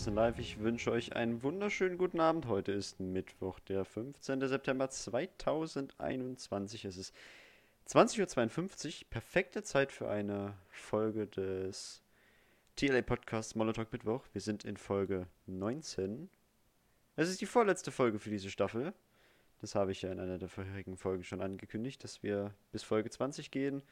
Marcel 0.00 0.14
Live. 0.14 0.38
Ich 0.38 0.58
wünsche 0.60 0.90
euch 0.92 1.14
einen 1.14 1.42
wunderschönen 1.42 1.98
guten 1.98 2.20
Abend. 2.20 2.46
Heute 2.46 2.72
ist 2.72 3.00
Mittwoch, 3.00 3.60
der 3.60 3.84
15. 3.84 4.48
September 4.48 4.88
2021. 4.88 6.86
Es 6.86 6.96
ist 6.96 7.14
20.52 7.86 8.86
Uhr. 9.02 9.10
Perfekte 9.10 9.62
Zeit 9.62 9.92
für 9.92 10.08
eine 10.08 10.54
Folge 10.70 11.26
des 11.26 12.02
TLA 12.76 13.02
Podcasts 13.02 13.54
Molotalk 13.54 13.92
Mittwoch. 13.92 14.24
Wir 14.32 14.40
sind 14.40 14.64
in 14.64 14.78
Folge 14.78 15.26
19. 15.44 16.30
Es 17.16 17.28
ist 17.28 17.42
die 17.42 17.46
vorletzte 17.46 17.90
Folge 17.90 18.18
für 18.18 18.30
diese 18.30 18.48
Staffel. 18.48 18.94
Das 19.60 19.74
habe 19.74 19.92
ich 19.92 20.00
ja 20.00 20.10
in 20.10 20.18
einer 20.18 20.38
der 20.38 20.48
vorherigen 20.48 20.96
Folgen 20.96 21.24
schon 21.24 21.42
angekündigt, 21.42 22.02
dass 22.04 22.22
wir 22.22 22.54
bis 22.72 22.82
Folge 22.82 23.10
20 23.10 23.50
gehen. 23.50 23.82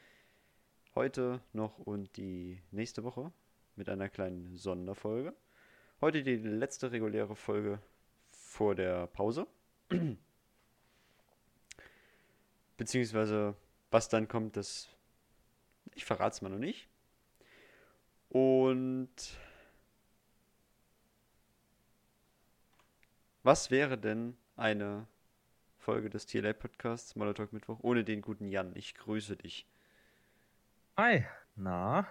Heute 0.95 1.43
noch 1.53 1.79
und 1.79 2.17
die 2.17 2.63
nächste 2.71 3.05
Woche 3.05 3.31
mit 3.77 3.91
einer 3.91 4.09
kleinen 4.09 4.57
Sonderfolge. 4.57 5.35
Heute 6.01 6.23
die 6.23 6.37
letzte 6.37 6.93
reguläre 6.93 7.35
Folge 7.35 7.81
vor 8.31 8.77
der 8.77 9.09
Pause. 9.09 9.49
Beziehungsweise, 12.77 13.57
was 13.91 14.09
dann 14.09 14.29
kommt, 14.29 14.57
das. 14.57 14.89
Ich 15.97 16.05
verrate 16.05 16.35
es 16.35 16.43
mal 16.43 16.51
noch 16.51 16.61
nicht. 16.61 16.89
Und. 18.29 19.11
Was 23.43 23.73
wäre 23.73 23.99
denn 23.99 24.37
eine 24.55 25.09
Folge 25.79 26.11
des 26.11 26.27
TLA 26.27 26.53
Podcasts 26.53 27.17
Molotalk 27.17 27.53
Mittwoch 27.53 27.81
ohne 27.83 28.05
den 28.05 28.23
guten 28.23 28.47
Jan? 28.47 28.77
Ich 28.77 28.95
grüße 28.95 29.37
dich. 29.37 29.67
Hi, 30.97 31.25
na? 31.57 32.07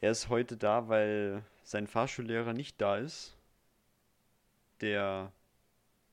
Er 0.00 0.10
ist 0.10 0.28
heute 0.28 0.56
da, 0.56 0.88
weil 0.88 1.44
sein 1.62 1.86
Fahrschullehrer 1.86 2.52
nicht 2.54 2.80
da 2.80 2.96
ist. 2.96 3.36
Der, 4.80 5.30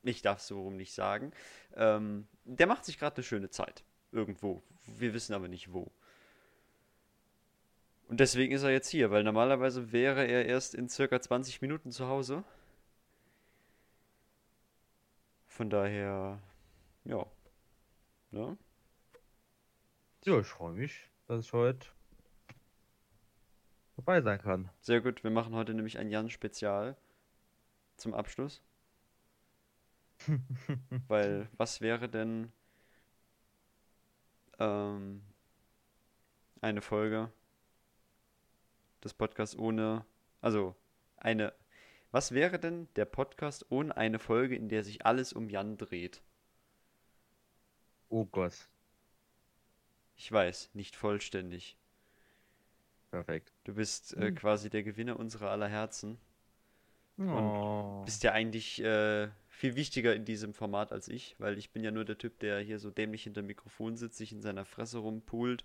ich 0.03 0.21
darf 0.21 0.39
es 0.39 0.47
so 0.47 0.61
rum 0.61 0.75
nicht 0.75 0.93
sagen, 0.93 1.31
ähm, 1.75 2.27
der 2.43 2.67
macht 2.67 2.83
sich 2.83 2.99
gerade 2.99 3.17
eine 3.17 3.23
schöne 3.23 3.49
Zeit. 3.49 3.83
Irgendwo. 4.11 4.61
Wir 4.85 5.13
wissen 5.13 5.33
aber 5.33 5.47
nicht 5.47 5.71
wo. 5.71 5.91
Und 8.09 8.19
deswegen 8.19 8.53
ist 8.53 8.63
er 8.63 8.71
jetzt 8.71 8.89
hier, 8.89 9.11
weil 9.11 9.23
normalerweise 9.23 9.91
wäre 9.91 10.25
er 10.25 10.45
erst 10.45 10.75
in 10.75 10.89
circa 10.89 11.19
20 11.19 11.61
Minuten 11.61 11.91
zu 11.91 12.07
Hause. 12.07 12.43
Von 15.47 15.69
daher, 15.69 16.41
ja. 17.03 17.25
Ne? 18.31 18.57
Ja, 20.23 20.39
ich 20.39 20.47
freue 20.47 20.73
mich, 20.73 21.09
dass 21.27 21.45
ich 21.45 21.53
heute 21.53 21.87
dabei 23.97 24.21
sein 24.21 24.39
kann. 24.39 24.69
Sehr 24.79 25.01
gut, 25.01 25.23
wir 25.23 25.31
machen 25.31 25.55
heute 25.55 25.73
nämlich 25.73 25.97
ein 25.97 26.09
Jan-Spezial 26.09 26.95
zum 27.97 28.13
Abschluss. 28.13 28.61
Weil, 31.07 31.49
was 31.57 31.81
wäre 31.81 32.07
denn 32.07 32.51
ähm, 34.59 35.21
eine 36.61 36.81
Folge 36.81 37.31
des 39.03 39.13
Podcasts 39.13 39.57
ohne, 39.57 40.05
also 40.41 40.75
eine, 41.17 41.53
was 42.11 42.31
wäre 42.31 42.59
denn 42.59 42.87
der 42.95 43.05
Podcast 43.05 43.65
ohne 43.69 43.95
eine 43.97 44.19
Folge, 44.19 44.55
in 44.55 44.69
der 44.69 44.83
sich 44.83 45.05
alles 45.05 45.33
um 45.33 45.49
Jan 45.49 45.77
dreht? 45.77 46.21
Oh 48.09 48.25
Gott. 48.25 48.69
Ich 50.15 50.31
weiß, 50.31 50.71
nicht 50.73 50.95
vollständig. 50.95 51.77
Perfekt. 53.11 53.51
Du 53.65 53.73
bist 53.73 54.15
äh, 54.15 54.31
Hm. 54.31 54.35
quasi 54.35 54.69
der 54.69 54.83
Gewinner 54.83 55.19
unserer 55.19 55.49
aller 55.51 55.67
Herzen. 55.67 56.17
Oh. 57.19 58.03
Bist 58.05 58.23
ja 58.23 58.31
eigentlich 58.31 58.81
äh, 58.83 59.29
viel 59.49 59.75
wichtiger 59.75 60.15
in 60.15 60.25
diesem 60.25 60.53
Format 60.53 60.91
als 60.91 61.07
ich, 61.07 61.35
weil 61.39 61.57
ich 61.57 61.71
bin 61.71 61.83
ja 61.83 61.91
nur 61.91 62.05
der 62.05 62.17
Typ, 62.17 62.39
der 62.39 62.59
hier 62.59 62.79
so 62.79 62.91
dämlich 62.91 63.23
hinter 63.23 63.41
dem 63.41 63.47
Mikrofon 63.47 63.97
sitzt, 63.97 64.17
sich 64.17 64.31
in 64.31 64.41
seiner 64.41 64.65
Fresse 64.65 64.99
rumpult 64.99 65.63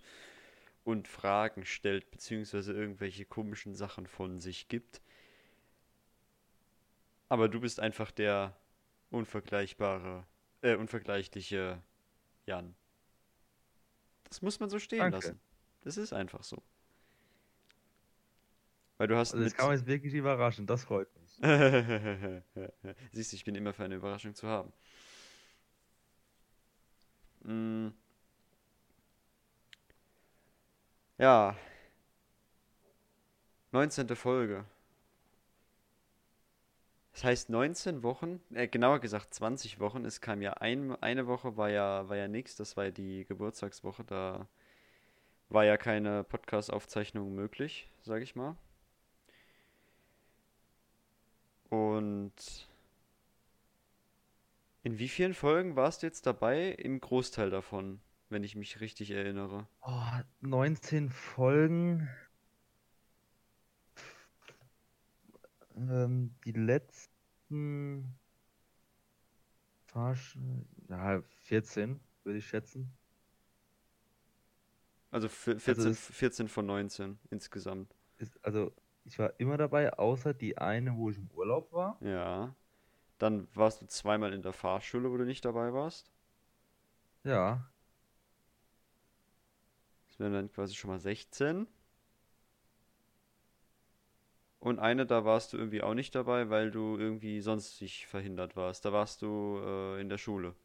und 0.85 1.07
Fragen 1.07 1.65
stellt, 1.65 2.11
beziehungsweise 2.11 2.73
irgendwelche 2.73 3.25
komischen 3.25 3.75
Sachen 3.75 4.07
von 4.07 4.39
sich 4.41 4.67
gibt. 4.67 5.01
Aber 7.29 7.49
du 7.49 7.59
bist 7.59 7.79
einfach 7.81 8.11
der 8.11 8.55
unvergleichbare, 9.11 10.25
äh, 10.61 10.75
unvergleichliche 10.75 11.81
Jan. 12.45 12.75
Das 14.25 14.41
muss 14.41 14.59
man 14.59 14.69
so 14.69 14.79
stehen 14.79 15.11
Danke. 15.11 15.15
lassen. 15.17 15.39
Das 15.81 15.97
ist 15.97 16.11
einfach 16.13 16.43
so. 16.43 16.61
Weil 19.03 19.09
du 19.09 19.17
hast 19.17 19.33
Also 19.33 19.43
das 19.43 19.57
man 19.57 19.75
jetzt 19.75 19.85
wirklich 19.85 20.13
überraschen, 20.13 20.65
das 20.65 20.85
freut 20.85 21.09
mich. 21.17 21.35
Siehst 23.11 23.33
du, 23.33 23.35
ich 23.35 23.43
bin 23.43 23.53
immer 23.53 23.73
für 23.73 23.83
eine 23.83 23.95
Überraschung 23.95 24.33
zu 24.33 24.47
haben. 24.47 24.71
Mm. 27.41 27.89
Ja. 31.17 31.57
19. 33.73 34.07
Folge. 34.15 34.63
Das 37.11 37.25
heißt 37.25 37.49
19 37.49 38.03
Wochen, 38.03 38.39
äh, 38.53 38.69
genauer 38.69 38.99
gesagt 38.99 39.33
20 39.33 39.81
Wochen. 39.81 40.05
Es 40.05 40.21
kam 40.21 40.41
ja 40.41 40.53
ein, 40.53 40.95
eine 41.03 41.27
Woche 41.27 41.57
war 41.57 41.69
ja, 41.69 42.07
war 42.07 42.15
ja 42.15 42.29
nichts, 42.29 42.55
das 42.55 42.77
war 42.77 42.85
ja 42.85 42.91
die 42.91 43.25
Geburtstagswoche, 43.25 44.05
da 44.05 44.47
war 45.49 45.65
ja 45.65 45.75
keine 45.75 46.23
Podcast-Aufzeichnung 46.23 47.35
möglich, 47.35 47.91
sag 48.01 48.21
ich 48.21 48.37
mal. 48.37 48.55
Und 51.73 52.67
in 54.83 54.99
wie 54.99 55.07
vielen 55.09 55.33
Folgen 55.33 55.75
warst 55.75 56.03
du 56.03 56.05
jetzt 56.05 56.27
dabei? 56.27 56.69
Im 56.69 56.99
Großteil 57.01 57.49
davon, 57.49 57.99
wenn 58.29 58.43
ich 58.43 58.55
mich 58.55 58.79
richtig 58.79 59.09
erinnere. 59.09 59.65
Oh, 59.81 60.19
19 60.41 61.09
Folgen. 61.09 62.07
Ähm, 65.75 66.35
die 66.45 66.51
letzten 66.51 68.13
Fahrsch 69.85 70.37
ja, 70.89 71.21
14, 71.45 71.99
würde 72.23 72.39
ich 72.39 72.47
schätzen. 72.47 72.91
Also 75.11 75.27
vi- 75.29 75.51
Also 75.51 75.59
14, 75.59 75.83
das 75.85 75.99
14 76.11 76.47
von 76.49 76.65
19 76.65 77.19
insgesamt. 77.29 77.93
ist, 78.17 78.39
also 78.43 78.73
ich 79.05 79.17
war 79.19 79.33
immer 79.39 79.57
dabei, 79.57 79.93
außer 79.97 80.33
die 80.33 80.57
eine, 80.57 80.95
wo 80.97 81.09
ich 81.09 81.17
im 81.17 81.29
Urlaub 81.31 81.71
war. 81.71 82.01
Ja. 82.01 82.55
Dann 83.17 83.47
warst 83.55 83.81
du 83.81 83.87
zweimal 83.87 84.33
in 84.33 84.43
der 84.43 84.53
Fahrschule, 84.53 85.09
wo 85.09 85.17
du 85.17 85.25
nicht 85.25 85.43
dabei 85.45 85.73
warst. 85.73 86.11
Ja, 87.23 87.69
Das 90.07 90.17
wären 90.17 90.31
dann 90.31 90.49
quasi 90.49 90.75
schon 90.75 90.91
mal 90.91 90.99
16. 90.99 91.67
Und 94.59 94.79
eine, 94.79 95.05
da 95.05 95.25
warst 95.25 95.53
du 95.53 95.57
irgendwie 95.57 95.83
auch 95.83 95.93
nicht 95.93 96.15
dabei, 96.15 96.49
weil 96.49 96.71
du 96.71 96.97
irgendwie 96.97 97.39
sonstig 97.41 98.07
verhindert 98.07 98.55
warst. 98.55 98.83
Da 98.85 98.91
warst 98.93 99.21
du 99.21 99.59
äh, 99.63 100.01
in 100.01 100.09
der 100.09 100.17
Schule. 100.17 100.55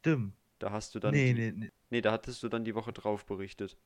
stimmt. 0.00 0.34
Da 0.58 0.70
hast 0.72 0.94
du 0.94 1.00
dann 1.00 1.22
Nee, 1.22 1.22
die, 1.22 1.34
nee, 1.34 1.52
nee. 1.52 1.70
nee, 1.90 2.00
da 2.00 2.12
hattest 2.12 2.42
du 2.42 2.48
dann 2.48 2.64
die 2.64 2.74
Woche 2.74 2.92
drauf 2.92 3.24
berichtet. 3.26 3.76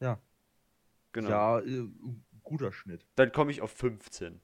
Ja. 0.00 0.20
Genau. 1.12 1.28
Ja, 1.28 1.60
äh, 1.60 1.88
guter 2.42 2.72
Schnitt. 2.72 3.06
Dann 3.16 3.32
komme 3.32 3.50
ich 3.50 3.62
auf 3.62 3.70
15. 3.72 4.40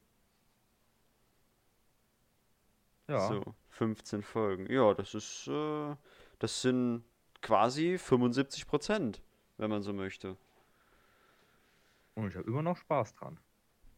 Ja. 3.09 3.29
So, 3.29 3.55
15 3.71 4.23
Folgen. 4.23 4.71
Ja, 4.71 4.95
das 4.95 5.15
ist, 5.15 5.49
äh, 5.49 5.97
das 6.39 6.63
sind 6.63 7.05
quasi 7.43 7.99
75 7.99 8.67
Prozent, 8.67 9.23
wenn 9.59 9.71
man 9.71 9.83
so 9.83 9.93
möchte. 9.93 10.37
Und 12.15 12.29
ich 12.29 12.37
habe 12.37 12.47
immer 12.47 12.63
noch 12.63 12.77
Spaß 12.77 13.15
dran. 13.15 13.39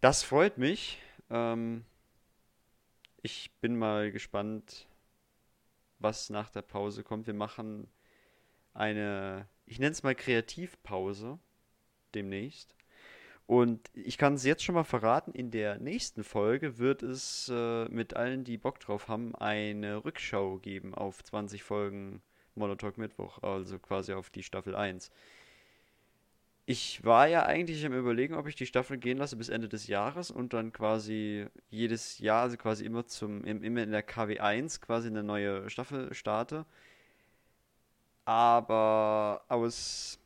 Das 0.01 0.23
freut 0.23 0.59
mich. 0.59 1.01
Ähm, 1.31 1.85
ich 3.23 3.53
bin 3.61 3.77
mal 3.77 4.13
gespannt, 4.13 4.87
was 5.99 6.31
nach 6.31 6.51
der 6.51 6.63
Pause 6.63 7.03
kommt. 7.03 7.27
Wir 7.27 7.35
machen 7.35 7.89
eine, 8.73 9.49
ich 9.67 9.79
nenne 9.79 9.93
es 9.93 10.03
mal 10.03 10.15
Kreativpause 10.15 11.39
demnächst. 12.15 12.75
Und 13.47 13.91
ich 13.95 14.19
kann 14.19 14.35
es 14.35 14.45
jetzt 14.45 14.65
schon 14.65 14.75
mal 14.77 14.85
verraten, 14.85 15.33
in 15.33 15.51
der 15.51 15.79
nächsten 15.79 16.25
Folge 16.25 16.79
wird 16.79 17.03
es 17.03 17.51
äh, 17.53 17.87
mit 17.87 18.17
allen, 18.17 18.45
die 18.45 18.59
Bock 18.59 18.81
drauf 18.81 19.09
haben, 19.09 19.35
eine 19.37 20.05
Rückschau 20.05 20.59
geben 20.59 20.95
auf 20.95 21.23
20 21.25 21.63
Folgen 21.65 22.23
Monotalk 22.57 22.99
Mittwoch, 22.99 23.43
also 23.43 23.79
quasi 23.79 24.15
auf 24.15 24.31
die 24.31 24.43
Staffel 24.45 24.75
1. 24.77 25.11
Ich 26.67 27.05
war 27.05 27.27
ja 27.29 27.45
eigentlich 27.45 27.85
am 27.87 27.93
Überlegen, 27.93 28.35
ob 28.35 28.47
ich 28.47 28.55
die 28.55 28.67
Staffel 28.67 28.97
gehen 28.99 29.19
lasse 29.19 29.37
bis 29.37 29.49
Ende 29.51 29.69
des 29.69 29.87
Jahres 29.87 30.31
und 30.31 30.53
dann 30.55 30.73
quasi 30.73 31.47
jedes 31.69 32.19
Jahr, 32.19 32.43
also 32.43 32.57
quasi 32.57 32.85
immer 32.87 33.07
zum, 33.07 33.45
im- 33.45 33.63
immer 33.63 33.83
in 33.83 33.91
der 33.91 34.03
KW 34.03 34.39
1 34.41 34.81
quasi 34.81 35.09
eine 35.09 35.23
neue 35.23 35.69
Staffel 35.71 36.13
starte. 36.15 36.65
Aber 38.25 39.45
aus 39.49 40.19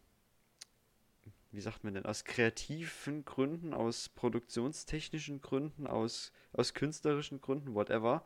wie 1.50 1.60
sagt 1.60 1.84
man 1.84 1.94
denn, 1.94 2.04
aus 2.04 2.24
kreativen 2.24 3.24
Gründen, 3.24 3.72
aus 3.72 4.08
produktionstechnischen 4.10 5.40
Gründen, 5.40 5.86
aus, 5.86 6.32
aus 6.52 6.74
künstlerischen 6.74 7.40
Gründen, 7.40 7.74
whatever, 7.74 8.24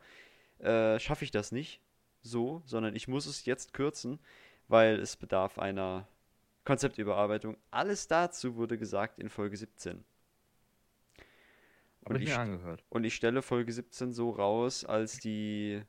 äh, 0.59 0.99
schaffe 0.99 1.23
ich 1.23 1.31
das 1.31 1.51
nicht 1.51 1.81
so, 2.21 2.61
sondern 2.65 2.95
ich 2.95 3.07
muss 3.07 3.25
es 3.25 3.45
jetzt 3.45 3.73
kürzen, 3.73 4.19
weil 4.67 4.99
es 4.99 5.15
bedarf 5.15 5.59
einer 5.59 6.07
Konzeptüberarbeitung. 6.65 7.57
Alles 7.71 8.07
dazu 8.07 8.55
wurde 8.55 8.77
gesagt 8.77 9.19
in 9.19 9.29
Folge 9.29 9.57
17. 9.57 10.03
Habe 12.05 12.15
Und 12.15 12.21
ich 12.21 12.37
und 12.89 13.03
ich 13.05 13.15
stelle 13.15 13.41
Folge 13.41 13.71
17 13.71 14.11
so 14.11 14.31
raus 14.31 14.83
als 14.83 15.19
die 15.19 15.81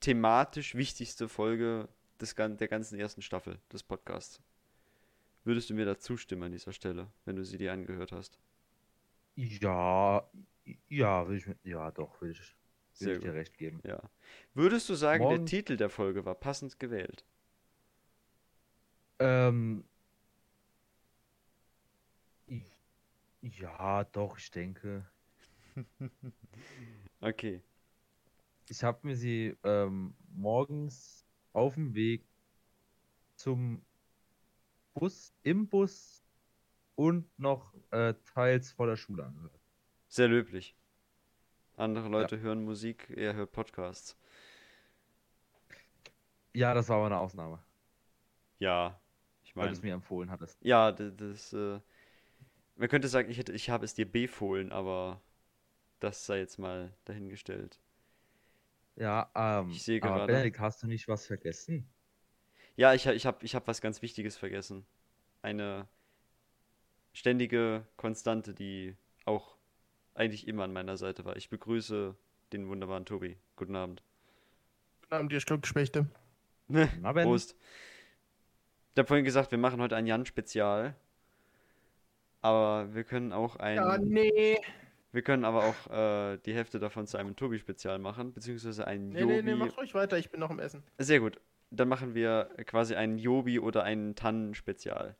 thematisch 0.00 0.74
wichtigste 0.74 1.28
Folge 1.28 1.88
des, 2.20 2.34
der 2.34 2.68
ganzen 2.68 2.98
ersten 2.98 3.22
Staffel 3.22 3.58
des 3.72 3.82
Podcasts. 3.82 4.40
Würdest 5.44 5.70
du 5.70 5.74
mir 5.74 5.84
da 5.84 5.98
zustimmen 5.98 6.44
an 6.44 6.52
dieser 6.52 6.72
Stelle, 6.72 7.08
wenn 7.24 7.36
du 7.36 7.44
sie 7.44 7.58
dir 7.58 7.72
angehört 7.72 8.12
hast? 8.12 8.38
Ja, 9.36 10.26
ja, 10.88 11.28
will 11.28 11.36
ich 11.36 11.46
ja, 11.64 11.90
doch, 11.90 12.20
will 12.20 12.30
ich, 12.30 12.54
Sehr 12.94 13.16
ich 13.16 13.22
dir 13.22 13.34
recht 13.34 13.58
geben. 13.58 13.80
Ja. 13.84 14.00
Würdest 14.54 14.88
du 14.88 14.94
sagen, 14.94 15.22
der 15.24 15.30
Morgen- 15.32 15.46
Titel 15.46 15.76
der 15.76 15.90
Folge 15.90 16.24
war 16.24 16.34
passend 16.34 16.78
gewählt? 16.78 17.24
Ähm, 19.18 19.84
ja, 23.42 24.04
doch, 24.04 24.38
ich 24.38 24.50
denke. 24.50 25.06
Okay. 27.20 27.62
Ich 28.68 28.82
habe 28.84 29.06
mir 29.06 29.16
sie 29.16 29.56
ähm, 29.64 30.14
morgens 30.34 31.24
auf 31.54 31.74
dem 31.74 31.94
Weg 31.94 32.26
zum 33.36 33.82
Bus, 34.94 35.34
im 35.42 35.68
Bus 35.68 36.24
und 36.94 37.26
noch 37.38 37.74
äh, 37.90 38.14
teils 38.34 38.72
vor 38.72 38.86
der 38.86 38.96
Schule 38.96 39.24
angehört. 39.24 39.58
Sehr 40.08 40.28
löblich. 40.28 40.76
Andere 41.76 42.08
Leute 42.08 42.38
hören 42.40 42.64
Musik, 42.64 43.10
er 43.16 43.34
hört 43.34 43.50
Podcasts. 43.50 44.16
Ja, 46.52 46.72
das 46.72 46.88
war 46.88 46.98
aber 46.98 47.06
eine 47.06 47.18
Ausnahme, 47.18 47.58
Ja, 48.60 49.00
ich 49.42 49.56
weil 49.56 49.64
meine, 49.64 49.70
du 49.72 49.78
es 49.78 49.82
mir 49.82 49.92
empfohlen 49.94 50.30
hattest. 50.30 50.56
ja, 50.64 50.92
das, 50.92 51.12
das 51.16 51.52
äh, 51.52 51.80
man 52.76 52.88
könnte 52.88 53.08
sagen, 53.08 53.28
ich 53.28 53.38
hätte, 53.38 53.52
ich 53.52 53.70
habe 53.70 53.84
es 53.84 53.94
dir 53.94 54.10
befohlen, 54.10 54.70
aber 54.70 55.20
das 55.98 56.24
sei 56.26 56.38
jetzt 56.38 56.58
mal 56.58 56.94
dahingestellt. 57.04 57.80
Ja, 58.94 59.28
ähm, 59.34 59.70
Ich 59.70 59.82
sehe 59.82 60.00
aber 60.00 60.14
gerade- 60.14 60.32
Benedikt, 60.32 60.60
hast 60.60 60.84
du 60.84 60.86
nicht 60.86 61.08
was 61.08 61.26
vergessen? 61.26 61.88
Ja, 62.76 62.92
ich, 62.94 63.06
ha- 63.06 63.12
ich 63.12 63.26
habe 63.26 63.44
ich 63.44 63.54
hab 63.54 63.66
was 63.68 63.80
ganz 63.80 64.02
Wichtiges 64.02 64.36
vergessen. 64.36 64.84
Eine 65.42 65.86
ständige 67.12 67.84
Konstante, 67.96 68.54
die 68.54 68.96
auch 69.24 69.56
eigentlich 70.14 70.48
immer 70.48 70.64
an 70.64 70.72
meiner 70.72 70.96
Seite 70.96 71.24
war. 71.24 71.36
Ich 71.36 71.48
begrüße 71.50 72.14
den 72.52 72.68
wunderbaren 72.68 73.04
Tobi. 73.04 73.36
Guten 73.56 73.76
Abend. 73.76 74.02
Guten 75.02 75.14
Abend, 75.14 75.32
ihr 75.32 75.40
Schluckgespechte. 75.40 76.06
Prost. 77.02 77.56
Ich 78.94 78.98
habe 78.98 79.06
vorhin 79.08 79.24
gesagt, 79.24 79.50
wir 79.50 79.58
machen 79.58 79.80
heute 79.80 79.96
ein 79.96 80.06
Jan-Spezial. 80.06 80.94
Aber 82.40 82.94
wir 82.94 83.04
können 83.04 83.32
auch 83.32 83.56
ein. 83.56 83.76
Ja, 83.76 83.98
nee. 83.98 84.58
Wir 85.12 85.22
können 85.22 85.44
aber 85.44 85.64
auch 85.64 85.90
äh, 85.92 86.38
die 86.38 86.54
Hälfte 86.54 86.78
davon 86.80 87.06
zu 87.06 87.16
einem 87.16 87.36
Tobi-Spezial 87.36 87.98
machen, 87.98 88.32
beziehungsweise 88.32 88.86
ein 88.86 89.10
Nee, 89.10 89.24
nee, 89.24 89.36
Jobi. 89.36 89.42
nee, 89.42 89.54
macht 89.54 89.78
ruhig 89.78 89.94
weiter, 89.94 90.18
ich 90.18 90.30
bin 90.30 90.40
noch 90.40 90.50
im 90.50 90.58
Essen. 90.58 90.82
Sehr 90.98 91.20
gut. 91.20 91.40
Dann 91.70 91.88
machen 91.88 92.14
wir 92.14 92.48
quasi 92.64 92.94
ein 92.94 93.18
Jobi 93.18 93.58
oder 93.58 93.82
ein 93.82 94.14
Tannen-Spezial. 94.14 95.14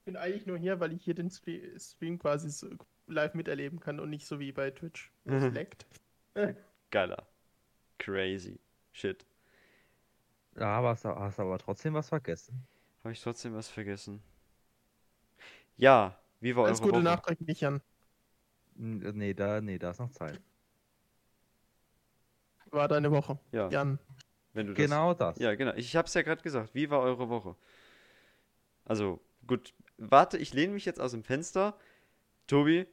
Ich 0.00 0.04
bin 0.04 0.16
eigentlich 0.16 0.46
nur 0.46 0.56
hier, 0.58 0.78
weil 0.80 0.92
ich 0.92 1.02
hier 1.04 1.14
den 1.14 1.30
Stre- 1.30 1.78
Stream 1.80 2.18
quasi 2.18 2.50
so 2.50 2.68
live 3.06 3.34
miterleben 3.34 3.80
kann 3.80 4.00
und 4.00 4.10
nicht 4.10 4.26
so 4.26 4.38
wie 4.38 4.52
bei 4.52 4.70
Twitch, 4.70 5.10
leckt. 5.26 5.86
Geiler. 6.90 7.26
Crazy. 7.98 8.60
Shit. 8.92 9.26
Ja, 10.56 10.66
aber 10.78 10.88
hast, 10.90 11.04
du- 11.04 11.14
hast 11.14 11.38
aber 11.40 11.58
trotzdem 11.58 11.94
was 11.94 12.08
vergessen. 12.08 12.66
Habe 13.04 13.12
ich 13.12 13.22
trotzdem 13.22 13.54
was 13.54 13.68
vergessen? 13.68 14.20
Ja, 15.76 16.16
wie 16.40 16.56
war 16.56 16.64
Alles 16.64 16.80
eure 16.80 16.86
Gute 16.86 16.92
Woche? 16.96 17.02
nachträglich, 17.04 17.60
Jan. 17.60 17.80
Nee, 18.76 19.34
da, 19.34 19.60
nee, 19.60 19.78
da 19.78 19.90
ist 19.90 19.98
noch 20.00 20.10
Zeit. 20.12 20.40
War 22.70 22.88
deine 22.88 23.10
Woche, 23.10 23.38
Ja, 23.52 23.68
Jan. 23.70 23.98
Wenn 24.54 24.66
du 24.68 24.74
das. 24.74 24.84
Genau 24.84 25.14
das. 25.14 25.38
Ja, 25.38 25.54
genau. 25.54 25.72
Ich 25.74 25.96
habe 25.96 26.06
es 26.06 26.14
ja 26.14 26.22
gerade 26.22 26.42
gesagt. 26.42 26.74
Wie 26.74 26.90
war 26.90 27.00
eure 27.00 27.28
Woche? 27.28 27.56
Also, 28.84 29.20
gut. 29.46 29.74
Warte, 29.98 30.38
ich 30.38 30.52
lehne 30.54 30.72
mich 30.72 30.84
jetzt 30.84 31.00
aus 31.00 31.12
dem 31.12 31.22
Fenster. 31.22 31.78
Tobi, 32.46 32.86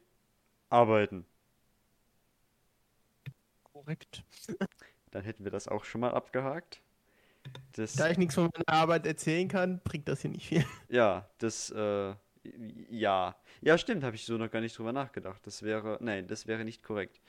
arbeiten. 0.69 1.25
Korrekt. 3.63 4.23
Dann 5.11 5.23
hätten 5.23 5.43
wir 5.43 5.51
das 5.51 5.67
auch 5.67 5.83
schon 5.83 6.01
mal 6.01 6.13
abgehakt. 6.13 6.81
Das, 7.73 7.93
Da 7.93 8.09
ich 8.09 8.17
nichts 8.17 8.35
von 8.35 8.49
meiner 8.53 8.79
Arbeit 8.79 9.05
erzählen 9.05 9.47
kann, 9.47 9.81
bringt 9.83 10.07
das 10.07 10.21
hier 10.21 10.31
nicht 10.31 10.47
viel. 10.47 10.65
ja, 10.89 11.29
das, 11.39 11.71
äh, 11.71 12.13
ja. 12.89 13.35
Ja, 13.61 13.77
stimmt, 13.77 14.03
habe 14.03 14.15
ich 14.15 14.25
so 14.25 14.37
noch 14.37 14.49
gar 14.51 14.61
nicht 14.61 14.77
drüber 14.77 14.93
nachgedacht. 14.93 15.45
Das 15.45 15.63
wäre, 15.63 15.97
nein, 16.01 16.27
das 16.27 16.47
wäre 16.47 16.63
nicht 16.65 16.83
korrekt. 16.83 17.19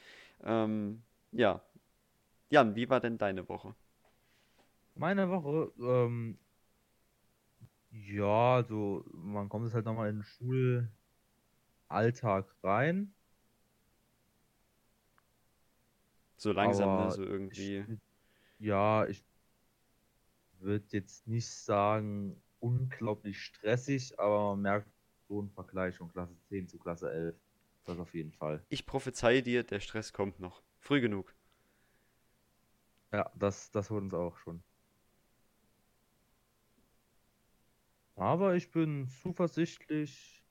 Ähm, 0.45 1.03
ja. 1.33 1.63
Jan, 2.51 2.77
wie 2.77 2.89
war 2.91 3.01
denn 3.01 3.19
deine 3.19 3.49
Woche? 3.49 3.75
Meine 4.95 5.29
Woche, 5.31 5.73
ähm, 5.81 6.39
ja, 7.91 8.57
also 8.57 9.05
man 9.13 9.49
kommt 9.49 9.67
jetzt 9.67 9.75
halt 9.75 9.85
nochmal 9.85 10.09
in 10.11 10.17
den 10.17 10.89
Schulalltag 11.89 12.55
rein. 12.63 13.15
So 16.37 16.53
langsam, 16.53 16.91
ne? 16.97 17.03
Aber 17.05 17.11
So 17.11 17.23
irgendwie. 17.25 17.85
Ich, 17.89 17.99
ja, 18.59 19.07
ich 19.07 19.25
würde 20.61 20.85
jetzt 20.91 21.27
nicht 21.27 21.49
sagen 21.49 22.41
unglaublich 22.61 23.41
stressig, 23.41 24.19
aber 24.19 24.51
man 24.51 24.63
merkt 24.63 24.89
so 25.29 25.41
einen 25.41 25.51
Vergleich 25.51 25.97
von 25.97 26.09
Klasse 26.09 26.35
10 26.49 26.69
zu 26.69 26.79
Klasse 26.79 27.11
11. 27.13 27.37
Das 27.85 27.99
auf 27.99 28.15
jeden 28.15 28.33
Fall. 28.33 28.63
Ich 28.69 28.87
prophezeie 28.87 29.43
dir, 29.43 29.65
der 29.65 29.81
Stress 29.81 30.13
kommt 30.13 30.39
noch. 30.39 30.63
Früh 30.79 31.01
genug. 31.01 31.35
Ja, 33.13 33.31
das, 33.35 33.71
das 33.71 33.91
holt 33.91 34.03
uns 34.05 34.15
auch 34.15 34.37
schon. 34.39 34.63
Aber 38.17 38.55
ich 38.57 38.71
bin 38.71 39.09
zuversichtlich 39.09 40.43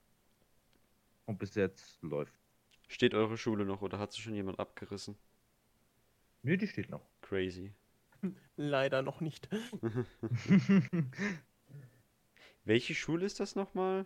und 1.25 1.39
bis 1.39 1.55
jetzt 1.55 2.01
läuft. 2.01 2.33
Steht 2.87 3.13
eure 3.13 3.37
Schule 3.37 3.65
noch 3.65 3.81
oder 3.81 3.99
hat 3.99 4.11
sie 4.11 4.21
schon 4.21 4.35
jemand 4.35 4.59
abgerissen? 4.59 5.17
Mir 6.43 6.57
die 6.57 6.67
steht 6.67 6.89
noch. 6.89 7.07
Crazy. 7.21 7.73
Leider 8.57 9.01
noch 9.01 9.21
nicht. 9.21 9.47
Welche 12.65 12.95
Schule 12.95 13.25
ist 13.25 13.39
das 13.39 13.55
nochmal? 13.55 14.05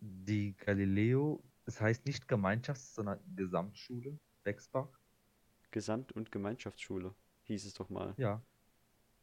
Die 0.00 0.56
Galileo, 0.56 1.42
es 1.64 1.80
heißt 1.80 2.06
nicht 2.06 2.28
Gemeinschafts-, 2.28 2.94
sondern 2.94 3.18
Gesamtschule, 3.34 4.18
Bexbach. 4.44 4.88
Gesamt- 5.70 6.12
und 6.12 6.32
Gemeinschaftsschule 6.32 7.14
hieß 7.44 7.66
es 7.66 7.74
doch 7.74 7.90
mal. 7.90 8.14
Ja. 8.16 8.42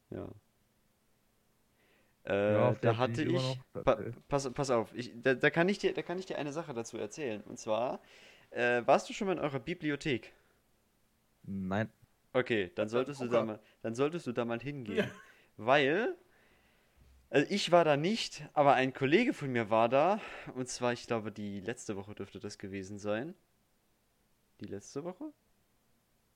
Ja. 0.09 0.29
Äh, 2.25 2.53
Ja, 2.53 2.75
da 2.81 2.97
hatte 2.97 3.23
ich. 3.23 3.59
Pa 3.83 3.99
pass, 4.27 4.51
pass 4.53 4.69
auf, 4.69 4.93
ich, 4.95 5.11
da, 5.21 5.33
da, 5.33 5.49
kann 5.49 5.67
ich 5.69 5.79
dir, 5.79 5.93
da 5.93 6.01
kann 6.01 6.17
ich 6.19 6.25
dir 6.25 6.37
eine 6.37 6.53
Sache 6.53 6.73
dazu 6.73 6.97
erzählen. 6.97 7.41
Und 7.43 7.59
zwar, 7.59 8.01
äh, 8.51 8.81
warst 8.85 9.09
du 9.09 9.13
schon 9.13 9.27
mal 9.27 9.33
in 9.33 9.39
eurer 9.39 9.59
Bibliothek? 9.59 10.33
Nein. 11.43 11.89
Okay, 12.33 12.71
dann 12.75 12.89
solltest 12.89 13.21
du 13.21 13.27
da 13.27 13.43
mal, 13.43 13.59
dann 13.81 13.93
solltest 13.95 14.25
du 14.27 14.31
da 14.31 14.45
mal 14.45 14.59
hingehen. 14.59 14.97
Ja. 14.97 15.07
Weil, 15.57 16.15
also 17.29 17.45
ich 17.51 17.71
war 17.71 17.85
da 17.85 17.97
nicht, 17.97 18.43
aber 18.53 18.73
ein 18.73 18.93
Kollege 18.93 19.33
von 19.33 19.51
mir 19.51 19.69
war 19.69 19.89
da. 19.89 20.19
Und 20.55 20.67
zwar, 20.69 20.93
ich 20.93 21.05
glaube, 21.05 21.31
die 21.31 21.59
letzte 21.59 21.95
Woche 21.95 22.15
dürfte 22.15 22.39
das 22.39 22.57
gewesen 22.57 22.97
sein. 22.97 23.35
Die 24.61 24.65
letzte 24.65 25.03
Woche? 25.03 25.31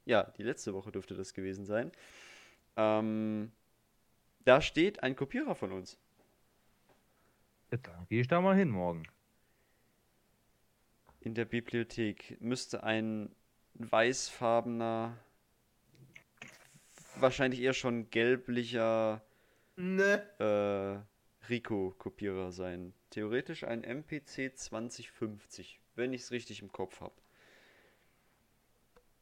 Ja, 0.05 0.23
die 0.37 0.43
letzte 0.43 0.73
Woche 0.73 0.91
dürfte 0.91 1.15
das 1.15 1.33
gewesen 1.33 1.65
sein. 1.65 1.91
Ähm, 2.75 3.51
da 4.47 4.61
steht 4.61 5.03
ein 5.03 5.15
Kopierer 5.15 5.55
von 5.55 5.73
uns. 5.73 5.99
Ja, 7.69 7.77
dann 7.79 8.07
gehe 8.07 8.21
ich 8.21 8.29
da 8.29 8.39
mal 8.39 8.55
hin 8.55 8.69
morgen. 8.69 9.03
In 11.19 11.33
der 11.33 11.43
Bibliothek 11.43 12.37
müsste 12.39 12.83
ein 12.83 13.35
weißfarbener, 13.73 15.17
wahrscheinlich 17.15 17.59
eher 17.59 17.73
schon 17.73 18.09
gelblicher 18.09 19.21
Ne. 19.75 20.23
äh, 20.39 21.45
Rico-Kopierer 21.49 22.53
sein. 22.53 22.93
Theoretisch 23.09 23.65
ein 23.65 23.83
MPC 23.83 24.57
2050, 24.57 25.81
wenn 25.95 26.13
ich 26.13 26.21
es 26.21 26.31
richtig 26.31 26.61
im 26.61 26.71
Kopf 26.71 27.01
habe. 27.01 27.13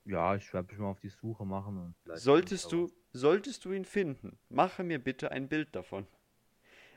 Ja, 0.05 0.35
ich 0.35 0.53
werde 0.53 0.71
mich 0.71 0.79
mal 0.79 0.87
auf 0.89 0.99
die 0.99 1.09
Suche 1.09 1.45
machen. 1.45 1.77
Und 1.77 2.17
Solltest 2.17 2.71
du, 2.71 2.91
solltest 3.11 3.65
du 3.65 3.71
ihn 3.71 3.85
finden, 3.85 4.37
mache 4.49 4.83
mir 4.83 4.99
bitte 4.99 5.31
ein 5.31 5.47
Bild 5.47 5.75
davon. 5.75 6.05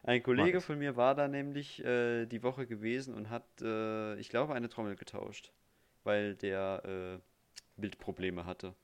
Ein 0.03 0.23
Kollege 0.23 0.61
von 0.61 0.79
mir 0.79 0.97
war 0.97 1.15
da 1.15 1.29
nämlich 1.29 1.85
äh, 1.85 2.27
die 2.27 2.43
Woche 2.43 2.67
gewesen 2.67 3.15
und 3.15 3.31
hat, 3.31 3.45
äh, 3.61 4.17
ich 4.17 4.29
glaube, 4.29 4.55
eine 4.55 4.69
Trommel 4.69 4.97
getauscht, 4.97 5.53
weil 6.05 6.35
der 6.37 7.19
äh, 7.19 7.81
Bildprobleme 7.81 8.47
hatte. 8.47 8.75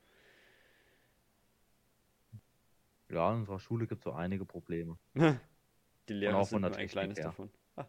Ja, 3.11 3.31
in 3.33 3.41
unserer 3.41 3.61
Schule 3.61 3.87
gibt 3.87 4.01
es 4.01 4.05
so 4.05 4.13
einige 4.13 4.45
Probleme. 4.45 4.99
Die 6.09 6.15
Lehrer 6.15 6.37
auch 6.39 6.47
sind 6.47 6.61
nur 6.63 6.75
ein 6.75 6.89
kleines 6.89 7.19
her. 7.19 7.27
davon. 7.27 7.51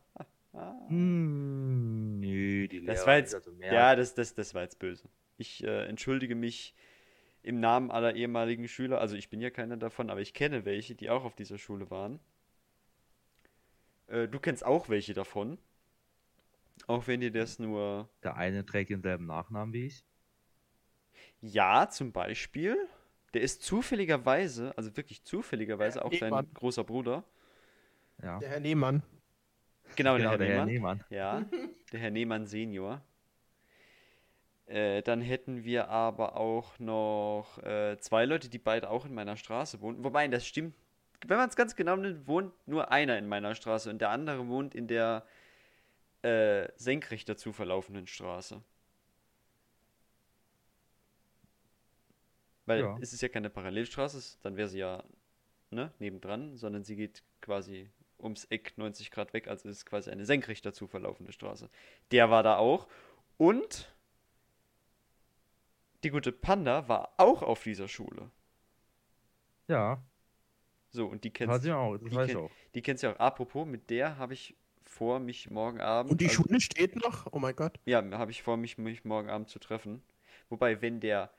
Hm, 0.87 2.21
nö, 2.21 2.67
die 2.69 2.85
Das 2.85 2.85
Lehrer 2.85 3.07
war 3.07 3.15
sind 3.15 3.23
jetzt, 3.25 3.35
also 3.35 3.51
mehr. 3.51 3.73
ja, 3.73 3.95
das, 3.95 4.13
das, 4.13 4.33
das 4.35 4.53
war 4.53 4.61
jetzt 4.61 4.79
böse. 4.79 5.09
Ich 5.37 5.63
äh, 5.63 5.85
entschuldige 5.85 6.35
mich 6.35 6.73
im 7.43 7.59
Namen 7.59 7.91
aller 7.91 8.15
ehemaligen 8.15 8.67
Schüler. 8.67 8.99
Also 8.99 9.15
ich 9.15 9.29
bin 9.29 9.41
ja 9.41 9.49
keiner 9.49 9.77
davon, 9.77 10.09
aber 10.09 10.21
ich 10.21 10.33
kenne 10.33 10.65
welche, 10.65 10.95
die 10.95 11.09
auch 11.09 11.23
auf 11.23 11.35
dieser 11.35 11.57
Schule 11.57 11.89
waren. 11.91 12.19
Äh, 14.07 14.27
du 14.27 14.39
kennst 14.39 14.65
auch 14.65 14.89
welche 14.89 15.13
davon. 15.13 15.57
Auch 16.87 17.07
wenn 17.07 17.21
dir 17.21 17.31
das 17.31 17.59
nur... 17.59 18.09
Der 18.23 18.35
eine 18.35 18.65
trägt 18.65 18.89
denselben 18.89 19.25
Nachnamen 19.25 19.73
wie 19.73 19.85
ich. 19.85 20.03
Ja, 21.41 21.89
zum 21.89 22.11
Beispiel. 22.11 22.77
Der 23.33 23.41
ist 23.41 23.61
zufälligerweise, 23.61 24.73
also 24.77 24.95
wirklich 24.95 25.23
zufälligerweise 25.23 26.03
auch 26.03 26.11
dein 26.11 26.53
großer 26.53 26.83
Bruder. 26.83 27.23
Ja, 28.23 28.39
Der 28.39 28.49
Herr 28.49 28.59
Nehmann. 28.59 29.03
Genau, 29.95 30.17
der 30.17 30.29
genau, 30.29 30.31
Herr 30.31 30.37
der 30.37 30.47
Herr 30.47 30.65
Nehmann. 30.65 30.97
Nehmann. 30.97 31.03
Ja, 31.09 31.45
der 31.91 31.99
Herr 31.99 32.11
Nehmann 32.11 32.45
Senior. 32.47 33.01
Äh, 34.67 35.03
dann 35.03 35.21
hätten 35.21 35.63
wir 35.63 35.89
aber 35.89 36.37
auch 36.37 36.79
noch 36.79 37.59
äh, 37.63 37.97
zwei 37.99 38.25
Leute, 38.25 38.49
die 38.49 38.57
beide 38.57 38.89
auch 38.89 39.05
in 39.05 39.13
meiner 39.13 39.37
Straße 39.37 39.79
wohnen. 39.81 40.03
Wobei, 40.03 40.27
das 40.27 40.45
stimmt. 40.47 40.73
Wenn 41.25 41.37
man 41.37 41.49
es 41.49 41.55
ganz 41.55 41.75
genau 41.75 41.95
nimmt, 41.95 42.27
wohnt 42.27 42.51
nur 42.67 42.91
einer 42.91 43.17
in 43.17 43.27
meiner 43.27 43.55
Straße 43.55 43.89
und 43.89 43.99
der 43.99 44.09
andere 44.09 44.47
wohnt 44.47 44.73
in 44.75 44.87
der 44.87 45.25
äh, 46.23 46.67
senkrecht 46.77 47.29
dazu 47.29 47.53
verlaufenden 47.53 48.07
Straße. 48.07 48.61
Weil 52.65 52.79
Ja. 52.81 52.97
es 52.99 53.13
ist 53.13 53.21
ja 53.21 53.29
keine 53.29 53.49
Parallelstraße, 53.49 54.17
es- 54.17 54.39
dann 54.41 54.57
wäre 54.57 54.67
sie 54.67 54.79
ja 54.79 55.03
ne, 55.71 55.91
nebendran, 55.99 56.55
sondern 56.57 56.83
sie 56.83 56.95
geht 56.95 57.21
quasi 57.41 57.89
ums 58.19 58.45
Eck 58.45 58.73
90 58.77 59.11
Grad 59.11 59.33
weg, 59.33 59.47
also 59.47 59.67
es 59.69 59.77
ist 59.77 59.85
quasi 59.85 60.09
eine 60.09 60.25
senkrecht 60.25 60.65
dazu 60.65 60.87
verlaufende 60.87 61.31
Straße. 61.31 61.69
Der 62.11 62.29
war 62.29 62.43
da 62.43 62.57
auch 62.57 62.87
und 63.37 63.93
die 66.05 66.11
gute 66.11 66.31
Panda 66.31 66.87
war 66.87 67.13
auch 67.17 67.41
auf 67.41 67.63
dieser 67.63 67.87
Schule. 67.89 68.31
Ja, 69.67 70.01
So, 70.91 71.07
und 71.07 71.23
die 71.25 71.31
kennst, 71.31 71.65
ich 71.65 71.71
auch. 71.71 71.97
Das 71.97 72.09
die 72.09 72.15
weiß 72.15 72.29
ich 72.29 72.35
kenn- 72.35 72.41
auch. 72.45 72.51
die 72.73 72.81
kennst 72.81 73.03
du 73.03 73.07
ja 73.07 73.13
auch. 73.15 73.19
Apropos, 73.19 73.67
mit 73.67 73.89
der 73.89 74.17
habe 74.17 74.33
ich 74.33 74.55
vor, 74.83 75.19
mich 75.19 75.49
morgen 75.49 75.81
Abend. 75.81 76.11
Und 76.11 76.21
die 76.21 76.27
also- 76.29 76.43
Schule 76.43 76.61
steht 76.61 76.95
noch? 76.95 77.27
Oh 77.33 77.39
mein 77.39 77.55
Gott. 77.55 77.79
Ja, 77.85 78.01
habe 78.17 78.31
ich 78.31 78.43
vor, 78.43 78.55
mich, 78.55 78.77
mich 78.77 79.03
morgen 79.03 79.29
Abend 79.29 79.49
zu 79.49 79.59
treffen. 79.59 80.01
Wobei, 80.49 80.81
wenn 80.81 80.99
der, 81.01 81.31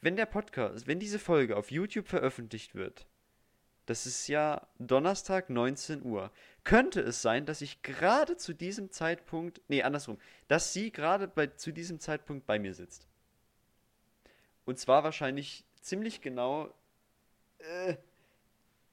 wenn 0.00 0.16
der 0.16 0.26
Podcast, 0.26 0.86
wenn 0.86 0.98
diese 0.98 1.18
Folge 1.18 1.56
auf 1.56 1.70
YouTube 1.70 2.08
veröffentlicht 2.08 2.74
wird, 2.74 3.06
das 3.86 4.04
ist 4.06 4.26
ja 4.28 4.66
Donnerstag 4.78 5.48
19 5.50 6.02
Uhr, 6.02 6.30
könnte 6.64 7.00
es 7.00 7.22
sein, 7.22 7.46
dass 7.46 7.60
ich 7.62 7.82
gerade 7.82 8.36
zu 8.36 8.52
diesem 8.54 8.90
Zeitpunkt, 8.90 9.60
nee, 9.68 9.82
andersrum, 9.82 10.18
dass 10.48 10.72
sie 10.72 10.90
gerade 10.92 11.28
bei, 11.28 11.46
zu 11.48 11.72
diesem 11.72 11.98
Zeitpunkt 12.00 12.46
bei 12.46 12.58
mir 12.58 12.74
sitzt. 12.74 13.07
Und 14.68 14.78
zwar 14.78 15.02
wahrscheinlich 15.02 15.64
ziemlich 15.80 16.20
genau 16.20 16.68
äh, 17.56 17.96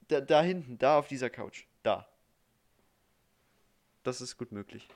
da, 0.07 0.21
da 0.21 0.41
hinten, 0.41 0.77
da 0.77 0.97
auf 0.97 1.09
dieser 1.09 1.29
Couch, 1.29 1.65
da. 1.83 2.07
Das 4.03 4.21
ist 4.21 4.37
gut 4.37 4.53
möglich. 4.53 4.87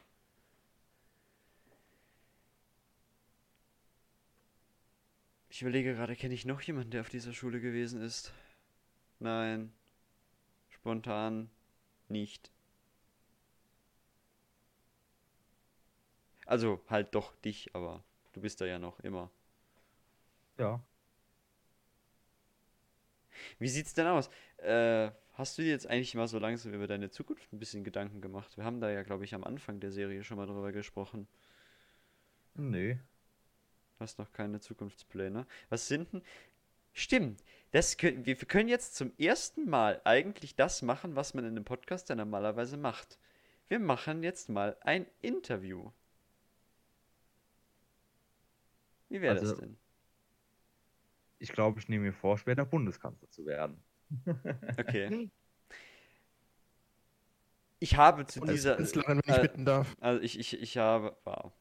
Ich 5.50 5.62
überlege 5.62 5.95
gerade, 5.95 6.15
kenne 6.15 6.33
ich 6.33 6.45
noch 6.45 6.62
jemanden, 6.62 6.91
der 6.91 7.01
auf 7.01 7.09
dieser 7.09 7.33
Schule 7.33 7.59
gewesen 7.59 8.01
ist? 8.01 8.31
Nein. 9.19 9.74
Spontan 10.69 11.50
nicht. 12.07 12.51
Also 16.45 16.79
halt 16.88 17.13
doch 17.15 17.36
dich, 17.41 17.75
aber 17.75 18.01
du 18.31 18.39
bist 18.39 18.62
da 18.62 18.65
ja 18.65 18.79
noch 18.79 19.01
immer. 19.01 19.29
Ja. 20.59 20.81
Wie 23.57 23.69
sieht's 23.69 23.93
denn 23.93 24.07
aus? 24.07 24.29
Äh, 24.57 25.11
hast 25.33 25.57
du 25.57 25.61
dir 25.61 25.69
jetzt 25.69 25.87
eigentlich 25.87 26.13
mal 26.15 26.27
so 26.27 26.37
langsam 26.39 26.73
über 26.73 26.87
deine 26.87 27.09
Zukunft 27.09 27.51
ein 27.53 27.59
bisschen 27.59 27.83
Gedanken 27.83 28.21
gemacht? 28.21 28.55
Wir 28.57 28.65
haben 28.65 28.81
da 28.81 28.89
ja, 28.91 29.03
glaube 29.03 29.23
ich, 29.23 29.33
am 29.33 29.43
Anfang 29.43 29.79
der 29.79 29.91
Serie 29.91 30.23
schon 30.23 30.37
mal 30.37 30.45
drüber 30.45 30.71
gesprochen. 30.71 31.27
Nö. 32.55 32.95
Du 32.95 32.99
hast 34.03 34.19
noch 34.19 34.31
keine 34.33 34.59
Zukunftspläne. 34.59 35.45
Was 35.69 35.87
sind 35.87 36.11
denn? 36.13 36.21
Stimmt. 36.93 37.43
Das 37.71 37.97
können, 37.97 38.25
wir, 38.25 38.39
wir 38.39 38.47
können 38.47 38.67
jetzt 38.67 38.95
zum 38.95 39.13
ersten 39.17 39.69
Mal 39.69 40.01
eigentlich 40.03 40.55
das 40.55 40.81
machen, 40.81 41.15
was 41.15 41.33
man 41.33 41.45
in 41.45 41.51
einem 41.51 41.65
Podcast 41.65 42.09
ja 42.09 42.15
normalerweise 42.15 42.77
macht. 42.77 43.17
Wir 43.67 43.79
machen 43.79 44.23
jetzt 44.23 44.49
mal 44.49 44.75
ein 44.81 45.05
Interview. 45.21 45.91
Wie 49.09 49.21
wäre 49.21 49.35
das 49.35 49.49
Also- 49.51 49.61
denn? 49.61 49.77
Ich 51.39 51.51
glaube, 51.51 51.79
ich 51.79 51.88
nehme 51.89 52.05
mir 52.05 52.13
vor, 52.13 52.38
später 52.38 52.65
Bundeskanzler 52.65 53.29
zu 53.29 53.46
werden. 53.46 53.81
Okay. 54.77 55.29
Ich 57.79 57.96
habe 57.96 58.25
zu 58.25 58.41
Und 58.41 58.51
dieser. 58.51 58.75
Künstlerin, 58.75 59.22
wenn 59.24 59.34
ich 59.34 59.39
äh, 59.39 59.41
bitten 59.41 59.65
darf. 59.65 59.96
Also 60.01 60.22
ich, 60.22 60.38
ich, 60.38 60.60
ich 60.62 60.77
habe, 60.77 61.15
wow. 61.24 61.51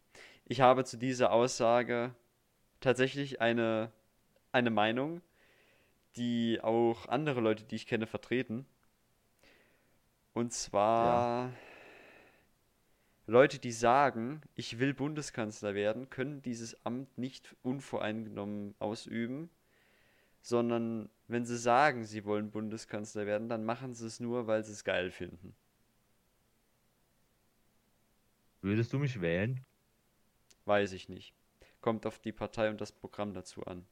Ich 0.44 0.60
habe 0.60 0.84
zu 0.84 0.96
dieser 0.96 1.30
Aussage 1.32 2.14
tatsächlich 2.80 3.40
eine, 3.40 3.92
eine 4.50 4.70
Meinung, 4.70 5.20
die 6.16 6.58
auch 6.62 7.06
andere 7.06 7.40
Leute, 7.40 7.64
die 7.64 7.76
ich 7.76 7.86
kenne, 7.86 8.06
vertreten. 8.06 8.66
Und 10.32 10.52
zwar 10.52 11.52
Leute, 13.26 13.58
die 13.58 13.72
sagen, 13.72 14.40
ich 14.54 14.78
will 14.78 14.94
Bundeskanzler 14.94 15.74
werden, 15.74 16.08
können 16.08 16.40
dieses 16.42 16.84
Amt 16.86 17.18
nicht 17.18 17.54
unvoreingenommen 17.62 18.74
ausüben, 18.78 19.50
sondern 20.42 21.10
wenn 21.26 21.44
sie 21.44 21.58
sagen, 21.58 22.04
sie 22.04 22.24
wollen 22.24 22.50
Bundeskanzler 22.50 23.26
werden, 23.26 23.48
dann 23.48 23.64
machen 23.64 23.94
sie 23.94 24.06
es 24.06 24.20
nur, 24.20 24.46
weil 24.46 24.64
sie 24.64 24.72
es 24.72 24.84
geil 24.84 25.10
finden. 25.10 25.54
Würdest 28.60 28.92
du 28.92 28.98
mich 28.98 29.20
wählen? 29.20 29.64
Weiß 30.64 30.92
ich 30.92 31.08
nicht. 31.08 31.34
Kommt 31.80 32.06
auf 32.06 32.18
die 32.18 32.32
Partei 32.32 32.70
und 32.70 32.80
das 32.80 32.92
Programm 32.92 33.32
dazu 33.32 33.64
an. 33.64 33.86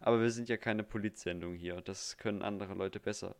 Aber 0.00 0.20
wir 0.20 0.30
sind 0.30 0.48
ja 0.48 0.56
keine 0.56 0.82
Politsendung 0.82 1.54
hier. 1.54 1.80
Das 1.80 2.16
können 2.18 2.42
andere 2.42 2.74
Leute 2.74 3.00
besser. 3.00 3.36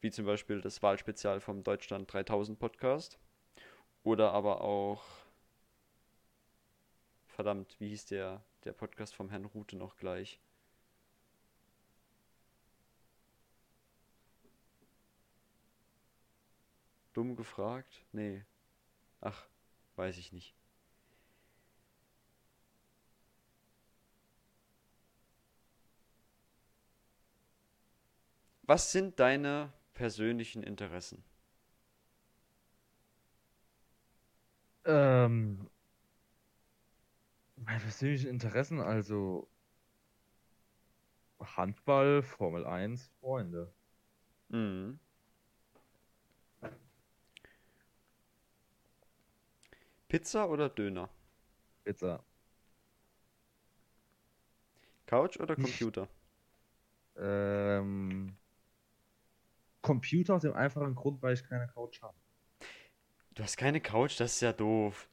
Wie 0.00 0.10
zum 0.10 0.26
Beispiel 0.26 0.60
das 0.60 0.82
Wahlspezial 0.82 1.40
vom 1.40 1.62
Deutschland 1.64 2.12
3000 2.12 2.58
Podcast. 2.58 3.18
Oder 4.02 4.32
aber 4.32 4.60
auch. 4.60 5.02
Verdammt, 7.26 7.74
wie 7.80 7.88
hieß 7.88 8.06
der, 8.06 8.44
der 8.64 8.72
Podcast 8.72 9.14
vom 9.14 9.30
Herrn 9.30 9.44
Rute 9.44 9.76
noch 9.76 9.96
gleich? 9.96 10.40
Dumm 17.14 17.36
gefragt? 17.36 18.04
Nee. 18.12 18.44
Ach, 19.20 19.46
weiß 19.96 20.18
ich 20.18 20.32
nicht. 20.32 20.54
Was 28.62 28.92
sind 28.92 29.20
deine 29.20 29.72
persönlichen 29.92 30.62
Interessen? 30.62 31.22
Ähm, 34.86 35.68
meine 37.64 37.80
persönlichen 37.80 38.28
Interessen, 38.28 38.80
also 38.80 39.48
Handball, 41.40 42.22
Formel 42.22 42.66
1, 42.66 43.10
Freunde. 43.20 43.72
Mhm. 44.48 44.98
Pizza 50.08 50.48
oder 50.48 50.68
Döner? 50.68 51.08
Pizza. 51.84 52.22
Couch 55.06 55.38
oder 55.38 55.54
Computer? 55.54 56.08
Ähm, 57.16 58.36
Computer 59.82 60.34
aus 60.34 60.42
dem 60.42 60.54
einfachen 60.54 60.94
Grund, 60.94 61.22
weil 61.22 61.34
ich 61.34 61.44
keine 61.44 61.68
Couch 61.68 62.00
habe. 62.02 62.16
Du 63.32 63.42
hast 63.42 63.56
keine 63.56 63.80
Couch, 63.80 64.18
das 64.20 64.34
ist 64.34 64.40
ja 64.40 64.52
doof. 64.52 65.08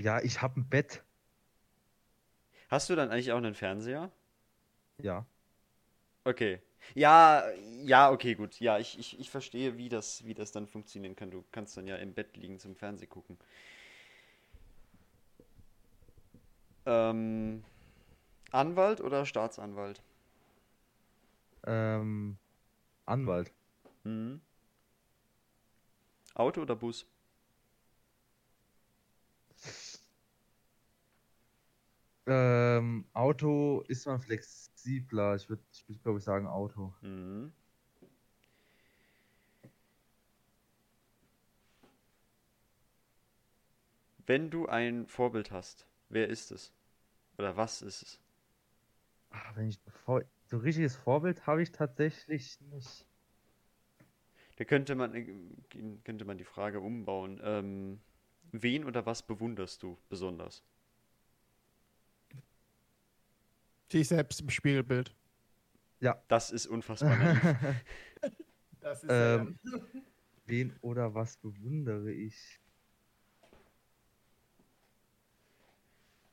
Ja, 0.00 0.20
ich 0.20 0.40
habe 0.40 0.60
ein 0.60 0.68
Bett. 0.68 1.04
Hast 2.68 2.88
du 2.90 2.96
dann 2.96 3.10
eigentlich 3.10 3.32
auch 3.32 3.38
einen 3.38 3.54
Fernseher? 3.54 4.10
Ja. 4.98 5.26
Okay. 6.24 6.60
Ja, 6.94 7.44
ja, 7.84 8.10
okay, 8.10 8.34
gut. 8.34 8.60
Ja, 8.60 8.78
ich, 8.78 8.98
ich, 8.98 9.18
ich 9.18 9.30
verstehe, 9.30 9.76
wie 9.78 9.88
das, 9.88 10.24
wie 10.24 10.34
das 10.34 10.52
dann 10.52 10.66
funktionieren 10.66 11.16
kann. 11.16 11.30
Du 11.30 11.44
kannst 11.52 11.76
dann 11.76 11.86
ja 11.86 11.96
im 11.96 12.14
Bett 12.14 12.36
liegen 12.36 12.58
zum 12.58 12.76
Fernsehen 12.76 13.08
gucken. 13.08 13.38
Ähm, 16.86 17.62
Anwalt 18.52 19.00
oder 19.00 19.26
Staatsanwalt? 19.26 20.02
Ähm, 21.66 22.38
Anwalt. 23.06 23.52
Mhm. 24.04 24.40
Auto 26.34 26.62
oder 26.62 26.74
Bus? 26.74 27.06
Ähm, 32.30 33.06
Auto 33.14 33.82
ist 33.88 34.06
man 34.06 34.20
flexibler. 34.20 35.34
Ich 35.36 35.48
würde, 35.48 35.62
ich 35.72 35.88
würd, 35.88 36.02
glaube 36.02 36.18
ich, 36.18 36.24
sagen 36.24 36.46
Auto. 36.46 36.92
Mhm. 37.00 37.52
Wenn 44.26 44.50
du 44.50 44.66
ein 44.66 45.06
Vorbild 45.06 45.50
hast, 45.52 45.86
wer 46.10 46.28
ist 46.28 46.50
es? 46.50 46.70
Oder 47.38 47.56
was 47.56 47.80
ist 47.80 48.02
es? 48.02 48.20
Ach, 49.30 49.56
wenn 49.56 49.68
ich 49.68 49.80
so 50.04 50.56
ein 50.56 50.60
richtiges 50.60 50.96
Vorbild 50.96 51.46
habe 51.46 51.62
ich 51.62 51.72
tatsächlich 51.72 52.60
nicht. 52.60 53.06
Da 54.56 54.64
könnte 54.64 54.94
man, 54.96 55.14
äh, 55.14 55.24
könnte 56.04 56.26
man 56.26 56.36
die 56.36 56.44
Frage 56.44 56.80
umbauen. 56.80 57.40
Ähm, 57.42 58.00
wen 58.52 58.84
oder 58.84 59.06
was 59.06 59.22
bewunderst 59.22 59.82
du 59.82 59.96
besonders? 60.10 60.62
Dich 63.92 64.08
selbst 64.08 64.40
im 64.40 64.50
Spiegelbild. 64.50 65.14
Das 66.28 66.50
ist 66.50 66.66
unfassbar. 66.66 67.16
Das 68.80 69.02
ist 69.02 69.10
Ähm, 69.10 69.58
Wen 70.46 70.76
oder 70.80 71.12
was 71.14 71.36
bewundere 71.36 72.10
ich? 72.12 72.60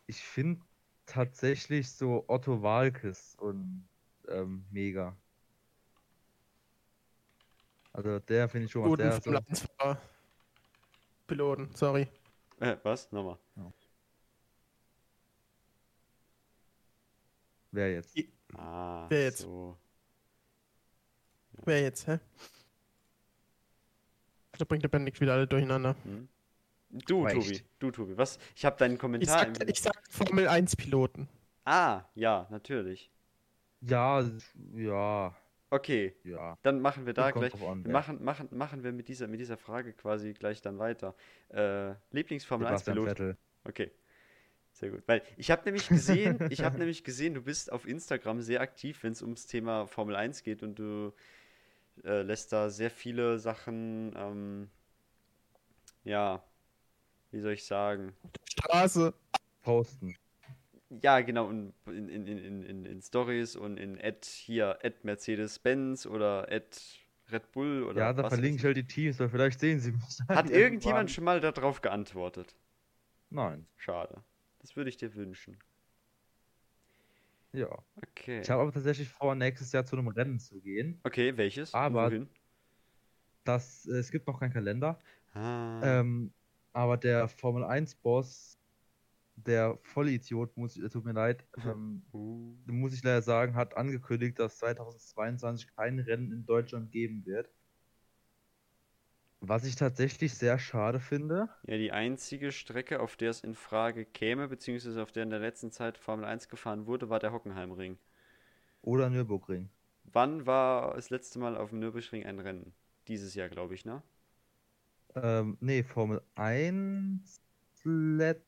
Ich 0.07 0.21
finde 0.21 0.61
tatsächlich 1.05 1.91
so 1.91 2.23
Otto 2.27 2.61
Walkes 2.61 3.35
und 3.39 3.89
ähm, 4.27 4.63
mega. 4.71 5.17
Also 7.93 8.19
der 8.19 8.47
finde 8.47 8.65
ich 8.67 8.71
schon 8.71 8.83
guten 8.83 9.01
Der 9.01 9.13
so, 9.13 9.21
Formel 9.21 9.41
1 9.49 9.61
Fahrer. 9.77 10.01
Piloten, 11.27 11.73
sorry. 11.75 12.07
äh, 12.59 12.77
was? 12.83 13.11
Nochmal. 13.11 13.37
Wer 17.75 17.93
jetzt? 17.93 18.17
Ah, 18.55 19.05
Wer 19.09 19.23
jetzt? 19.25 19.39
so. 19.39 19.77
Wer 21.65 21.81
jetzt, 21.81 22.07
hä? 22.07 22.19
Da 24.57 24.65
bringt 24.65 24.83
der 24.83 24.89
Benedikt 24.89 25.19
wieder 25.19 25.33
alle 25.33 25.47
durcheinander. 25.47 25.95
Hm? 26.03 26.27
Du, 26.89 27.21
Aber 27.25 27.33
Tobi. 27.33 27.51
echt? 27.51 27.65
Du, 27.79 27.91
Tobi. 27.91 28.17
Was? 28.17 28.39
Ich 28.55 28.63
habe 28.63 28.77
deinen 28.77 28.93
Ich 28.93 28.99
Kommentar. 28.99 29.39
sag, 29.39 29.61
im- 29.61 29.67
ich 29.67 29.81
sag 29.81 29.95
Formel 30.09 30.47
1 30.47 30.75
Piloten. 30.75 31.27
Ah, 31.65 32.03
ja, 32.15 32.47
natürlich. 32.49 33.11
Ja, 33.81 34.23
ja, 34.75 35.35
Okay, 35.69 36.15
ja. 36.23 36.57
dann 36.63 36.79
machen 36.79 37.05
wir 37.05 37.13
da 37.13 37.31
gleich. 37.31 37.53
an, 37.61 37.83
Wir 37.83 37.91
machen, 37.91 38.23
machen, 38.23 38.47
machen 38.51 38.83
wir 38.83 38.91
mit 38.93 39.07
dieser, 39.09 39.27
mit 39.27 39.39
dieser 39.39 39.57
Frage 39.57 39.93
quasi 39.93 40.33
gleich 40.33 40.61
dann 40.61 40.79
weiter. 40.79 41.15
Äh, 41.49 41.93
Lieblingsformel 42.11 42.67
1 42.67 42.85
Sebastian 42.85 42.95
Pilot. 42.95 43.09
Vettel. 43.09 43.37
Okay. 43.65 43.91
Sehr 44.75 44.89
gut. 44.89 45.03
Weil 45.05 45.21
ich 45.37 45.51
habe 45.51 45.63
nämlich 45.63 45.87
gesehen, 45.87 46.37
ich 46.49 46.61
habe 46.61 46.77
nämlich 46.77 47.05
gesehen, 47.05 47.33
du 47.33 47.41
bist 47.41 47.71
auf 47.71 47.87
Instagram 47.87 48.41
sehr 48.41 48.59
aktiv, 48.59 49.03
wenn 49.03 49.13
es 49.13 49.21
ums 49.21 49.47
Thema 49.47 49.87
Formel 49.87 50.17
1 50.17 50.43
geht 50.43 50.63
und 50.63 50.77
du 50.77 51.13
äh, 52.03 52.23
lässt 52.23 52.51
da 52.51 52.69
sehr 52.69 52.91
viele 52.91 53.39
Sachen, 53.39 54.13
ähm, 54.17 54.69
ja, 56.03 56.43
wie 57.31 57.39
soll 57.39 57.53
ich 57.53 57.63
sagen? 57.63 58.17
Straße. 58.49 59.13
Posten. 59.61 60.17
Ja, 61.01 61.21
genau, 61.21 61.49
in, 61.49 61.73
in, 61.87 62.09
in, 62.09 62.27
in, 62.27 62.63
in, 62.63 62.85
in 62.85 63.01
Stories 63.01 63.55
und 63.55 63.77
in 63.77 63.97
Ad 63.97 64.27
hier, 64.27 64.77
Ad 64.83 64.97
Mercedes-Benz 65.03 66.05
oder 66.05 66.51
Ad 66.51 66.77
Red 67.31 67.49
Bull 67.53 67.83
oder 67.83 68.01
Ja, 68.01 68.13
da 68.13 68.23
was 68.23 68.33
verlinke 68.33 68.57
ich 68.57 68.65
halt 68.65 68.75
die 68.75 68.85
Teams, 68.85 69.17
weil 69.21 69.29
vielleicht 69.29 69.61
sehen 69.61 69.79
sie 69.79 69.93
mich. 69.93 70.19
Hat 70.27 70.49
irgendjemand 70.51 71.11
schon 71.11 71.23
mal 71.23 71.39
darauf 71.39 71.81
geantwortet? 71.81 72.55
Nein. 73.29 73.65
Schade. 73.77 74.21
Das 74.65 74.75
würde 74.75 74.89
ich 74.89 74.97
dir 74.97 75.13
wünschen. 75.13 75.59
Ja. 77.53 77.69
Okay. 77.97 78.41
Ich 78.41 78.49
habe 78.49 78.63
aber 78.63 78.71
tatsächlich 78.71 79.07
vor, 79.07 79.35
nächstes 79.35 79.71
Jahr 79.71 79.85
zu 79.85 79.95
einem 79.95 80.07
Rennen 80.07 80.39
zu 80.39 80.59
gehen. 80.59 80.99
Okay, 81.03 81.37
welches? 81.37 81.71
Aber- 81.71 82.07
wohin? 82.09 82.27
Das, 83.43 83.85
äh, 83.85 83.97
es 83.99 84.09
gibt 84.09 84.25
noch 84.25 84.39
keinen 84.39 84.53
Kalender. 84.53 84.99
Ah, 85.33 85.99
Ähm, 85.99 86.33
aber 86.73 86.97
der 86.97 87.27
Formel 87.27 87.63
1-Boss, 87.63 88.57
der 89.35 89.77
Vollidiot, 89.83 90.57
muss, 90.57 90.77
äh, 90.77 90.89
tut 90.89 91.05
mir 91.05 91.11
leid, 91.13 91.45
ähm, 91.77 92.03
uh, 92.11 92.55
muss 92.65 92.95
ich 92.95 93.03
leider 93.03 93.21
sagen, 93.21 93.53
hat 93.53 93.77
angekündigt, 93.77 94.39
dass 94.39 94.57
2022 94.57 95.75
kein 95.75 95.99
Rennen 95.99 96.31
in 96.31 96.43
Deutschland 96.47 96.89
geben 96.91 97.23
wird. 97.27 97.51
Was 99.47 99.65
ich 99.65 99.75
tatsächlich 99.75 100.33
sehr 100.33 100.59
schade 100.59 100.99
finde. 100.99 101.49
ja, 101.67 101.77
die 101.77 101.91
einzige 101.91 102.51
Strecke, 102.53 102.99
auf 103.01 103.17
der 103.17 103.29
es 103.29 103.41
in 103.41 103.55
Frage 103.55 104.05
käme, 104.05 104.47
beziehungsweise 104.47 105.01
auf 105.03 105.11
der 105.11 105.23
in 105.23 105.29
der 105.29 105.39
letzten 105.39 105.69
Zeit 105.71 105.97
Formel 105.97 106.25
1 106.25 106.47
gefahren 106.49 106.85
wurde, 106.87 107.09
war 107.09 107.19
der 107.19 107.33
Hockenheimring. 107.33 107.97
Oder 108.81 109.09
Nürburgring. 109.09 109.69
Wann 110.05 110.45
war 110.45 110.95
das 110.95 111.09
letzte 111.09 111.37
Mal 111.37 111.57
auf 111.57 111.69
dem 111.69 111.79
Nürburgring 111.79 112.25
ein 112.25 112.39
Rennen? 112.39 112.73
Dieses 113.09 113.35
Jahr, 113.35 113.49
glaube 113.49 113.75
ich, 113.75 113.83
ne? 113.85 114.01
Ähm, 115.15 115.57
nee, 115.61 115.83
Formel 115.83 116.21
1 116.35 117.41
letztes. 117.83 118.45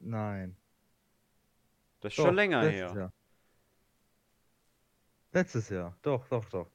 Nein. 0.00 0.56
Das 2.00 2.12
ist 2.12 2.18
Doch, 2.18 2.24
schon 2.26 2.34
länger 2.36 2.62
letztes 2.62 2.92
her. 2.92 2.92
Jahr. 2.92 3.12
Letztes 5.32 5.68
Jahr. 5.68 5.98
Doch, 6.00 6.26
doch, 6.28 6.46
doch. 6.48 6.70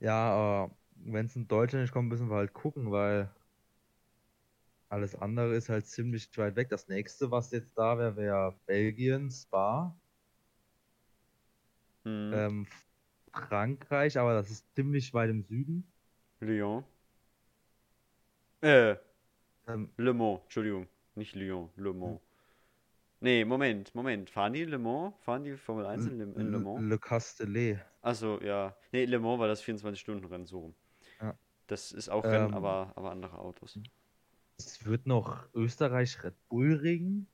Ja, 0.00 0.30
aber 0.32 0.76
wenn 0.96 1.26
es 1.26 1.36
in 1.36 1.46
Deutschland 1.48 1.82
nicht 1.84 1.92
kommt, 1.92 2.08
müssen 2.08 2.28
wir 2.30 2.36
halt 2.36 2.52
gucken, 2.52 2.90
weil 2.90 3.30
alles 4.90 5.14
andere 5.14 5.54
ist 5.56 5.70
halt 5.70 5.86
ziemlich 5.86 6.28
weit 6.36 6.54
weg. 6.56 6.68
Das 6.68 6.88
nächste, 6.88 7.30
was 7.30 7.50
jetzt 7.52 7.76
da 7.78 7.96
wäre, 7.98 8.16
wäre 8.16 8.60
Belgien, 8.66 9.30
Spa, 9.30 9.96
Hm. 12.04 12.38
ähm, 12.38 12.66
Frankreich, 13.48 14.18
aber 14.18 14.34
das 14.34 14.50
ist 14.50 14.74
ziemlich 14.74 15.12
weit 15.14 15.30
im 15.30 15.44
Süden. 15.44 15.92
Lyon. 16.40 16.84
Äh, 18.60 18.96
Ähm, 19.68 19.92
Le 19.98 20.14
Mans, 20.14 20.40
Entschuldigung. 20.44 20.88
Nicht 21.14 21.34
Lyon, 21.34 21.70
Le 21.76 21.92
Mans. 21.92 22.20
Nee, 23.20 23.44
Moment, 23.44 23.94
Moment. 23.94 24.30
Fahren 24.30 24.52
die 24.52 24.64
Le 24.64 24.78
Mans? 24.78 25.14
Fahren 25.20 25.44
die 25.44 25.56
Formel 25.56 25.86
1 25.86 26.06
in 26.06 26.18
Le, 26.18 26.24
in 26.24 26.50
Le 26.52 26.58
Mans? 26.60 26.80
Le 26.80 26.98
Castellet. 26.98 27.78
Achso, 28.00 28.40
ja. 28.40 28.76
Nee, 28.92 29.06
Le 29.06 29.18
Mans 29.18 29.38
war 29.40 29.48
das 29.48 29.62
24-Stunden-Rennen, 29.62 30.46
so 30.46 30.60
rum. 30.60 30.74
Ja. 31.20 31.36
Das 31.66 31.92
ist 31.92 32.08
auch 32.08 32.24
Rennen, 32.24 32.48
Ähm, 32.48 32.54
aber, 32.54 32.92
aber 32.96 33.10
andere 33.10 33.38
Autos. 33.38 33.78
Es 34.56 34.84
wird 34.84 35.06
noch 35.06 35.48
Österreich 35.54 36.22
Red 36.22 36.34
Bull 36.48 36.74
Ring 36.74 37.26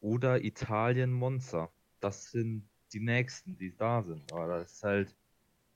oder 0.00 0.42
Italien 0.44 1.12
Monza. 1.12 1.70
Das 2.00 2.30
sind 2.30 2.68
die 2.92 3.00
nächsten, 3.00 3.56
die 3.56 3.74
da 3.76 4.02
sind. 4.02 4.32
Aber 4.32 4.48
das 4.48 4.72
ist 4.72 4.82
halt 4.82 5.16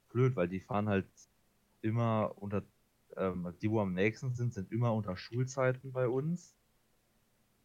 blöd, 0.09 0.35
weil 0.37 0.49
die 0.49 0.61
fahren 0.61 0.89
halt 0.89 1.07
immer 1.83 2.33
unter, 2.37 2.62
ähm, 3.17 3.55
die 3.61 3.71
wo 3.71 3.81
am 3.81 3.95
nächsten 3.95 4.35
sind, 4.35 4.55
sind 4.55 4.73
immer 4.73 4.93
unter 4.95 5.17
Schulzeiten 5.17 5.93
bei 5.93 6.09
uns. 6.09 6.55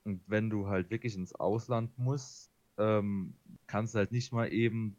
Und 0.03 0.21
wenn 0.27 0.49
du 0.49 0.67
halt 0.67 0.89
wirklich 0.89 1.15
ins 1.15 1.33
Ausland 1.35 1.97
musst, 1.97 2.51
ähm, 2.77 3.35
kannst 3.67 3.93
du 3.93 3.99
halt 3.99 4.11
nicht 4.11 4.31
mal 4.31 4.51
eben 4.51 4.97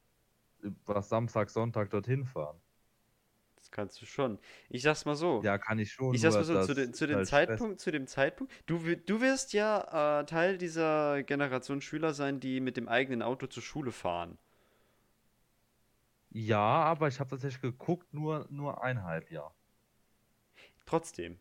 über 0.61 1.03
Samstag, 1.03 1.51
Sonntag 1.51 1.91
dorthin 1.91 2.25
fahren. 2.25 2.57
Das 3.57 3.71
kannst 3.71 4.01
du 4.03 4.07
schon. 4.07 4.39
Ich 4.71 4.83
sag's 4.83 5.05
mal 5.05 5.15
so. 5.15 5.41
Ja, 5.43 5.59
kann 5.59 5.79
ich 5.79 5.93
schon. 5.93 6.15
Ich 6.15 6.21
sag's 6.21 6.35
mal 6.35 6.45
so, 6.45 6.65
zu, 6.65 6.75
den, 6.75 6.95
zu 6.95 7.07
dem 7.07 7.17
halt. 7.19 7.29
Zeitpunkt, 7.29 7.81
zu 7.81 7.91
dem 7.91 8.07
Zeitpunkt, 8.07 8.53
du, 8.67 8.79
du 8.97 9.21
wirst 9.21 9.53
ja 9.53 10.21
äh, 10.21 10.27
Teil 10.27 10.59
dieser 10.59 11.23
Generation 11.23 11.81
Schüler 11.81 12.13
sein, 12.15 12.41
die 12.41 12.61
mit 12.61 12.77
dem 12.77 12.89
eigenen 12.89 13.23
Auto 13.23 13.47
zur 13.47 13.63
Schule 13.63 13.93
fahren. 13.93 14.39
Ja, 16.31 16.59
aber 16.59 17.09
ich 17.09 17.21
habe 17.21 17.31
tatsächlich 17.31 17.61
geguckt, 17.61 18.15
nur, 18.15 18.47
nur 18.51 18.83
eineinhalb 18.83 19.31
Jahr. 19.31 19.55
Trotzdem. 20.87 21.39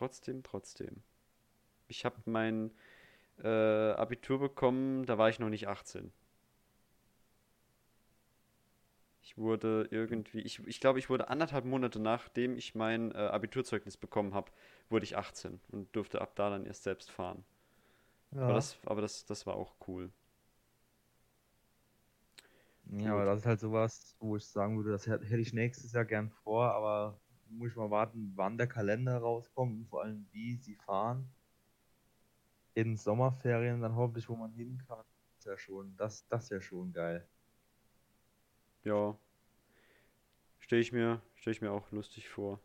Trotzdem, 0.00 0.42
trotzdem. 0.42 1.04
Ich 1.88 2.04
habe 2.04 2.16
mein 2.26 2.72
äh, 3.42 3.48
Abitur 3.48 4.40
bekommen, 4.40 5.06
da 5.06 5.18
war 5.18 5.30
ich 5.30 5.38
noch 5.40 5.50
nicht 5.50 5.68
18. 5.68 6.12
Ich 9.22 9.38
wurde 9.38 9.86
irgendwie, 9.90 10.40
ich, 10.40 10.66
ich 10.66 10.78
glaube, 10.80 10.98
ich 10.98 11.08
wurde 11.08 11.28
anderthalb 11.28 11.64
Monate 11.64 11.98
nachdem 12.00 12.56
ich 12.56 12.74
mein 12.74 13.12
äh, 13.12 13.18
Abiturzeugnis 13.18 13.96
bekommen 13.96 14.34
habe, 14.34 14.50
wurde 14.90 15.04
ich 15.04 15.16
18 15.16 15.60
und 15.70 15.94
durfte 15.96 16.20
ab 16.20 16.34
da 16.36 16.50
dann 16.50 16.66
erst 16.66 16.82
selbst 16.82 17.10
fahren. 17.10 17.44
Ja, 18.32 18.40
Aber, 18.44 18.54
das, 18.54 18.78
aber 18.86 19.00
das, 19.02 19.24
das 19.26 19.46
war 19.46 19.56
auch 19.56 19.74
cool. 19.88 20.10
ja, 22.98 23.12
aber 23.12 23.24
das 23.24 23.40
ist 23.40 23.46
halt 23.46 23.60
sowas, 23.60 24.16
wo 24.20 24.36
ich 24.36 24.44
sagen 24.46 24.76
würde, 24.76 24.90
das 24.92 25.06
hätte 25.06 25.24
ich 25.38 25.52
nächstes 25.52 25.92
Jahr 25.92 26.04
gern 26.04 26.30
vor, 26.30 26.72
aber 26.72 27.20
muss 27.50 27.70
ich 27.70 27.76
mal 27.76 27.90
warten, 27.90 28.32
wann 28.36 28.58
der 28.58 28.66
Kalender 28.66 29.18
rauskommt 29.18 29.72
und 29.78 29.86
vor 29.88 30.02
allem 30.02 30.26
wie 30.32 30.56
sie 30.56 30.76
fahren. 30.76 31.28
In 32.74 32.96
Sommerferien 32.96 33.80
dann 33.80 33.96
hoffentlich, 33.96 34.28
wo 34.28 34.36
man 34.36 34.52
hin 34.52 34.82
kann. 34.86 35.04
Das 35.36 35.38
ist 35.38 35.44
ja 35.46 35.58
schon, 35.58 35.96
das, 35.96 36.26
das 36.28 36.44
ist 36.44 36.50
ja 36.50 36.60
schon 36.60 36.92
geil. 36.92 37.26
Ja. 38.84 39.16
Stelle 40.58 40.82
ich 40.82 40.92
mir, 40.92 41.20
stell 41.34 41.52
ich 41.52 41.60
mir 41.60 41.72
auch 41.72 41.90
lustig 41.90 42.28
vor. 42.28 42.60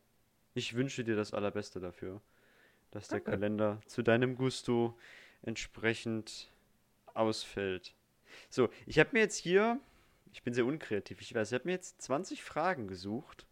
Ich 0.53 0.75
wünsche 0.75 1.03
dir 1.03 1.15
das 1.15 1.33
Allerbeste 1.33 1.79
dafür, 1.79 2.21
dass 2.91 3.07
der 3.07 3.19
Danke. 3.19 3.31
Kalender 3.31 3.81
zu 3.87 4.03
deinem 4.03 4.35
Gusto 4.35 4.97
entsprechend 5.41 6.51
ausfällt. 7.13 7.95
So, 8.49 8.69
ich 8.85 8.99
habe 8.99 9.09
mir 9.13 9.19
jetzt 9.19 9.37
hier, 9.37 9.79
ich 10.31 10.43
bin 10.43 10.53
sehr 10.53 10.65
unkreativ, 10.65 11.21
ich 11.21 11.33
weiß, 11.33 11.51
ich 11.51 11.55
habe 11.55 11.65
mir 11.65 11.73
jetzt 11.73 12.01
20 12.01 12.43
Fragen 12.43 12.87
gesucht, 12.87 13.45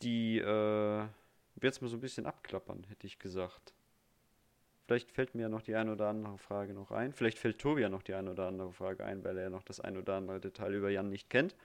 die 0.00 0.38
äh, 0.38 1.06
jetzt 1.62 1.82
mal 1.82 1.88
so 1.88 1.96
ein 1.96 2.00
bisschen 2.00 2.26
abklappern, 2.26 2.84
hätte 2.88 3.06
ich 3.06 3.18
gesagt. 3.18 3.74
Vielleicht 4.86 5.10
fällt 5.10 5.34
mir 5.34 5.42
ja 5.42 5.48
noch 5.48 5.62
die 5.62 5.74
eine 5.74 5.92
oder 5.92 6.08
andere 6.08 6.38
Frage 6.38 6.72
noch 6.72 6.92
ein. 6.92 7.12
Vielleicht 7.12 7.38
fällt 7.38 7.58
Tobi 7.58 7.82
ja 7.82 7.88
noch 7.88 8.02
die 8.02 8.14
eine 8.14 8.30
oder 8.30 8.46
andere 8.46 8.72
Frage 8.72 9.04
ein, 9.04 9.24
weil 9.24 9.36
er 9.36 9.44
ja 9.44 9.50
noch 9.50 9.64
das 9.64 9.80
ein 9.80 9.96
oder 9.96 10.14
andere 10.14 10.40
Detail 10.40 10.74
über 10.74 10.90
Jan 10.90 11.08
nicht 11.08 11.28
kennt. 11.28 11.56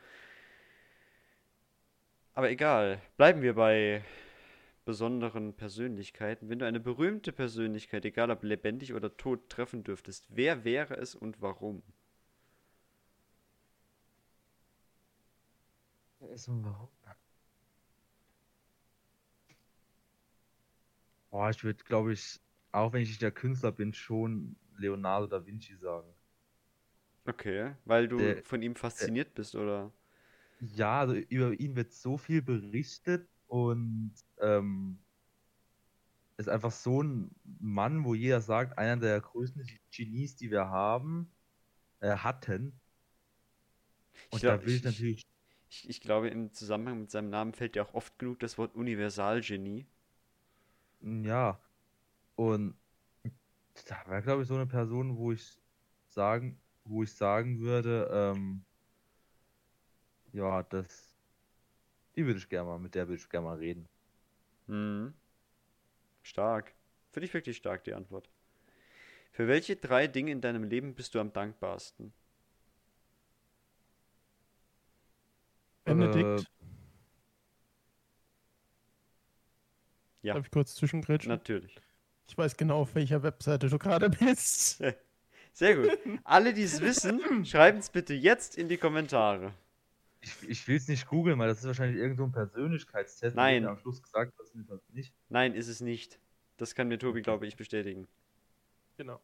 Aber 2.34 2.50
egal, 2.50 3.02
bleiben 3.18 3.42
wir 3.42 3.54
bei 3.56 4.04
besonderen 4.86 5.54
Persönlichkeiten. 5.54 6.50
Wenn 6.50 6.60
du 6.60 6.66
eine 6.66 6.80
berühmte 6.80 7.32
Persönlichkeit, 7.32 8.06
egal 8.06 8.32
ob 8.32 8.44
lebendig 8.44 8.94
oder 8.94 9.16
tot, 9.16 9.50
treffen 9.50 9.84
dürftest, 9.84 10.26
wer 10.30 10.64
wäre 10.64 10.96
es 10.96 11.14
und 11.16 11.42
warum? 11.42 11.84
Ist 16.34 16.48
und 16.48 16.64
warum? 16.64 16.90
Boah, 21.32 21.50
ich 21.50 21.64
würde, 21.64 21.84
glaube 21.84 22.14
ich, 22.14 22.40
auch 22.72 22.94
wenn 22.94 23.02
ich 23.02 23.10
nicht 23.10 23.22
der 23.24 23.32
Künstler 23.32 23.72
bin, 23.72 23.92
schon 23.94 24.56
Leonardo 24.78 25.26
da 25.28 25.44
Vinci 25.46 25.76
sagen. 25.76 26.14
Okay, 27.28 27.74
weil 27.86 28.08
du 28.08 28.36
Der- 28.36 28.44
von 28.44 28.62
ihm 28.62 28.76
fasziniert 28.76 29.34
bist, 29.34 29.56
oder? 29.56 29.92
Ja, 30.60 31.00
also 31.02 31.16
über 31.16 31.54
ihn 31.60 31.76
wird 31.76 31.92
so 31.94 32.18
viel 32.18 32.42
berichtet 32.42 33.28
und 33.48 34.14
ähm, 34.40 35.00
ist 36.38 36.50
einfach 36.50 36.72
so 36.72 37.02
ein 37.04 37.32
Mann, 37.60 38.04
wo 38.04 38.14
jeder 38.16 38.42
sagt, 38.42 38.78
einer 38.78 38.98
der 38.98 39.22
größten 39.22 39.66
Genies, 39.92 40.36
die 40.36 40.52
wir 40.52 40.68
haben, 40.70 41.32
äh, 42.02 42.18
hatten. 42.18 42.80
Ich 44.32 44.40
Und 44.40 44.40
glaub, 44.40 44.64
da 44.64 44.66
will 44.66 44.76
ich 44.76 44.84
ich- 44.84 44.84
natürlich, 44.84 45.28
Ich, 45.70 45.90
ich 45.90 46.02
glaube, 46.02 46.30
im 46.30 46.54
Zusammenhang 46.54 47.02
mit 47.02 47.12
seinem 47.12 47.30
Namen 47.32 47.54
fällt 47.54 47.76
ja 47.78 47.84
auch 47.84 47.94
oft 47.96 48.20
genug 48.20 48.40
das 48.40 48.58
Wort 48.58 48.76
Universalgenie. 48.76 49.88
Ja, 51.02 51.60
und 52.36 52.76
da 53.88 54.04
wäre, 54.08 54.22
glaube 54.22 54.42
ich, 54.44 54.48
so 54.48 54.56
eine 54.56 54.68
Person, 54.68 55.18
wo 55.18 55.32
ich 55.32 55.58
sagen, 56.08 56.60
wo 56.84 57.04
ich 57.04 57.14
sagen 57.14 57.60
würde, 57.60 58.10
ähm, 58.12 58.64
ja, 60.34 60.64
das, 60.64 61.16
die 62.16 62.26
würde 62.26 62.40
ich 62.40 62.50
gerne 62.50 62.70
mal, 62.70 62.80
mit 62.80 62.96
der 62.96 63.08
würde 63.08 63.22
ich 63.22 63.30
gerne 63.30 63.48
mal 63.48 63.58
reden. 63.58 63.88
Mhm. 64.68 65.14
Stark. 66.24 66.74
Finde 67.12 67.26
ich 67.26 67.34
wirklich 67.34 67.58
stark, 67.58 67.84
die 67.84 67.94
Antwort. 67.94 68.30
Für 69.32 69.48
welche 69.48 69.76
drei 69.76 70.08
Dinge 70.08 70.32
in 70.32 70.42
deinem 70.42 70.64
Leben 70.64 70.94
bist 70.94 71.16
du 71.16 71.20
am 71.20 71.34
dankbarsten? 71.34 72.14
Benedikt. 75.86 76.48
Ja. 80.22 80.36
Darf 80.36 80.46
ich 80.46 80.52
kurz 80.52 80.76
zwischengrätschen? 80.76 81.30
Natürlich. 81.30 81.76
Ich 82.28 82.38
weiß 82.38 82.56
genau, 82.56 82.82
auf 82.82 82.96
welcher 82.96 83.24
Webseite 83.24 83.70
du 83.70 83.78
gerade 83.78 84.10
bist. 84.10 84.82
Sehr 85.54 85.76
gut. 85.76 85.98
Alle, 86.24 86.54
die 86.54 86.64
es 86.64 86.80
wissen, 86.80 87.46
schreiben 87.46 87.80
es 87.80 87.90
bitte 87.90 88.14
jetzt 88.14 88.58
in 88.58 88.70
die 88.70 88.78
Kommentare. 88.78 89.54
Ich, 90.22 90.36
ich 90.48 90.68
will 90.68 90.78
es 90.78 90.88
nicht 90.88 91.08
googeln, 91.08 91.38
weil 91.40 91.48
das 91.48 91.60
ist 91.60 91.66
wahrscheinlich 91.66 91.98
irgend 91.98 92.18
so 92.18 92.24
ein 92.24 92.32
Persönlichkeitstest. 92.32 93.36
Nein. 93.36 93.66
Am 93.66 93.78
Schluss 93.78 94.02
gesagt, 94.02 94.34
das 94.38 94.52
ist 94.52 94.70
das 94.70 94.82
nicht. 94.90 95.14
Nein, 95.30 95.54
ist 95.54 95.68
es 95.68 95.82
nicht. 95.82 96.20
Das 96.58 96.76
kann 96.76 96.88
mir 96.88 97.00
Tobi, 97.00 97.22
glaube 97.22 97.48
ich, 97.48 97.56
bestätigen. 97.58 98.08
Genau. 98.98 99.20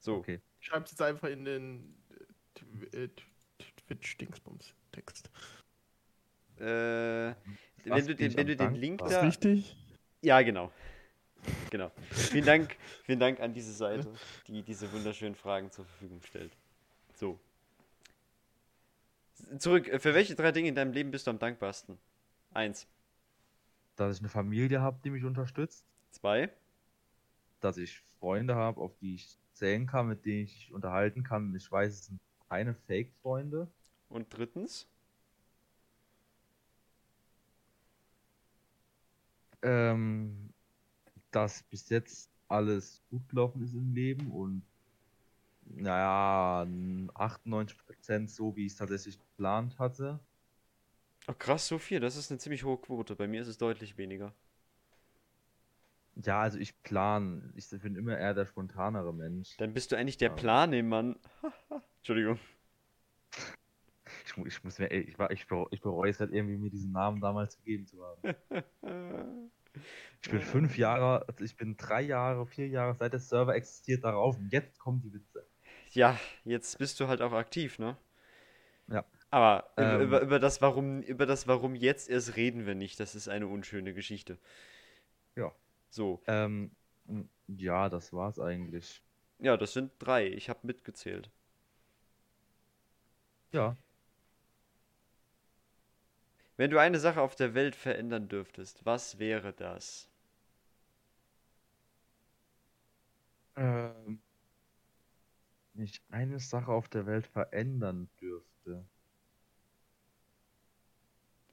So. 0.00 0.16
Okay. 0.16 0.40
Schreib's 0.58 0.90
jetzt 0.90 1.00
einfach 1.00 1.28
in 1.28 1.44
den 1.44 1.94
äh, 2.92 3.04
äh, 3.04 3.08
Twitch-Dingsbums-Text. 3.86 5.30
Äh, 6.58 7.34
wenn 7.84 8.06
du 8.06 8.14
den, 8.14 8.36
wenn 8.36 8.46
du 8.46 8.56
den 8.56 8.74
Link 8.74 9.00
Ist 9.02 9.12
da. 9.12 9.20
richtig? 9.20 9.76
Ja, 10.24 10.40
genau. 10.40 10.72
Genau. 11.70 11.92
Vielen 12.10 12.46
Dank, 12.46 12.76
vielen 13.02 13.20
Dank 13.20 13.40
an 13.40 13.52
diese 13.52 13.74
Seite, 13.74 14.10
die 14.46 14.62
diese 14.62 14.90
wunderschönen 14.90 15.34
Fragen 15.34 15.70
zur 15.70 15.84
Verfügung 15.84 16.22
stellt. 16.22 16.56
So. 17.12 17.38
Zurück. 19.58 19.90
Für 20.00 20.14
welche 20.14 20.34
drei 20.34 20.50
Dinge 20.50 20.70
in 20.70 20.74
deinem 20.74 20.92
Leben 20.92 21.10
bist 21.10 21.26
du 21.26 21.30
am 21.30 21.38
dankbarsten? 21.38 21.98
Eins. 22.54 22.86
Dass 23.96 24.16
ich 24.16 24.22
eine 24.22 24.30
Familie 24.30 24.80
habe, 24.80 24.98
die 25.04 25.10
mich 25.10 25.24
unterstützt. 25.24 25.84
Zwei. 26.10 26.48
Dass 27.60 27.76
ich 27.76 28.00
Freunde 28.18 28.54
habe, 28.54 28.80
auf 28.80 28.96
die 29.02 29.16
ich 29.16 29.36
zählen 29.52 29.86
kann, 29.86 30.08
mit 30.08 30.24
denen 30.24 30.44
ich 30.44 30.72
unterhalten 30.72 31.22
kann. 31.22 31.54
Ich 31.54 31.70
weiß, 31.70 31.92
es 31.92 32.06
sind 32.06 32.18
keine 32.48 32.72
Fake-Freunde. 32.72 33.68
Und 34.08 34.26
drittens. 34.34 34.86
Ähm, 39.64 40.52
dass 41.30 41.62
bis 41.64 41.88
jetzt 41.88 42.30
alles 42.48 43.02
gut 43.10 43.28
gelaufen 43.28 43.62
ist 43.62 43.74
im 43.74 43.92
Leben 43.94 44.30
und 44.30 44.62
naja, 45.66 46.66
98% 47.14 48.30
so, 48.30 48.54
wie 48.56 48.66
ich 48.66 48.72
es 48.72 48.78
tatsächlich 48.78 49.18
geplant 49.18 49.78
hatte. 49.78 50.20
Oh, 51.26 51.32
krass, 51.32 51.66
so 51.66 51.78
viel. 51.78 52.00
Das 52.00 52.16
ist 52.16 52.30
eine 52.30 52.38
ziemlich 52.38 52.64
hohe 52.64 52.76
Quote. 52.78 53.16
Bei 53.16 53.26
mir 53.26 53.40
ist 53.42 53.48
es 53.48 53.58
deutlich 53.58 53.96
weniger. 53.96 54.32
Ja, 56.16 56.42
also 56.42 56.58
ich 56.58 56.80
plan. 56.82 57.52
Ich 57.56 57.68
bin 57.70 57.96
immer 57.96 58.16
eher 58.16 58.34
der 58.34 58.46
spontanere 58.46 59.12
Mensch. 59.12 59.56
Dann 59.56 59.74
bist 59.74 59.90
du 59.90 59.96
eigentlich 59.96 60.18
der 60.18 60.30
Ja. 60.30 60.34
Planemann. 60.36 61.16
Entschuldigung. 61.98 62.38
Ich, 64.36 64.46
ich 64.46 64.64
muss 64.64 64.78
mir, 64.78 64.90
ich, 64.90 65.16
ich, 65.30 65.46
bereue, 65.46 65.66
ich 65.70 65.80
bereue 65.80 66.10
es 66.10 66.20
halt 66.20 66.32
irgendwie, 66.32 66.56
mir 66.56 66.70
diesen 66.70 66.92
Namen 66.92 67.20
damals 67.20 67.56
gegeben 67.58 67.86
zu 67.86 68.04
haben. 68.04 68.34
Ich 70.22 70.30
bin 70.30 70.40
fünf 70.40 70.78
Jahre, 70.78 71.26
also 71.28 71.44
ich 71.44 71.56
bin 71.56 71.76
drei 71.76 72.00
Jahre, 72.00 72.46
vier 72.46 72.68
Jahre, 72.68 72.94
seit 72.94 73.12
der 73.12 73.20
Server 73.20 73.54
existiert 73.54 74.04
darauf 74.04 74.36
und 74.38 74.52
jetzt 74.52 74.78
kommen 74.78 75.00
die 75.02 75.12
Witze. 75.12 75.44
Ja, 75.90 76.18
jetzt 76.44 76.78
bist 76.78 76.98
du 77.00 77.08
halt 77.08 77.20
auch 77.20 77.32
aktiv, 77.32 77.78
ne? 77.78 77.96
Ja. 78.88 79.04
Aber 79.30 79.70
über, 79.76 79.94
Ähm. 79.94 80.00
über, 80.00 80.20
über, 80.20 80.38
das 80.38 80.62
Warum, 80.62 81.02
über 81.02 81.26
das 81.26 81.48
Warum 81.48 81.74
jetzt 81.74 82.08
erst 82.08 82.36
reden 82.36 82.66
wir 82.66 82.74
nicht. 82.74 83.00
Das 83.00 83.14
ist 83.14 83.28
eine 83.28 83.48
unschöne 83.48 83.92
Geschichte. 83.94 84.38
Ja. 85.34 85.52
So. 85.90 86.22
Ähm, 86.26 86.70
ja, 87.48 87.88
das 87.88 88.12
war's 88.12 88.38
eigentlich. 88.38 89.02
Ja, 89.40 89.56
das 89.56 89.72
sind 89.72 89.92
drei. 89.98 90.28
Ich 90.28 90.48
habe 90.48 90.60
mitgezählt. 90.62 91.30
Ja, 93.52 93.76
Wenn 96.56 96.70
du 96.72 96.78
eine 96.80 96.98
Sache 96.98 97.20
auf 97.20 97.36
der 97.36 97.54
Welt 97.54 97.76
verändern 97.76 98.28
dürftest, 98.28 98.84
was 98.84 99.20
wäre 99.20 99.52
das? 99.52 100.08
ähm, 103.56 104.20
wenn 105.72 105.84
ich 105.84 106.02
eine 106.08 106.40
Sache 106.40 106.72
auf 106.72 106.88
der 106.88 107.06
Welt 107.06 107.26
verändern 107.26 108.08
dürfte. 108.20 108.84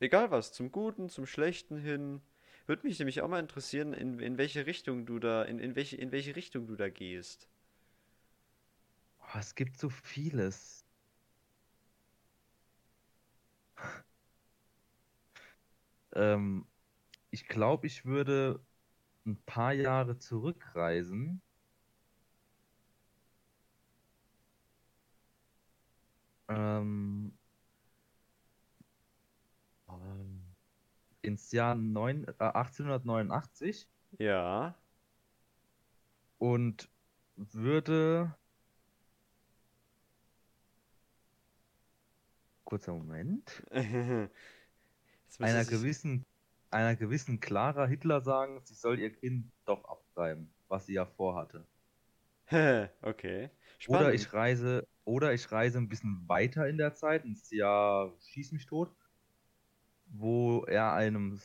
Egal 0.02 0.32
was, 0.32 0.52
zum 0.52 0.70
Guten, 0.74 1.08
zum 1.08 1.26
Schlechten 1.26 1.78
hin. 1.78 2.22
Würde 2.68 2.86
mich 2.86 3.00
nämlich 3.00 3.22
auch 3.22 3.30
mal 3.30 3.40
interessieren, 3.40 3.94
in, 3.94 4.20
in 4.20 4.38
welche 4.38 4.66
Richtung 4.66 5.06
du 5.06 5.18
da, 5.20 5.44
in, 5.44 5.60
in 5.60 5.76
welche, 5.78 5.96
in 5.96 6.12
welche 6.12 6.36
Richtung 6.36 6.68
du 6.68 6.76
da 6.76 6.90
gehst. 6.90 7.48
Oh, 9.20 9.38
es 9.40 9.56
gibt 9.56 9.78
so 9.80 9.90
vieles. 9.90 10.86
Ähm, 16.14 16.66
ich 17.32 17.48
glaube, 17.48 17.88
ich 17.88 18.06
würde 18.06 18.64
ein 19.26 19.42
paar 19.46 19.74
Jahre 19.74 20.18
zurückreisen. 20.20 21.42
Ähm, 26.50 27.38
ähm 29.90 30.52
ins 31.22 31.52
Jahr 31.52 31.76
neun, 31.76 32.26
äh, 32.28 32.34
1889. 32.40 33.88
Ja. 34.20 34.76
Und 36.40 36.90
würde. 37.36 38.36
Kurzer 42.64 42.94
Moment. 42.94 43.64
Einer 45.40 45.60
er 45.60 45.66
gewissen, 45.66 46.24
einer 46.70 46.96
gewissen 46.96 47.40
Clara 47.40 47.86
Hitler 47.88 48.22
sagen, 48.22 48.62
sie 48.66 48.76
soll 48.76 49.00
ihr 49.00 49.12
Kind 49.14 49.52
doch 49.66 49.84
abtreiben, 49.86 50.54
was 50.68 50.86
sie 50.86 50.94
ja 50.94 51.06
vorhatte. 51.06 51.68
okay. 53.02 53.50
Oder 53.86 54.14
Spannend. 54.14 54.14
ich 54.14 54.34
reise, 54.34 54.88
oder 55.06 55.34
ich 55.34 55.52
reise 55.52 55.78
ein 55.80 55.90
bisschen 55.90 56.28
weiter 56.28 56.68
in 56.68 56.78
der 56.78 56.94
Zeit, 56.94 57.26
ins 57.26 57.50
Jahr 57.52 58.16
Schieß 58.22 58.52
mich 58.52 58.66
tot, 58.66 58.96
wo 60.06 60.64
er 60.66 60.94
einem 60.94 61.40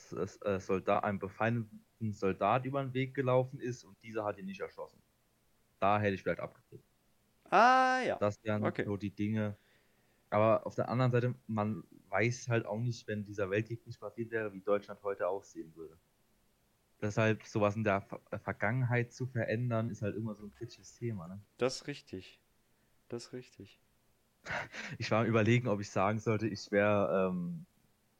äh, 0.45 0.61
Soldat, 0.61 1.05
einem 1.05 1.19
befeindeten 1.19 2.13
Soldat 2.13 2.65
über 2.67 2.83
den 2.83 2.95
Weg 2.95 3.15
gelaufen 3.15 3.61
ist 3.61 3.85
und 3.85 4.03
dieser 4.03 4.25
hat 4.25 4.39
ihn 4.39 4.47
nicht 4.47 4.61
erschossen. 4.61 5.03
Da 5.81 6.01
hätte 6.01 6.15
ich 6.15 6.23
vielleicht 6.23 6.41
abgekriegt. 6.41 6.85
Ah, 7.51 8.01
ja. 8.05 8.21
Das 8.21 8.43
wären 8.43 8.63
Okay. 8.65 8.85
so 8.85 8.97
die 8.97 9.15
Dinge. 9.15 9.59
Aber 10.31 10.67
auf 10.67 10.75
der 10.75 10.89
anderen 10.89 11.13
Seite, 11.13 11.35
man 11.47 11.85
weiß 12.11 12.49
halt 12.49 12.67
auch 12.67 12.81
nicht, 12.81 13.07
wenn 13.07 13.25
dieser 13.25 13.51
Weltkrieg 13.51 13.87
nicht 13.87 14.01
passiert 14.01 14.31
wäre, 14.31 14.53
wie 14.53 14.61
Deutschland 14.61 15.03
heute 15.03 15.29
aussehen 15.29 15.75
würde. 15.75 15.99
Deshalb 17.01 17.45
sowas 17.45 17.77
in 17.77 17.85
der 17.85 18.07
äh, 18.31 18.39
Vergangenheit 18.39 19.13
zu 19.13 19.27
verändern, 19.27 19.91
ist 19.91 20.03
halt 20.03 20.17
immer 20.17 20.35
so 20.35 20.45
ein 20.45 20.51
kritisches 20.51 20.95
Thema. 20.95 21.29
Ne? 21.29 21.41
Das 21.59 21.77
ist 21.77 21.87
richtig. 21.87 22.41
Das 23.09 23.27
ist 23.27 23.33
richtig. 23.33 23.81
Ich 24.99 25.11
war 25.11 25.23
am 25.23 25.27
überlegen, 25.27 25.69
ob 25.69 25.81
ich 25.81 25.91
sagen 25.91 26.21
sollte, 26.21 26.47
ich 26.47 26.71
wäre 26.71 27.29
ähm, 27.31 27.67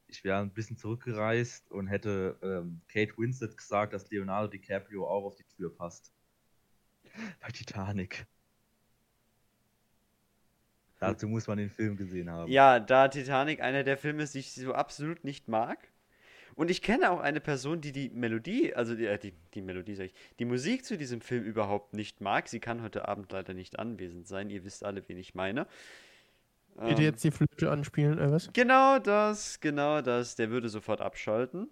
ich 0.07 0.23
wäre 0.23 0.39
ein 0.39 0.51
bisschen 0.51 0.77
zurückgereist 0.77 1.69
und 1.71 1.87
hätte 1.87 2.37
ähm, 2.41 2.81
Kate 2.87 3.17
Winslet 3.17 3.57
gesagt, 3.57 3.93
dass 3.93 4.09
Leonardo 4.09 4.47
DiCaprio 4.47 5.07
auch 5.07 5.25
auf 5.25 5.35
die 5.35 5.43
Tür 5.43 5.75
passt. 5.75 6.13
Bei 7.41 7.49
Titanic. 7.49 8.25
Dazu 10.99 11.27
muss 11.27 11.47
man 11.47 11.57
den 11.57 11.69
Film 11.69 11.95
gesehen 11.95 12.29
haben. 12.29 12.51
Ja, 12.51 12.79
da 12.79 13.07
Titanic 13.07 13.61
einer 13.61 13.83
der 13.83 13.97
Filme 13.97 14.23
ist, 14.23 14.33
die 14.33 14.39
ich 14.39 14.53
so 14.53 14.73
absolut 14.73 15.23
nicht 15.23 15.47
mag. 15.47 15.77
Und 16.55 16.71
ich 16.71 16.81
kenne 16.81 17.11
auch 17.11 17.19
eine 17.19 17.39
Person, 17.39 17.81
die 17.81 17.91
die 17.91 18.09
Melodie, 18.09 18.73
also 18.73 18.95
die, 18.95 19.05
äh, 19.05 19.19
die, 19.19 19.33
die 19.53 19.61
Melodie 19.61 19.93
sag 19.93 20.05
ich, 20.05 20.13
die 20.39 20.45
Musik 20.45 20.85
zu 20.85 20.97
diesem 20.97 21.21
Film 21.21 21.43
überhaupt 21.43 21.93
nicht 21.93 22.19
mag. 22.19 22.47
Sie 22.47 22.59
kann 22.59 22.81
heute 22.81 23.07
Abend 23.07 23.31
leider 23.31 23.53
nicht 23.53 23.77
anwesend 23.77 24.27
sein. 24.27 24.49
Ihr 24.49 24.63
wisst 24.65 24.83
alle, 24.83 25.07
wen 25.07 25.17
ich 25.17 25.35
meine. 25.35 25.67
Bitte 26.75 27.01
Ähm, 27.01 27.03
jetzt 27.03 27.23
die 27.23 27.31
Flöte 27.31 27.69
anspielen, 27.71 28.13
oder 28.15 28.31
was? 28.31 28.51
Genau 28.53 28.97
das, 28.99 29.59
genau 29.59 30.01
das. 30.01 30.35
Der 30.35 30.49
würde 30.49 30.69
sofort 30.69 31.01
abschalten. 31.01 31.69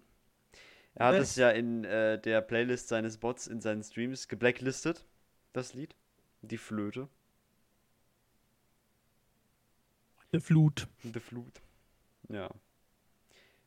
Er 0.94 1.06
hat 1.08 1.16
Was? 1.16 1.30
es 1.30 1.36
ja 1.36 1.50
in 1.50 1.84
äh, 1.84 2.20
der 2.20 2.40
Playlist 2.40 2.88
seines 2.88 3.18
Bots 3.18 3.46
in 3.46 3.60
seinen 3.60 3.82
Streams 3.82 4.28
geblacklistet, 4.28 5.04
das 5.52 5.74
Lied. 5.74 5.94
Die 6.42 6.58
Flöte. 6.58 7.08
Die 10.36 10.40
Flut. 10.40 10.86
The 11.02 11.20
Flut. 11.20 11.62
Ja. 12.28 12.50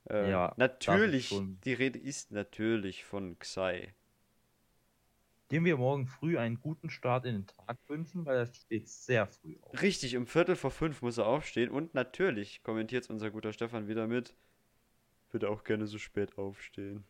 Äh, 0.09 0.29
Ja, 0.29 0.53
natürlich, 0.57 1.33
die 1.65 1.73
Rede 1.73 1.97
ist 1.97 2.31
natürlich 2.31 3.05
von 3.05 3.37
Xai. 3.39 3.93
Dem 5.51 5.65
wir 5.65 5.77
morgen 5.77 6.05
früh 6.05 6.37
einen 6.37 6.59
guten 6.59 6.91
Start 6.91 7.25
in 7.25 7.33
den 7.33 7.47
Tag 7.47 7.77
wünschen, 7.87 8.23
weil 8.25 8.37
er 8.37 8.45
steht 8.45 8.87
sehr 8.87 9.25
früh 9.25 9.57
auf. 9.61 9.81
Richtig, 9.81 10.15
um 10.15 10.27
Viertel 10.27 10.55
vor 10.55 10.69
fünf 10.69 11.01
muss 11.01 11.17
er 11.17 11.25
aufstehen 11.25 11.71
und 11.71 11.95
natürlich 11.95 12.61
kommentiert 12.61 13.09
unser 13.09 13.31
guter 13.31 13.51
Stefan 13.51 13.87
wieder 13.87 14.05
mit. 14.05 14.35
Würde 15.31 15.49
auch 15.49 15.63
gerne 15.63 15.87
so 15.87 15.97
spät 15.97 16.37
aufstehen. 16.37 17.03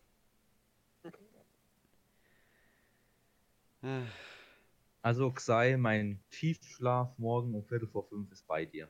Also 5.01 5.31
Xai, 5.31 5.75
mein 5.77 6.21
Tiefschlaf 6.29 7.17
morgen 7.17 7.53
um 7.55 7.63
Viertel 7.65 7.87
vor 7.89 8.07
fünf 8.07 8.31
ist 8.31 8.47
bei 8.47 8.65
dir. 8.65 8.89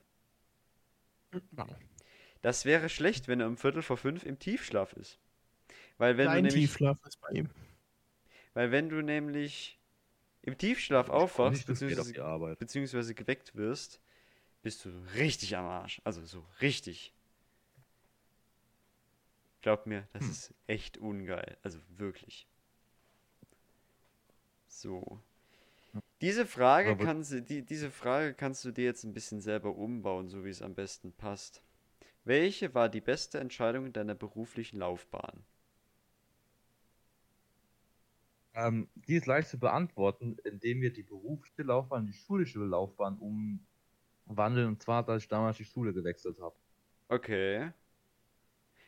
Das 2.41 2.65
wäre 2.65 2.89
schlecht, 2.89 3.27
wenn 3.27 3.39
er 3.41 3.47
um 3.47 3.57
Viertel 3.57 3.81
vor 3.81 3.97
fünf 3.97 4.23
im 4.23 4.39
Tiefschlaf 4.39 4.93
ist. 4.93 5.19
Weil 5.97 6.17
wenn 6.17 6.27
Dein 6.27 6.43
du 6.43 6.49
nämlich, 6.49 6.65
Tiefschlaf 6.71 6.97
ist 7.05 7.19
bei 7.21 7.29
ihm. 7.31 7.49
weil 8.53 8.71
wenn 8.71 8.89
du 8.89 9.01
nämlich 9.01 9.79
im 10.41 10.57
Tiefschlaf 10.57 11.09
aufwachst, 11.09 11.67
beziehungsweise, 11.67 12.55
beziehungsweise 12.57 13.13
geweckt 13.15 13.55
wirst, 13.55 14.01
bist 14.61 14.85
du 14.85 14.89
richtig 15.15 15.55
am 15.57 15.65
Arsch. 15.65 16.01
Also 16.05 16.25
so 16.25 16.45
richtig. 16.61 17.13
Glaub 19.61 19.85
mir, 19.85 20.07
das 20.13 20.23
Hm. 20.23 20.31
ist 20.31 20.53
echt 20.67 20.97
ungeil. 20.97 21.57
Also 21.63 21.79
wirklich. 21.97 22.47
So. 24.67 25.19
Diese 26.21 26.45
Frage, 26.45 26.91
Aber- 26.91 27.03
kannst, 27.05 27.31
du- 27.31 27.41
die, 27.41 27.61
diese 27.63 27.89
Frage 27.91 28.33
kannst 28.33 28.63
du 28.65 28.71
dir 28.71 28.85
jetzt 28.85 29.03
ein 29.03 29.13
bisschen 29.13 29.41
selber 29.41 29.75
umbauen, 29.75 30.27
so 30.29 30.43
wie 30.45 30.49
es 30.49 30.61
am 30.61 30.75
besten 30.75 31.11
passt. 31.13 31.63
Welche 32.25 32.73
war 32.75 32.89
die 32.89 33.01
beste 33.01 33.39
Entscheidung 33.39 33.85
in 33.87 33.93
deiner 33.93 34.15
beruflichen 34.15 34.77
Laufbahn? 34.79 35.43
Ähm, 38.53 38.89
die 38.95 39.15
ist 39.15 39.25
leicht 39.25 39.47
zu 39.49 39.59
beantworten, 39.59 40.37
indem 40.43 40.81
wir 40.81 40.91
die 40.91 41.03
berufliche 41.03 41.63
Laufbahn 41.63 42.01
in 42.05 42.07
die 42.11 42.17
schulische 42.17 42.59
Laufbahn 42.59 43.17
umwandeln. 43.17 44.67
Und 44.67 44.81
zwar, 44.81 45.03
dass 45.03 45.23
ich 45.23 45.27
damals 45.29 45.57
die 45.57 45.65
Schule 45.65 45.93
gewechselt 45.93 46.39
habe. 46.41 46.55
Okay. 47.07 47.71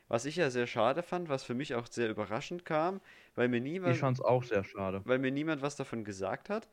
Was 0.07 0.25
ich 0.25 0.35
ja 0.35 0.49
sehr 0.49 0.67
schade 0.67 1.03
fand, 1.03 1.29
was 1.29 1.43
für 1.43 1.53
mich 1.53 1.73
auch 1.75 1.87
sehr 1.87 2.09
überraschend 2.09 2.65
kam, 2.65 2.99
weil 3.35 3.47
mir 3.47 3.61
niemand, 3.61 3.93
Ich 3.95 4.01
fand 4.01 4.17
es 4.17 4.23
auch 4.25 4.43
sehr 4.43 4.63
schade. 4.65 5.01
weil 5.05 5.19
mir 5.19 5.31
niemand 5.31 5.61
was 5.61 5.77
davon 5.77 6.03
gesagt 6.03 6.49
hat. 6.49 6.67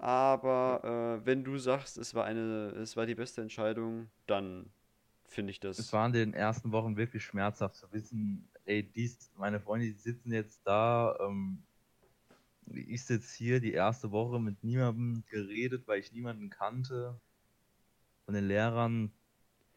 Aber 0.00 1.20
äh, 1.22 1.26
wenn 1.26 1.44
du 1.44 1.58
sagst, 1.58 1.98
es 1.98 2.14
war 2.14 2.24
eine, 2.24 2.70
es 2.80 2.96
war 2.96 3.06
die 3.06 3.14
beste 3.14 3.42
Entscheidung, 3.42 4.08
dann 4.26 4.70
finde 5.26 5.50
ich 5.50 5.60
das. 5.60 5.78
Es 5.78 5.92
war 5.92 6.06
in 6.06 6.12
den 6.12 6.34
ersten 6.34 6.72
Wochen 6.72 6.96
wirklich 6.96 7.24
schmerzhaft 7.24 7.76
zu 7.76 7.90
wissen, 7.92 8.48
ey, 8.64 8.82
dies, 8.82 9.30
meine 9.36 9.60
Freunde, 9.60 9.86
die 9.86 9.92
sitzen 9.92 10.32
jetzt 10.32 10.60
da, 10.64 11.16
ähm, 11.20 11.62
ich 12.72 13.04
sitze 13.04 13.36
hier 13.36 13.60
die 13.60 13.72
erste 13.72 14.10
Woche 14.12 14.38
mit 14.40 14.62
niemandem 14.62 15.24
geredet, 15.30 15.86
weil 15.86 16.00
ich 16.00 16.12
niemanden 16.12 16.50
kannte. 16.50 17.18
Von 18.24 18.34
den 18.34 18.46
Lehrern 18.46 19.10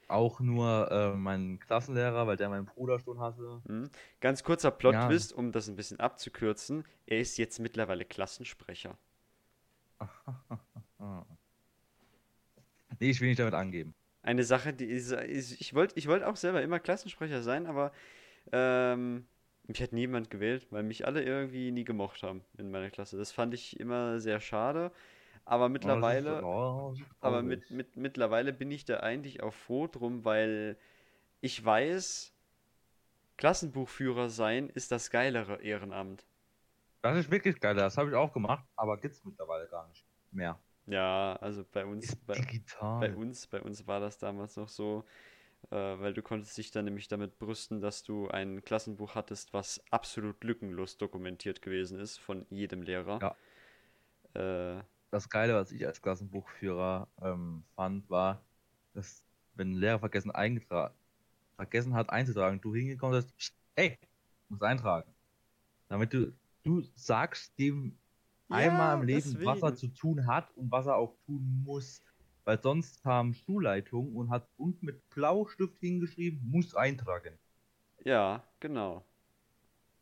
auch 0.10 0.42
nur 0.42 0.92
äh, 0.92 1.16
meinen 1.16 1.60
Klassenlehrer, 1.60 2.28
weil 2.28 2.36
der 2.36 2.50
meinen 2.50 2.66
Bruder 2.66 3.00
schon 3.00 3.20
hatte. 3.20 3.62
Hm? 3.66 3.90
Ganz 4.20 4.44
kurzer 4.44 4.70
Ja. 4.70 4.76
Plot-Twist, 4.76 5.32
um 5.34 5.54
das 5.54 5.70
ein 5.70 5.78
bisschen 5.78 6.02
abzukürzen. 6.02 6.84
Er 7.06 7.20
ist 7.20 7.38
jetzt 7.38 7.60
mittlerweile 7.60 8.04
Klassensprecher. 8.04 8.98
Nee, 13.00 13.10
ich 13.10 13.20
will 13.22 13.28
nicht 13.30 13.40
damit 13.40 13.54
angeben. 13.54 13.96
Eine 14.24 14.44
Sache, 14.44 14.74
die 14.74 14.86
ist, 14.86 15.12
ist 15.12 15.60
ich 15.60 15.74
wollte 15.74 15.98
ich 15.98 16.08
wollt 16.08 16.24
auch 16.24 16.36
selber 16.36 16.62
immer 16.62 16.80
Klassensprecher 16.80 17.42
sein, 17.42 17.66
aber 17.66 17.92
ähm, 18.52 19.28
mich 19.68 19.82
hat 19.82 19.94
niemand 19.94 20.30
gewählt, 20.32 20.68
weil 20.72 20.84
mich 20.84 21.08
alle 21.08 21.24
irgendwie 21.24 21.72
nie 21.72 21.86
gemocht 21.86 22.24
haben 22.24 22.44
in 22.58 22.72
meiner 22.72 22.92
Klasse. 22.92 23.18
Das 23.18 23.32
fand 23.32 23.54
ich 23.56 23.80
immer 23.80 24.20
sehr 24.20 24.40
schade. 24.42 24.92
Aber 25.46 25.70
mittlerweile, 25.70 26.44
Oh, 26.44 26.94
ist, 26.94 27.04
oh, 27.22 27.22
aber 27.22 27.44
mit, 27.44 27.72
mit, 27.72 27.98
mittlerweile 27.98 28.54
bin 28.54 28.72
ich 28.72 28.86
da 28.86 29.00
eigentlich 29.02 29.44
auch 29.44 29.54
froh 29.54 29.88
drum, 29.88 30.26
weil 30.26 30.78
ich 31.42 31.64
weiß, 31.64 32.34
Klassenbuchführer 33.36 34.30
sein 34.30 34.70
ist 34.70 34.90
das 34.94 35.10
geilere 35.10 35.62
Ehrenamt. 35.62 36.26
Das 37.02 37.18
ist 37.18 37.32
wirklich 37.32 37.60
geil, 37.60 37.76
das 37.76 37.98
habe 37.98 38.10
ich 38.10 38.16
auch 38.16 38.32
gemacht, 38.32 38.64
aber 38.76 38.98
gibt's 38.98 39.24
mittlerweile 39.26 39.68
gar 39.68 39.88
nicht 39.88 40.06
mehr. 40.32 40.60
Ja, 40.86 41.36
also 41.42 41.64
bei 41.72 41.86
uns, 41.86 42.16
bei, 42.16 42.40
bei 43.00 43.16
uns, 43.16 43.48
bei 43.48 43.62
uns 43.62 43.88
war 43.88 44.00
das 44.00 44.18
damals 44.18 44.56
noch 44.56 44.70
so, 44.70 45.04
äh, 45.70 45.76
weil 45.76 46.14
du 46.14 46.22
konntest 46.22 46.58
dich 46.58 46.72
dann 46.72 46.86
nämlich 46.86 47.08
damit 47.08 47.40
brüsten, 47.40 47.82
dass 47.82 48.04
du 48.04 48.28
ein 48.30 48.64
Klassenbuch 48.64 49.16
hattest, 49.16 49.54
was 49.54 49.84
absolut 49.92 50.44
lückenlos 50.44 50.98
dokumentiert 50.98 51.62
gewesen 51.62 52.00
ist 52.00 52.18
von 52.18 52.46
jedem 52.50 52.82
Lehrer. 52.82 53.36
Äh, 54.34 54.84
das 55.12 55.30
Geile, 55.30 55.56
was 55.56 55.72
ich 55.72 55.86
als 55.86 56.02
Klassenbuchführer 56.02 57.08
ähm, 57.22 57.64
fand, 57.76 58.10
war, 58.10 58.42
dass 58.94 59.24
wenn 59.56 59.72
ein 59.72 59.76
Lehrer 59.76 60.00
vergessen, 60.00 60.32
vergessen 61.56 61.94
hat 61.94 62.10
einzutragen, 62.10 62.62
du 62.62 62.74
hingekommen 62.74 63.20
bist, 63.20 63.36
"Psst, 63.38 63.56
hey, 63.76 63.98
musst 64.50 64.64
eintragen. 64.64 65.14
Damit 65.90 66.14
du, 66.14 66.34
du 66.64 66.82
sagst 66.96 67.58
dem 67.60 67.98
einmal 68.50 68.96
im 68.96 69.04
Leben, 69.04 69.44
was 69.44 69.62
er 69.64 69.74
deswegen. 69.74 69.76
zu 69.76 69.88
tun 69.90 70.28
hat 70.28 70.52
und 70.58 70.72
was 70.72 70.88
er 70.88 70.98
auch 70.98 71.16
tun 71.26 71.64
muss. 71.66 72.02
Weil 72.46 72.62
sonst 72.62 73.04
kam 73.04 73.34
Schulleitung 73.34 74.16
und 74.16 74.30
hat 74.30 74.48
unten 74.58 74.86
mit 74.88 75.10
Blaustift 75.10 75.80
hingeschrieben, 75.80 76.50
muss 76.50 76.76
eintragen. 76.76 77.38
Ja, 78.06 78.44
genau. 78.60 79.06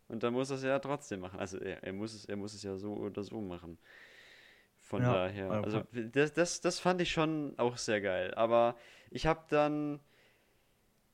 Und 0.07 0.23
dann 0.23 0.33
muss 0.33 0.49
er 0.49 0.55
es 0.57 0.63
ja 0.63 0.79
trotzdem 0.79 1.19
machen. 1.21 1.39
Also 1.39 1.57
er, 1.59 1.83
er 1.83 1.93
muss 1.93 2.13
es, 2.13 2.25
er 2.25 2.35
muss 2.35 2.53
es 2.53 2.63
ja 2.63 2.75
so 2.77 2.93
oder 2.95 3.23
so 3.23 3.39
machen. 3.41 3.77
Von 4.79 5.03
Ja, 5.03 5.07
daher. 5.07 5.59
ja, 5.61 5.61
Also 5.61 5.83
das, 5.91 6.33
das, 6.33 6.61
das 6.61 6.79
fand 6.79 7.01
ich 7.01 7.11
schon 7.11 7.53
auch 7.57 7.77
sehr 7.77 8.01
geil. 8.01 8.33
Aber 8.35 8.75
ich 9.11 9.25
habe 9.27 9.43
dann 9.49 9.99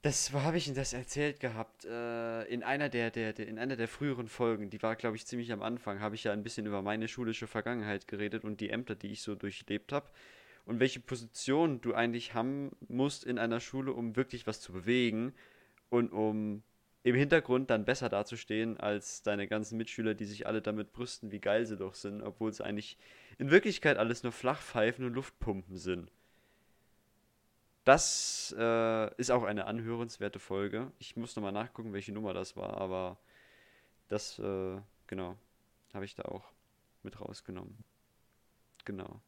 Das, 0.06 0.32
habe 0.34 0.58
ich 0.58 0.68
Ihnen 0.68 0.76
das 0.76 0.94
erzählt 0.94 1.40
gehabt? 1.40 1.84
Äh, 1.84 2.44
in 2.44 2.62
einer 2.62 2.90
der, 2.90 3.10
der, 3.10 3.34
der, 3.34 3.48
in 3.48 3.58
einer 3.58 3.76
der 3.76 3.88
früheren 3.88 4.28
Folgen, 4.28 4.70
die 4.70 4.84
war, 4.84 4.96
glaube 4.96 5.16
ich, 5.16 5.26
ziemlich 5.26 5.52
am 5.52 5.64
Anfang, 5.64 6.00
habe 6.00 6.14
ich 6.14 6.26
ja 6.26 6.32
ein 6.32 6.44
bisschen 6.44 6.68
über 6.68 6.84
meine 6.84 7.08
schulische 7.08 7.48
Vergangenheit 7.48 8.08
geredet 8.08 8.44
und 8.44 8.62
die 8.62 8.70
Ämter, 8.70 8.94
die 8.94 9.08
ich 9.08 9.24
so 9.24 9.34
durchlebt 9.34 9.92
habe. 9.92 10.08
Und 10.64 10.80
welche 10.80 11.00
Position 11.00 11.82
du 11.82 11.96
eigentlich 11.96 12.36
haben 12.36 12.70
musst 12.88 13.24
in 13.24 13.40
einer 13.40 13.60
Schule, 13.60 13.94
um 13.94 14.16
wirklich 14.16 14.46
was 14.46 14.62
zu 14.62 14.74
bewegen 14.74 15.34
und 15.90 16.12
um 16.12 16.62
im 17.02 17.16
Hintergrund 17.16 17.72
dann 17.72 17.84
besser 17.84 18.08
dazustehen 18.08 18.80
als 18.80 19.24
deine 19.24 19.48
ganzen 19.48 19.76
Mitschüler, 19.76 20.14
die 20.14 20.26
sich 20.26 20.46
alle 20.46 20.62
damit 20.62 20.94
brüsten, 20.94 21.32
wie 21.32 21.40
geil 21.40 21.66
sie 21.66 21.78
doch 21.78 21.96
sind, 21.96 22.22
obwohl 22.22 22.52
es 22.52 22.62
eigentlich 22.62 23.00
in 23.40 23.50
Wirklichkeit 23.50 23.98
alles 23.98 24.22
nur 24.22 24.34
Flachpfeifen 24.34 25.04
und 25.04 25.16
Luftpumpen 25.16 25.78
sind. 25.78 26.12
Das 27.86 28.56
äh, 28.58 29.16
ist 29.16 29.32
auch 29.32 29.44
eine 29.44 29.66
anhörenswerte 29.68 30.40
Folge. 30.40 30.92
Ich 31.00 31.16
muss 31.16 31.36
nochmal 31.36 31.52
nachgucken, 31.52 31.94
welche 31.94 32.12
Nummer 32.12 32.34
das 32.34 32.58
war, 32.58 32.78
aber 32.78 33.18
das, 34.10 34.40
äh, 34.40 34.78
genau, 35.08 35.38
habe 35.94 36.06
ich 36.06 36.16
da 36.16 36.24
auch 36.26 36.54
mit 37.04 37.20
rausgenommen. 37.22 37.78
Genau. 38.86 39.22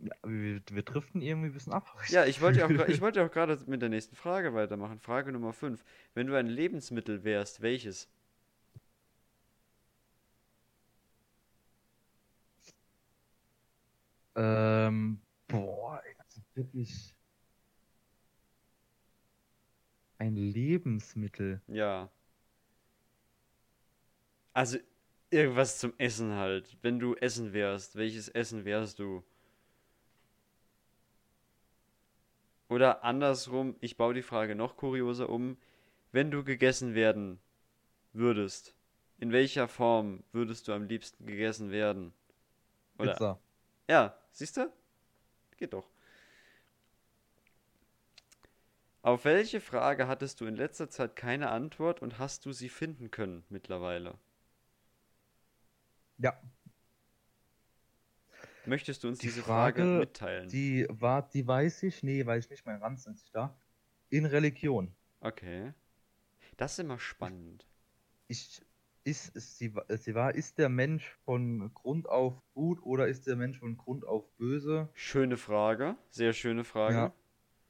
Ja, 0.00 0.14
wir, 0.24 0.60
wir 0.70 0.82
driften 0.82 1.22
irgendwie 1.22 1.48
ein 1.48 1.52
bisschen 1.52 1.72
ab. 1.72 1.86
Ja, 2.08 2.24
ich 2.24 2.40
wollte 2.40 2.60
ja 2.60 2.66
auch, 2.66 2.88
ich 2.88 3.00
wollte 3.00 3.24
auch 3.24 3.30
gerade 3.30 3.58
mit 3.66 3.82
der 3.82 3.88
nächsten 3.88 4.16
Frage 4.16 4.54
weitermachen. 4.54 5.00
Frage 5.00 5.32
Nummer 5.32 5.52
5. 5.52 5.84
Wenn 6.14 6.26
du 6.28 6.36
ein 6.36 6.46
Lebensmittel 6.46 7.24
wärst, 7.24 7.62
welches? 7.62 8.08
Ähm, 14.36 15.20
boah, 15.48 16.00
das 16.18 16.36
ist 16.38 16.56
wirklich 16.56 17.14
ein 20.18 20.36
Lebensmittel. 20.36 21.60
Ja. 21.68 22.10
Also 24.52 24.78
irgendwas 25.30 25.78
zum 25.78 25.92
Essen 25.98 26.32
halt. 26.32 26.76
Wenn 26.82 26.98
du 26.98 27.14
Essen 27.14 27.52
wärst, 27.52 27.96
welches 27.96 28.28
Essen 28.28 28.64
wärst 28.64 28.98
du? 28.98 29.24
Oder 32.68 33.02
andersrum, 33.04 33.76
ich 33.80 33.96
baue 33.96 34.14
die 34.14 34.22
Frage 34.22 34.54
noch 34.54 34.76
kurioser 34.76 35.28
um. 35.28 35.56
Wenn 36.12 36.30
du 36.30 36.42
gegessen 36.42 36.94
werden 36.94 37.38
würdest, 38.12 38.74
in 39.18 39.32
welcher 39.32 39.68
Form 39.68 40.22
würdest 40.32 40.68
du 40.68 40.72
am 40.72 40.84
liebsten 40.84 41.26
gegessen 41.26 41.70
werden? 41.70 42.12
Oder 42.98 43.12
Pizza. 43.12 43.40
Ja, 43.88 44.18
siehst 44.32 44.56
du? 44.56 44.72
Geht 45.56 45.72
doch. 45.72 45.88
Auf 49.02 49.24
welche 49.24 49.60
Frage 49.60 50.08
hattest 50.08 50.40
du 50.40 50.46
in 50.46 50.56
letzter 50.56 50.90
Zeit 50.90 51.16
keine 51.16 51.50
Antwort 51.50 52.02
und 52.02 52.18
hast 52.18 52.46
du 52.46 52.52
sie 52.52 52.68
finden 52.68 53.10
können 53.10 53.44
mittlerweile? 53.48 54.18
Ja, 56.18 56.40
Möchtest 58.68 59.02
du 59.02 59.08
uns 59.08 59.18
Die 59.18 59.28
diese 59.28 59.42
Frage 59.42 59.82
Frage, 59.82 59.98
mitteilen? 60.00 60.48
die 60.48 60.86
war, 60.90 61.26
die 61.30 61.46
weiß 61.46 61.84
ich, 61.84 62.02
nee, 62.02 62.24
weiß 62.24 62.44
ich 62.44 62.50
nicht, 62.50 62.66
mein 62.66 62.80
Ranz 62.82 63.06
ist 63.06 63.12
nicht 63.22 63.34
da. 63.34 63.56
In 64.10 64.26
Religion. 64.26 64.94
Okay. 65.20 65.72
Das 66.58 66.72
ist 66.72 66.80
immer 66.80 66.98
spannend. 66.98 67.66
Ich, 68.26 68.60
ist, 69.04 69.34
ist 69.34 69.58
sie, 69.58 69.72
sie 69.96 70.14
war, 70.14 70.34
ist 70.34 70.58
der 70.58 70.68
Mensch 70.68 71.16
von 71.24 71.72
Grund 71.72 72.08
auf 72.08 72.34
gut 72.52 72.82
oder 72.82 73.08
ist 73.08 73.26
der 73.26 73.36
Mensch 73.36 73.58
von 73.58 73.78
Grund 73.78 74.06
auf 74.06 74.30
böse? 74.36 74.90
Schöne 74.92 75.38
Frage. 75.38 75.96
Sehr 76.10 76.34
schöne 76.34 76.64
Frage. 76.64 76.94
Ja. 76.96 77.14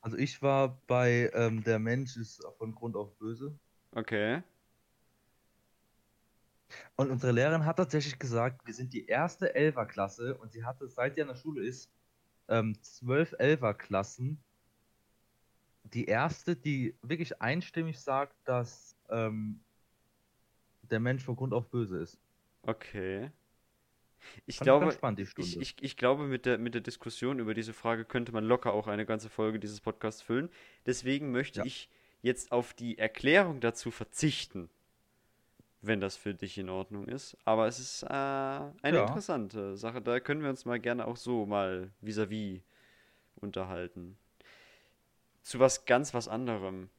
Also 0.00 0.16
ich 0.16 0.42
war 0.42 0.80
bei, 0.86 1.30
ähm, 1.34 1.64
der 1.64 1.78
Mensch 1.78 2.16
ist 2.16 2.42
von 2.58 2.74
Grund 2.74 2.96
auf 2.96 3.16
böse. 3.18 3.58
Okay. 3.92 4.42
Und 6.96 7.10
unsere 7.10 7.32
Lehrerin 7.32 7.64
hat 7.64 7.76
tatsächlich 7.76 8.18
gesagt, 8.18 8.66
wir 8.66 8.74
sind 8.74 8.92
die 8.92 9.06
erste 9.06 9.54
Elferklasse 9.54 10.36
und 10.36 10.52
sie 10.52 10.64
hatte, 10.64 10.88
seit 10.88 11.14
sie 11.14 11.22
an 11.22 11.28
der 11.28 11.34
Schule 11.34 11.64
ist, 11.64 11.90
ähm, 12.48 12.76
zwölf 12.82 13.34
Elferklassen. 13.38 14.42
Die 15.84 16.04
erste, 16.04 16.54
die 16.56 16.94
wirklich 17.02 17.40
einstimmig 17.40 17.98
sagt, 17.98 18.36
dass 18.44 18.96
ähm, 19.08 19.60
der 20.82 21.00
Mensch 21.00 21.24
von 21.24 21.36
Grund 21.36 21.54
auf 21.54 21.70
böse 21.70 21.98
ist. 21.98 22.18
Okay. 22.62 23.30
Ich 24.46 24.60
glaube, 24.60 24.90
spannend, 24.92 25.20
ich, 25.20 25.60
ich, 25.60 25.76
ich 25.80 25.96
glaube, 25.96 26.24
mit 26.24 26.46
der, 26.46 26.58
mit 26.58 26.74
der 26.74 26.80
Diskussion 26.80 27.38
über 27.38 27.54
diese 27.54 27.72
Frage 27.72 28.04
könnte 28.04 28.32
man 28.32 28.44
locker 28.44 28.72
auch 28.72 28.86
eine 28.86 29.06
ganze 29.06 29.28
Folge 29.28 29.58
dieses 29.58 29.80
Podcasts 29.80 30.22
füllen. 30.22 30.50
Deswegen 30.86 31.30
möchte 31.32 31.60
Ja. 31.60 31.66
ich 31.66 31.88
jetzt 32.22 32.52
auf 32.52 32.74
die 32.74 32.98
Erklärung 32.98 33.60
dazu 33.60 33.90
verzichten, 33.90 34.68
wenn 35.82 36.00
das 36.00 36.16
für 36.16 36.34
dich 36.34 36.58
in 36.58 36.68
Ordnung 36.68 37.06
ist. 37.06 37.36
Aber 37.44 37.66
es 37.68 37.78
ist 37.78 38.02
äh, 38.02 38.06
eine 38.08 38.72
Ja. 38.82 39.06
interessante 39.06 39.76
Sache. 39.76 40.02
Da 40.02 40.18
können 40.20 40.42
wir 40.42 40.50
uns 40.50 40.64
mal 40.64 40.80
gerne 40.80 41.06
auch 41.06 41.16
so 41.16 41.46
mal 41.46 41.90
vis-à-vis 42.02 42.60
unterhalten. 43.36 44.18
Zu 45.42 45.60
was 45.60 45.84
ganz 45.86 46.12
was 46.14 46.28
anderem. 46.28 46.90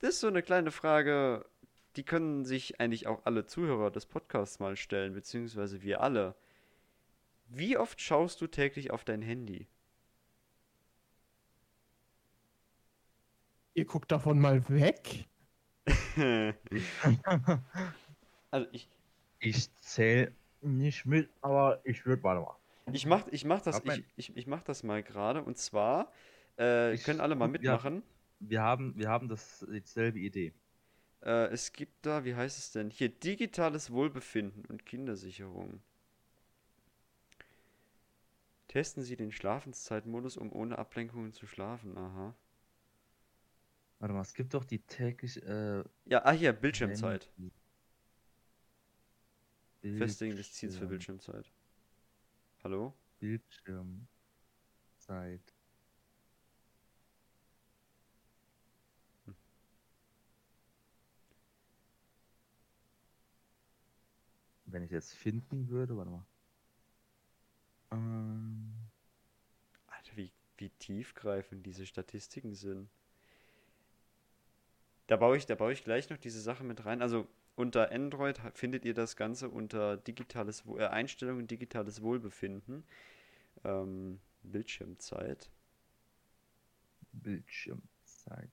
Das 0.00 0.10
ist 0.14 0.20
so 0.20 0.28
eine 0.28 0.42
kleine 0.42 0.70
Frage, 0.70 1.44
die 1.96 2.04
können 2.04 2.44
sich 2.44 2.80
eigentlich 2.80 3.06
auch 3.06 3.22
alle 3.24 3.46
Zuhörer 3.46 3.90
des 3.90 4.06
Podcasts 4.06 4.58
mal 4.60 4.76
stellen, 4.76 5.12
beziehungsweise 5.14 5.82
wir 5.82 6.00
alle. 6.00 6.34
Wie 7.48 7.76
oft 7.76 8.00
schaust 8.00 8.40
du 8.40 8.46
täglich 8.46 8.90
auf 8.92 9.04
dein 9.04 9.22
Handy? 9.22 9.66
Ihr 13.74 13.84
guckt 13.84 14.10
davon 14.12 14.38
mal 14.40 14.62
weg. 14.68 15.26
Also 18.52 18.66
ich, 18.72 18.88
Ich 19.38 19.72
zähle 19.76 20.32
nicht 20.60 21.06
mit, 21.06 21.30
aber 21.40 21.80
ich 21.84 22.04
würde 22.04 22.20
warte 22.24 22.40
mal. 22.42 22.56
ich 22.92 23.06
mach, 23.06 23.26
ich 23.28 23.44
mach 23.44 23.62
das, 23.62 23.80
ich, 23.84 24.04
ich, 24.16 24.36
ich 24.36 24.46
mach 24.48 24.62
das 24.62 24.82
mal 24.82 25.02
gerade 25.04 25.42
und 25.44 25.56
zwar 25.56 26.10
äh, 26.58 26.94
Ich- 26.94 27.04
können 27.04 27.20
alle 27.20 27.36
mal 27.36 27.46
ja. 27.46 27.50
mitmachen. 27.52 28.02
Wir 28.40 28.62
haben, 28.62 28.96
wir 28.96 29.08
haben 29.08 29.28
das 29.28 29.64
dieselbe 29.70 30.18
Idee. 30.18 30.52
Äh, 31.22 31.46
es 31.52 31.72
gibt 31.72 32.04
da, 32.06 32.24
wie 32.24 32.34
heißt 32.34 32.58
es 32.58 32.72
denn? 32.72 32.90
Hier 32.90 33.08
digitales 33.08 33.90
Wohlbefinden 33.90 34.64
und 34.66 34.86
Kindersicherung. 34.86 35.82
Testen 38.68 39.02
Sie 39.02 39.16
den 39.16 39.32
Schlafenszeitmodus, 39.32 40.36
um 40.36 40.52
ohne 40.52 40.78
Ablenkungen 40.78 41.32
zu 41.32 41.46
schlafen. 41.46 41.96
Aha. 41.98 42.34
Warte 43.98 44.14
mal, 44.14 44.22
es 44.22 44.34
gibt 44.34 44.54
doch 44.54 44.64
die 44.64 44.78
täglich 44.80 45.42
äh, 45.42 45.84
Ja, 46.06 46.24
ah 46.24 46.32
hier, 46.32 46.52
Bildschirmzeit. 46.52 47.30
Handy- 49.82 49.98
Festlegen 49.98 50.36
des 50.36 50.52
Ziels 50.52 50.76
für 50.76 50.86
Bildschirm- 50.86 51.16
Bildschirmzeit. 51.18 51.50
Hallo? 52.62 52.94
Bildschirmzeit. 53.18 54.06
Wenn 64.72 64.82
ich 64.82 64.90
jetzt 64.90 65.14
finden 65.14 65.68
würde, 65.68 65.96
warte 65.96 66.10
mal. 66.10 66.24
Ähm, 67.92 68.72
Alter, 69.88 70.16
wie, 70.16 70.32
wie 70.56 70.70
tiefgreifend 70.70 71.66
diese 71.66 71.84
Statistiken 71.86 72.54
sind. 72.54 72.88
Da 75.08 75.16
baue 75.16 75.36
ich, 75.36 75.44
da 75.46 75.54
baue 75.56 75.72
ich 75.72 75.84
gleich 75.84 76.08
noch 76.10 76.16
diese 76.18 76.40
Sache 76.40 76.64
mit 76.64 76.84
rein. 76.86 77.02
Also 77.02 77.26
unter 77.56 77.90
Android 77.92 78.40
findet 78.54 78.84
ihr 78.84 78.94
das 78.94 79.16
Ganze 79.16 79.48
unter 79.50 79.96
digitales 79.96 80.66
Wo- 80.66 80.78
äh, 80.78 80.86
Einstellungen, 80.86 81.46
digitales 81.46 82.00
Wohlbefinden, 82.02 82.84
ähm, 83.64 84.20
Bildschirmzeit. 84.42 85.50
Bildschirmzeit. 87.12 88.50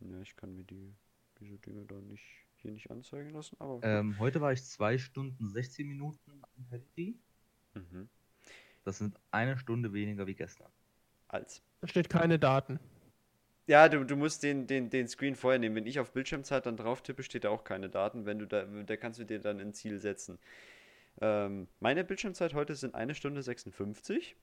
Ja, 0.00 0.20
ich 0.22 0.34
kann 0.36 0.54
mir 0.56 0.64
die, 0.64 0.94
diese 1.38 1.58
Dinge 1.58 1.84
da 1.84 2.00
nicht 2.00 2.45
hier 2.58 2.72
nicht 2.72 2.90
anzeigen 2.90 3.30
lassen, 3.30 3.56
aber 3.58 3.80
Ähm, 3.82 4.18
heute 4.18 4.40
war 4.40 4.52
ich 4.52 4.64
2 4.64 4.98
Stunden 4.98 5.48
16 5.48 5.86
Minuten 5.86 6.42
am 6.56 6.66
Handy. 6.70 7.18
mhm. 7.74 8.08
Das 8.84 8.98
sind 8.98 9.18
eine 9.32 9.58
Stunde 9.58 9.92
weniger 9.92 10.26
wie 10.26 10.34
gestern. 10.34 10.70
als. 11.28 11.60
Da 11.80 11.88
steht 11.88 12.08
keine 12.08 12.38
Daten. 12.38 12.78
Ja, 13.66 13.88
du, 13.88 14.04
du 14.04 14.14
musst 14.16 14.42
den, 14.44 14.66
den, 14.68 14.90
den 14.90 15.08
Screen 15.08 15.34
vorher 15.34 15.58
nehmen. 15.58 15.74
Wenn 15.74 15.86
ich 15.86 15.98
auf 15.98 16.12
Bildschirmzeit 16.12 16.66
dann 16.66 16.76
drauf 16.76 17.02
tippe, 17.02 17.22
steht 17.24 17.42
da 17.44 17.50
auch 17.50 17.64
keine 17.64 17.88
Daten. 17.90 18.24
Wenn 18.24 18.38
du 18.38 18.46
da, 18.46 18.62
da 18.64 18.96
kannst 18.96 19.18
du 19.18 19.24
dir 19.24 19.40
dann 19.40 19.58
ein 19.60 19.72
Ziel 19.74 19.98
setzen. 19.98 20.38
Ähm, 21.20 21.66
meine 21.80 22.04
Bildschirmzeit 22.04 22.54
heute 22.54 22.76
sind 22.76 22.94
eine 22.94 23.14
Stunde 23.16 23.42
56. 23.42 24.36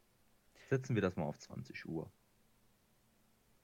Setzen 0.70 0.96
wir 0.96 1.02
das 1.02 1.16
mal 1.16 1.24
auf 1.24 1.38
20 1.40 1.86
Uhr. 1.86 2.12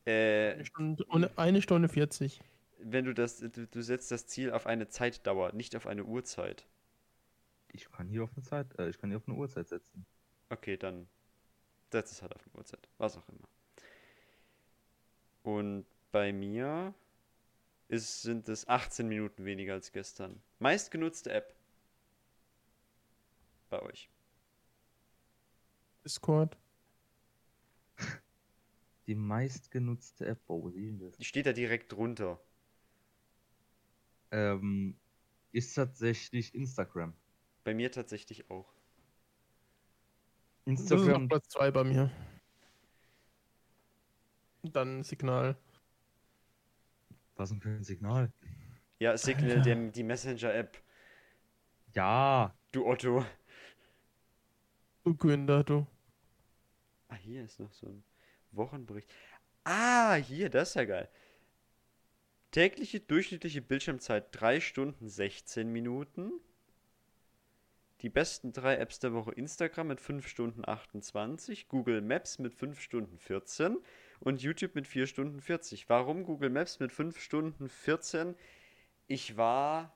Äh, 0.05 0.53
Eine 0.53 0.65
Stunde, 0.65 1.03
und 1.05 1.37
eine 1.37 1.61
Stunde 1.61 1.89
40. 1.89 2.41
wenn 2.81 3.05
du 3.05 3.13
das, 3.13 3.37
du, 3.39 3.67
du 3.67 3.81
setzt 3.81 4.11
das 4.11 4.27
Ziel 4.27 4.51
auf 4.51 4.65
eine 4.65 4.87
Zeitdauer, 4.87 5.53
nicht 5.53 5.75
auf 5.75 5.87
eine 5.87 6.05
Uhrzeit. 6.05 6.67
Ich 7.71 7.91
kann 7.91 8.07
hier 8.07 8.23
auf 8.23 8.31
eine 8.35 8.43
Zeit, 8.43 8.77
äh, 8.79 8.89
ich 8.89 8.99
kann 8.99 9.09
hier 9.09 9.17
auf 9.17 9.27
eine 9.27 9.37
Uhrzeit 9.37 9.67
setzen. 9.67 10.05
Okay, 10.49 10.77
dann 10.77 11.07
setz 11.91 12.11
es 12.11 12.21
halt 12.21 12.35
auf 12.35 12.43
eine 12.43 12.55
Uhrzeit. 12.55 12.87
Was 12.97 13.17
auch 13.17 13.27
immer. 13.29 13.47
Und 15.43 15.85
bei 16.11 16.33
mir 16.33 16.93
ist, 17.87 18.21
sind 18.21 18.49
es 18.49 18.67
18 18.67 19.07
Minuten 19.07 19.45
weniger 19.45 19.73
als 19.73 19.91
gestern. 19.91 20.41
Meistgenutzte 20.59 21.31
App. 21.31 21.55
Bei 23.69 23.81
euch. 23.81 24.09
Discord. 26.03 26.57
Die 29.07 29.15
meistgenutzte 29.15 30.25
App, 30.27 30.39
oh, 30.47 30.63
wo 30.63 30.69
sehen 30.69 30.99
das? 30.99 31.17
Die 31.17 31.25
steht 31.25 31.45
da 31.45 31.53
direkt 31.53 31.91
drunter. 31.91 32.39
Ähm, 34.31 34.95
ist 35.51 35.73
tatsächlich 35.73 36.53
Instagram. 36.53 37.13
Bei 37.63 37.73
mir 37.73 37.91
tatsächlich 37.91 38.49
auch. 38.49 38.71
Das 40.65 40.81
ist 40.81 40.91
auf 40.91 40.99
Instagram, 40.99 41.27
Platz 41.27 41.49
2 41.49 41.71
bei 41.71 41.83
mir. 41.83 42.11
Dann 44.63 45.03
Signal. 45.03 45.57
was 47.35 47.49
denn 47.49 47.61
für 47.61 47.69
ein 47.69 47.83
Signal? 47.83 48.31
Ja, 48.99 49.17
Signal, 49.17 49.61
dem, 49.61 49.91
die 49.91 50.03
Messenger-App. 50.03 50.77
Ja, 51.93 52.53
Du 52.71 52.85
Otto. 52.85 53.25
Du 55.03 55.15
Günther, 55.15 55.63
du. 55.63 55.87
Ah, 57.07 57.15
hier 57.15 57.43
ist 57.43 57.59
noch 57.59 57.73
so 57.73 57.87
ein 57.87 58.03
Wochenbericht. 58.51 59.09
Ah, 59.63 60.13
hier, 60.13 60.49
das 60.51 60.69
ist 60.69 60.75
ja 60.75 60.85
geil. 60.85 61.09
Tägliche 62.51 62.99
durchschnittliche 62.99 63.61
Bildschirmzeit 63.61 64.27
3 64.31 64.59
Stunden 64.59 65.07
16 65.07 65.71
Minuten. 65.71 66.31
Die 68.01 68.09
besten 68.09 68.53
drei 68.53 68.77
Apps 68.77 68.99
der 68.99 69.13
Woche 69.13 69.33
Instagram 69.33 69.89
mit 69.89 69.99
5 70.01 70.25
Stunden 70.27 70.67
28, 70.67 71.67
Google 71.67 72.01
Maps 72.01 72.39
mit 72.39 72.53
5 72.53 72.79
Stunden 72.79 73.19
14 73.19 73.77
und 74.21 74.41
YouTube 74.41 74.73
mit 74.73 74.87
4 74.87 75.05
Stunden 75.05 75.41
40. 75.41 75.89
Warum 75.89 76.23
Google 76.23 76.49
Maps 76.49 76.79
mit 76.79 76.91
5 76.91 77.19
Stunden 77.19 77.67
14? 77.67 78.35
Ich 79.07 79.37
war. 79.37 79.95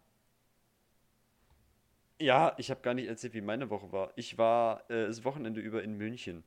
Ja, 2.20 2.54
ich 2.58 2.70
habe 2.70 2.82
gar 2.82 2.94
nicht 2.94 3.08
erzählt, 3.08 3.34
wie 3.34 3.42
meine 3.42 3.70
Woche 3.70 3.92
war. 3.92 4.12
Ich 4.16 4.38
war 4.38 4.90
äh, 4.92 5.08
das 5.08 5.24
Wochenende 5.24 5.62
über 5.62 5.82
in 5.82 5.98
München. 5.98 6.44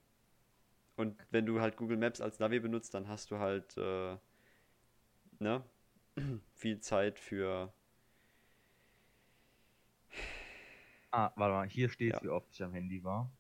Und 0.95 1.17
wenn 1.31 1.47
du 1.47 1.61
halt 1.61 1.77
Google 1.77 1.97
Maps 1.97 2.21
als 2.21 2.39
Navi 2.39 2.61
benutzt, 2.61 2.95
dann 2.95 3.09
hast 3.09 3.31
du 3.31 3.39
halt 3.39 3.77
äh, 3.77 4.17
ne, 5.39 5.65
viel 6.55 6.81
Zeit 6.81 7.19
für. 7.19 7.73
ah, 11.11 11.33
warte 11.37 11.53
mal, 11.55 11.69
hier 11.69 11.89
steht 11.89 12.15
Ja. 12.15 12.23
wie 12.23 12.29
oft 12.29 12.53
ich 12.53 12.63
am 12.63 12.73
Handy 12.73 13.03
war. 13.03 13.31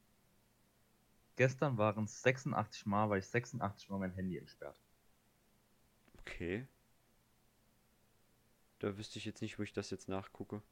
Gestern 1.36 1.76
waren 1.76 2.04
es 2.04 2.22
86 2.22 2.86
Mal, 2.86 3.10
weil 3.10 3.18
ich 3.18 3.26
86 3.26 3.90
Mal 3.90 3.98
mein 3.98 4.14
Handy 4.14 4.38
entsperrt. 4.38 4.80
Okay. 6.20 6.66
Da 8.78 8.96
wüsste 8.96 9.18
ich 9.18 9.24
jetzt 9.24 9.42
nicht, 9.42 9.58
wo 9.58 9.62
ich 9.62 9.72
das 9.72 9.90
jetzt 9.90 10.08
nachgucke. 10.08 10.62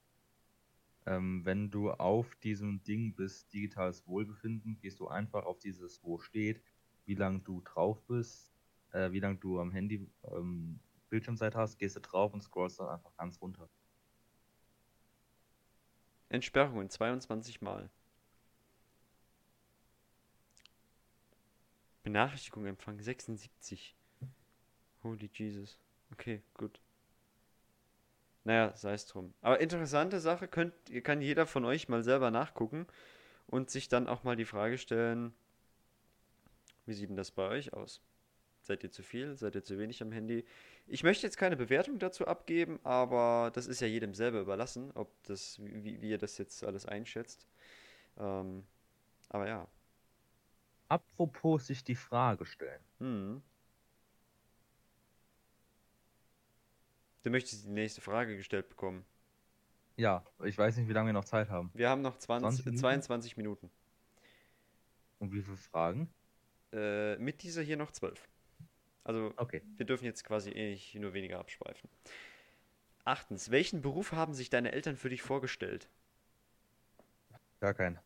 Ähm, 1.07 1.45
wenn 1.45 1.71
du 1.71 1.91
auf 1.91 2.35
diesem 2.37 2.83
Ding 2.83 3.15
bist, 3.15 3.53
digitales 3.53 4.07
Wohlbefinden, 4.07 4.79
gehst 4.81 5.01
du 5.01 5.09
einfach 5.09 5.45
auf 5.45 5.59
dieses, 5.59 6.03
wo 6.03 6.19
steht, 6.19 6.63
wie 7.05 7.15
lange 7.15 7.41
du 7.41 7.61
drauf 7.61 8.03
bist, 8.07 8.51
äh, 8.93 9.13
wie 9.13 9.21
lange 9.21 9.37
du 9.37 9.61
am 9.61 9.71
Handy 9.71 10.09
ähm, 10.25 10.81
Bildschirmzeit 11.11 11.55
hast, 11.55 11.79
gehst 11.79 11.97
du 11.97 12.01
drauf 12.01 12.33
und 12.33 12.43
scrollst 12.43 12.81
dann 12.81 12.89
einfach 12.89 13.15
ganz 13.17 13.41
runter. 13.41 13.69
Entsperrungen 16.29 16.91
22 16.91 17.61
Mal. 17.61 17.91
Benachrichtigung 22.03 22.67
empfangen 22.67 23.01
76. 23.01 23.97
Holy 25.03 25.31
Jesus. 25.33 25.79
Okay, 26.13 26.43
gut. 26.55 26.81
Naja, 28.45 28.77
sei 28.77 28.93
es 28.93 29.07
drum. 29.07 29.33
Aber 29.41 29.61
interessante 29.61 30.21
Sache, 30.21 30.49
könnt, 30.49 30.75
kann 31.03 31.23
jeder 31.23 31.47
von 31.47 31.65
euch 31.65 31.89
mal 31.89 32.03
selber 32.03 32.31
nachgucken 32.31 32.87
und 33.47 33.71
sich 33.71 33.89
dann 33.89 34.07
auch 34.07 34.23
mal 34.23 34.37
die 34.37 34.45
Frage 34.45 34.77
stellen, 34.77 35.35
wie 36.85 36.93
sieht 36.93 37.09
denn 37.09 37.17
das 37.17 37.31
bei 37.31 37.49
euch 37.49 37.73
aus? 37.73 38.03
Seid 38.65 38.83
ihr 38.83 38.91
zu 38.91 39.03
viel? 39.03 39.37
Seid 39.37 39.55
ihr 39.55 39.63
zu 39.63 39.79
wenig 39.79 40.01
am 40.01 40.11
Handy? 40.11 40.43
Ich 40.87 41.03
möchte 41.03 41.27
jetzt 41.27 41.37
keine 41.37 41.55
Bewertung 41.55 41.99
dazu 41.99 42.27
abgeben, 42.27 42.81
aber 42.83 43.51
das 43.53 43.67
ist 43.67 43.81
ja 43.81 43.87
jedem 43.87 44.15
selber 44.15 44.41
überlassen, 44.41 44.91
ob 44.95 45.11
das, 45.25 45.63
wie, 45.63 46.01
wie 46.01 46.09
ihr 46.09 46.17
das 46.17 46.39
jetzt 46.39 46.65
alles 46.65 46.87
einschätzt. 46.87 47.47
Ähm, 48.17 48.65
aber 49.29 49.49
ja. 49.49 49.69
Apropos 50.89 51.67
sich 51.67 51.85
die 51.85 51.95
Frage 51.95 52.47
stellen. 52.47 52.81
Hm. 53.01 53.43
Du 57.23 57.31
möchtest 57.31 57.67
die 57.67 57.71
nächste 57.71 58.01
Frage 58.01 58.35
gestellt 58.35 58.71
bekommen. 58.71 59.05
Ja, 59.97 60.25
ich 60.43 60.57
weiß 60.57 60.79
nicht, 60.79 60.89
wie 60.89 60.93
lange 60.95 61.09
wir 61.09 61.13
noch 61.13 61.25
Zeit 61.27 61.51
haben. 61.51 61.71
Wir 61.75 61.91
haben 61.91 62.01
noch 62.01 62.17
20, 62.17 62.65
20 62.65 62.65
Minuten? 62.65 62.81
22 62.81 63.37
Minuten. 63.37 63.71
Und 65.19 65.33
wie 65.35 65.43
viele 65.43 65.59
Fragen? 65.59 66.11
Äh, 66.73 67.19
mit 67.19 67.43
dieser 67.43 67.61
hier 67.61 67.77
noch 67.77 67.93
12. 67.93 68.27
Also 69.05 69.35
Okay. 69.39 69.63
wir 69.77 69.87
dürfen 69.87 70.05
jetzt 70.05 70.25
quasi 70.25 70.51
eh 70.51 70.71
nicht 70.71 70.95
nur 70.97 71.15
weniger 71.15 71.39
abschweifen. 71.39 71.89
Achtens, 73.07 73.51
welchen 73.51 73.81
Beruf 73.81 74.13
haben 74.13 74.35
sich 74.35 74.51
deine 74.51 74.73
Eltern 74.73 74.97
für 74.97 75.09
dich 75.09 75.23
vorgestellt? 75.23 75.89
Gar 77.61 77.75
keinen. 77.75 77.99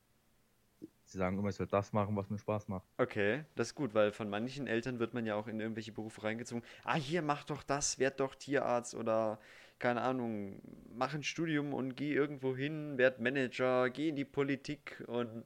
Sie 1.07 1.19
sagen 1.19 1.37
immer, 1.39 1.49
ich 1.49 1.57
soll 1.57 1.67
das 1.67 1.93
machen, 1.93 2.15
was 2.15 2.31
mir 2.31 2.39
Spaß 2.39 2.69
macht. 2.69 2.87
Okay, 3.01 3.45
das 3.55 3.69
ist 3.69 3.75
gut, 3.77 3.95
weil 3.95 4.11
von 4.11 4.29
manchen 4.29 4.67
Eltern 4.67 4.99
wird 4.99 5.15
man 5.15 5.25
ja 5.25 5.37
auch 5.37 5.47
in 5.47 5.61
irgendwelche 5.61 5.93
Berufe 5.93 6.25
reingezogen. 6.25 6.65
Ah, 6.83 6.97
hier, 6.97 7.23
mach 7.23 7.45
doch 7.45 7.63
das, 7.63 7.99
werd 8.01 8.19
doch 8.19 8.35
Tierarzt 8.35 8.95
oder 8.97 9.39
keine 9.79 10.01
Ahnung, 10.03 10.61
mach 10.93 11.15
ein 11.15 11.23
Studium 11.23 11.73
und 11.75 11.95
geh 11.97 12.13
irgendwo 12.13 12.57
hin, 12.57 12.99
werd 12.99 13.21
Manager, 13.21 13.89
geh 13.91 14.09
in 14.09 14.17
die 14.17 14.25
Politik 14.25 15.05
und 15.07 15.45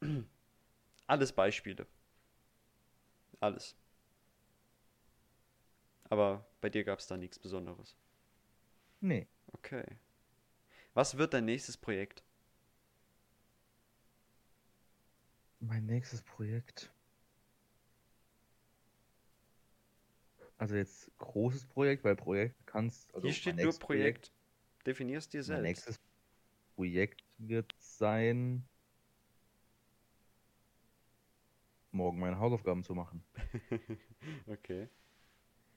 alles 1.06 1.32
Beispiele. 1.32 1.86
Alles. 3.40 3.74
Aber 6.10 6.46
bei 6.60 6.68
dir 6.68 6.84
gab 6.84 6.98
es 6.98 7.06
da 7.06 7.16
nichts 7.16 7.38
Besonderes. 7.38 7.96
Nee. 9.00 9.26
Okay. 9.52 9.84
Was 10.94 11.16
wird 11.16 11.34
dein 11.34 11.44
nächstes 11.46 11.76
Projekt? 11.76 12.22
Mein 15.60 15.86
nächstes 15.86 16.22
Projekt. 16.22 16.92
Also 20.58 20.76
jetzt 20.76 21.10
großes 21.18 21.66
Projekt, 21.66 22.04
weil 22.04 22.16
Projekt 22.16 22.66
kannst. 22.66 23.14
Also 23.14 23.28
Hier 23.28 23.34
steht 23.34 23.54
mein 23.54 23.56
nur 23.56 23.66
nächstes 23.66 23.86
Projekt. 23.86 24.32
Definierst 24.86 25.32
dir 25.32 25.40
Mein 25.40 25.46
selbst. 25.46 25.62
nächstes 25.62 26.00
Projekt 26.76 27.24
wird 27.38 27.74
sein, 27.78 28.66
morgen 31.92 32.18
meine 32.18 32.38
Hausaufgaben 32.38 32.82
zu 32.84 32.94
machen. 32.94 33.24
Okay. 34.46 34.88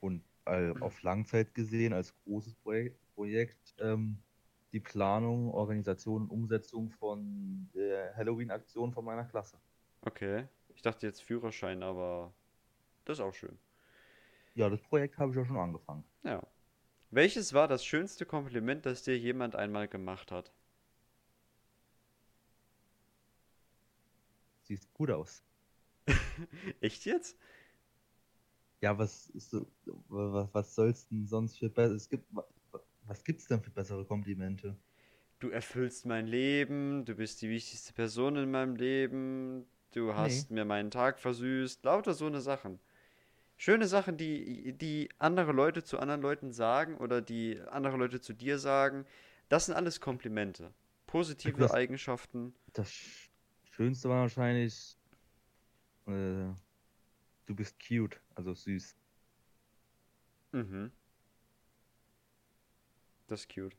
Und 0.03 0.21
äh, 0.43 0.73
auf 0.81 1.01
Langzeit 1.01 1.53
gesehen 1.53 1.93
als 1.93 2.13
großes 2.25 2.55
Projekt, 3.15 3.73
ähm, 3.79 4.17
die 4.73 4.81
Planung, 4.81 5.49
Organisation 5.53 6.23
und 6.23 6.29
Umsetzung 6.29 6.89
von 6.89 7.69
der 7.73 8.13
Halloween-Aktion 8.17 8.91
von 8.91 9.05
meiner 9.05 9.23
Klasse. 9.23 9.57
Okay. 10.01 10.49
Ich 10.75 10.81
dachte 10.81 11.07
jetzt 11.07 11.21
Führerschein, 11.21 11.83
aber 11.83 12.33
das 13.05 13.19
ist 13.19 13.23
auch 13.23 13.33
schön. 13.33 13.57
Ja, 14.55 14.69
das 14.69 14.81
Projekt 14.81 15.17
habe 15.19 15.31
ich 15.31 15.37
ja 15.37 15.45
schon 15.45 15.55
angefangen. 15.55 16.03
Ja. 16.23 16.45
Welches 17.09 17.53
war 17.53 17.69
das 17.69 17.85
schönste 17.85 18.25
Kompliment, 18.25 18.85
das 18.85 19.03
dir 19.03 19.17
jemand 19.17 19.55
einmal 19.55 19.87
gemacht 19.87 20.33
hat? 20.33 20.51
Siehst 24.63 24.93
gut 24.93 25.11
aus. 25.11 25.45
Echt 26.81 27.05
jetzt? 27.05 27.37
Ja, 28.83 28.97
was 28.97 29.29
ist 29.29 29.55
was, 30.09 30.53
was 30.53 30.75
soll's 30.75 31.07
denn 31.07 31.25
sonst 31.25 31.57
für 31.57 31.69
besser? 31.69 31.95
Es 31.95 32.09
gibt 32.09 32.25
was 33.07 33.23
gibt's 33.23 33.47
denn 33.47 33.61
für 33.61 33.69
bessere 33.69 34.03
Komplimente? 34.03 34.75
Du 35.39 35.49
erfüllst 35.49 36.05
mein 36.05 36.27
Leben, 36.27 37.05
du 37.05 37.15
bist 37.15 37.41
die 37.41 37.49
wichtigste 37.49 37.93
Person 37.93 38.35
in 38.35 38.51
meinem 38.51 38.75
Leben, 38.75 39.65
du 39.93 40.13
hast 40.13 40.51
mir 40.51 40.65
meinen 40.65 40.91
Tag 40.91 41.19
versüßt, 41.19 41.85
lauter 41.85 42.13
so 42.13 42.25
eine 42.25 42.41
Sachen. 42.41 42.77
Schöne 43.55 43.87
Sachen, 43.87 44.17
die, 44.17 44.73
die 44.73 45.07
andere 45.17 45.53
Leute 45.53 45.85
zu 45.85 45.97
anderen 45.99 46.21
Leuten 46.21 46.51
sagen 46.51 46.97
oder 46.97 47.21
die 47.21 47.61
andere 47.61 47.95
Leute 47.95 48.19
zu 48.19 48.33
dir 48.33 48.59
sagen, 48.59 49.05
das 49.47 49.67
sind 49.67 49.75
alles 49.75 50.01
Komplimente. 50.01 50.73
Positive 51.07 51.57
Das- 51.57 51.71
Eigenschaften. 51.71 52.53
Das 52.73 52.89
Sch- 52.89 53.29
Schönste 53.71 54.09
war 54.09 54.21
wahrscheinlich, 54.23 54.97
äh, 56.07 56.49
du 57.53 57.57
bist 57.57 57.77
cute, 57.79 58.19
also 58.35 58.53
süß. 58.55 58.95
Mhm. 60.53 60.91
Das 63.27 63.41
ist 63.41 63.53
cute. 63.53 63.75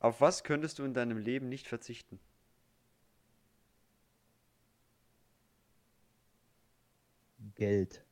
Auf 0.00 0.20
was 0.20 0.44
könntest 0.44 0.78
du 0.78 0.84
in 0.84 0.94
deinem 0.94 1.18
Leben 1.18 1.48
nicht 1.48 1.68
verzichten? 1.68 2.18
Geld. 7.54 8.04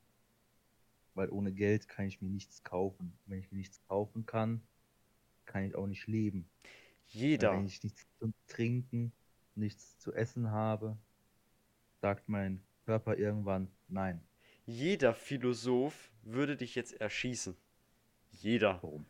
weil 1.15 1.31
ohne 1.31 1.53
Geld 1.53 1.89
kann 1.89 2.07
ich 2.07 2.21
mir 2.23 2.29
nichts 2.31 2.63
kaufen. 2.63 3.13
Wenn 3.27 3.41
ich 3.41 3.51
mir 3.51 3.59
nichts 3.59 3.81
kaufen 3.89 4.27
kann, 4.27 4.63
kann 5.47 5.65
ich 5.65 5.75
auch 5.75 5.87
nicht 5.87 6.07
leben. 6.07 6.49
Jeder, 7.09 7.53
Wenn 7.53 7.67
ich 7.67 7.83
nichts 7.83 8.07
zu 8.19 8.33
trinken, 8.47 9.13
nichts 9.55 9.99
zu 9.99 10.13
essen 10.15 10.51
habe, 10.51 10.97
sagt 12.01 12.29
mein 12.29 12.63
Körper 12.91 13.17
irgendwann 13.17 13.69
nein. 13.89 14.21
jeder 14.67 15.15
Philosoph 15.15 16.11
würde 16.23 16.57
dich 16.57 16.75
jetzt 16.75 17.01
erschießen. 17.01 17.57
Jeder. 18.33 18.81
Warum? 18.83 19.07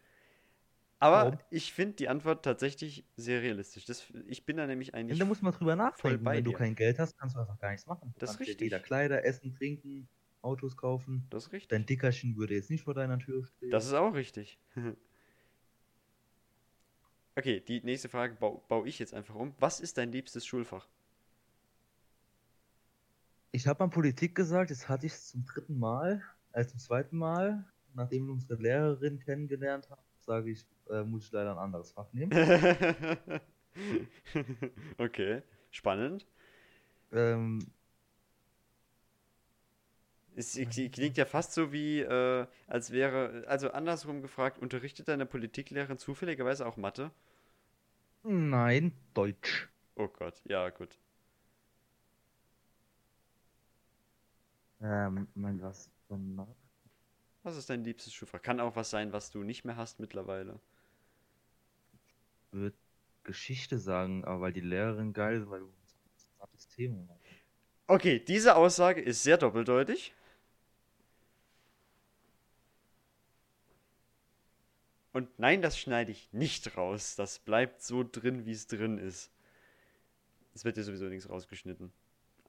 Aber 0.98 1.24
Warum? 1.32 1.38
ich 1.50 1.72
finde 1.72 1.94
die 1.96 2.08
Antwort 2.10 2.44
tatsächlich 2.44 3.04
sehr 3.16 3.40
realistisch. 3.40 3.86
Das, 3.86 4.04
ich 4.26 4.44
bin 4.44 4.58
da 4.58 4.66
nämlich 4.66 4.88
Ja, 4.88 4.94
eigentlich. 4.94 5.18
da 5.18 5.24
muss 5.24 5.40
man 5.40 5.54
drüber 5.54 5.76
nachdenken. 5.76 6.24
Wenn 6.26 6.44
du 6.44 6.50
dir. 6.50 6.56
kein 6.58 6.74
Geld 6.74 6.98
hast, 6.98 7.16
kannst 7.16 7.36
du 7.36 7.40
einfach 7.40 7.58
gar 7.58 7.70
nichts 7.70 7.86
machen. 7.86 8.10
Du 8.12 8.18
Das 8.18 8.32
ist 8.32 8.40
richtig. 8.40 8.60
weder 8.60 8.80
Kleider, 8.80 9.24
Essen, 9.24 9.54
trinken, 9.54 10.08
Autos 10.42 10.76
kaufen. 10.76 11.26
Das 11.30 11.46
ist 11.46 11.52
richtig. 11.52 11.68
Dein 11.68 11.86
Dickerchen 11.86 12.36
würde 12.36 12.54
jetzt 12.54 12.68
nicht 12.70 12.84
vor 12.84 12.92
deiner 12.92 13.18
Tür 13.18 13.46
stehen. 13.46 13.70
Das 13.70 13.86
ist 13.86 13.94
auch 13.94 14.12
richtig. 14.14 14.58
okay, 17.36 17.60
die 17.60 17.80
nächste 17.82 18.08
Frage 18.10 18.34
bau, 18.34 18.62
baue 18.68 18.86
ich 18.86 18.98
jetzt 18.98 19.14
einfach 19.14 19.34
um. 19.36 19.54
Was 19.58 19.80
ist 19.80 19.96
dein 19.96 20.12
liebstes 20.12 20.44
Schulfach? 20.46 20.86
Ich 23.52 23.66
habe 23.66 23.84
an 23.84 23.90
Politik 23.90 24.34
gesagt, 24.34 24.70
jetzt 24.70 24.88
hatte 24.88 25.06
ich 25.06 25.12
es 25.12 25.28
zum 25.28 25.44
dritten 25.44 25.78
Mal, 25.78 26.22
äh, 26.52 26.64
zum 26.64 26.78
zweiten 26.78 27.16
Mal, 27.16 27.64
nachdem 27.94 28.26
wir 28.26 28.32
unsere 28.32 28.60
Lehrerin 28.60 29.18
kennengelernt 29.18 29.90
haben, 29.90 30.02
sage 30.20 30.50
ich, 30.50 30.64
äh, 30.88 31.02
muss 31.02 31.26
ich 31.26 31.32
leider 31.32 31.52
ein 31.52 31.58
anderes 31.58 31.92
Fach 31.92 32.12
nehmen. 32.12 32.32
okay, 34.98 35.42
spannend. 35.70 36.26
ähm, 37.12 37.60
Es 40.34 40.56
es 40.56 40.74
klingt 40.92 41.16
ja 41.18 41.24
fast 41.24 41.52
so 41.52 41.72
wie, 41.72 42.00
äh, 42.00 42.46
als 42.66 42.90
wäre, 42.90 43.44
also 43.46 43.70
andersrum 43.70 44.22
gefragt, 44.22 44.58
unterrichtet 44.58 45.06
deine 45.08 45.26
Politiklehrerin 45.26 45.98
zufälligerweise 45.98 46.66
auch 46.66 46.76
Mathe? 46.76 47.10
nein, 48.22 48.92
Deutsch. 49.14 49.68
Oh 49.96 50.08
Gott, 50.08 50.40
ja, 50.46 50.68
gut. 50.70 50.98
Ähm, 54.82 55.28
mein 55.34 55.60
was? 55.62 55.88
von- 56.08 56.46
Was 57.42 57.54
ist 57.58 57.68
dein 57.68 57.84
liebstes 57.84 58.14
Schulfach? 58.14 58.40
Kann 58.40 58.60
auch 58.60 58.76
was 58.76 58.88
sein, 58.88 59.12
was 59.12 59.30
du 59.30 59.42
nicht 59.42 59.66
mehr 59.66 59.76
hast 59.76 60.00
mittlerweile. 60.00 60.58
Würde 62.52 62.76
Geschichte 63.24 63.80
sagen, 63.80 64.24
aber 64.24 64.40
weil 64.42 64.52
die 64.52 64.60
Lehrerin 64.60 65.12
geil 65.12 65.40
ist, 65.40 65.50
weil 65.50 65.60
du 65.60 65.66
ein 65.66 65.74
interessantes 66.12 66.68
Thema 66.68 67.08
hast. 67.08 67.20
Okay, 67.88 68.18
diese 68.20 68.56
Aussage 68.56 69.00
ist 69.02 69.22
sehr 69.22 69.36
doppeldeutig. 69.36 70.14
Und 75.12 75.38
nein, 75.38 75.62
das 75.62 75.78
schneide 75.78 76.10
ich 76.10 76.32
nicht 76.32 76.76
raus. 76.76 77.14
Das 77.14 77.38
bleibt 77.38 77.80
so 77.82 78.02
drin, 78.04 78.44
wie 78.44 78.50
es 78.52 78.66
drin 78.66 78.98
ist. 78.98 79.30
Es 80.54 80.64
wird 80.64 80.76
ja 80.76 80.84
sowieso 80.84 81.06
nichts 81.06 81.28
rausgeschnitten. 81.28 81.92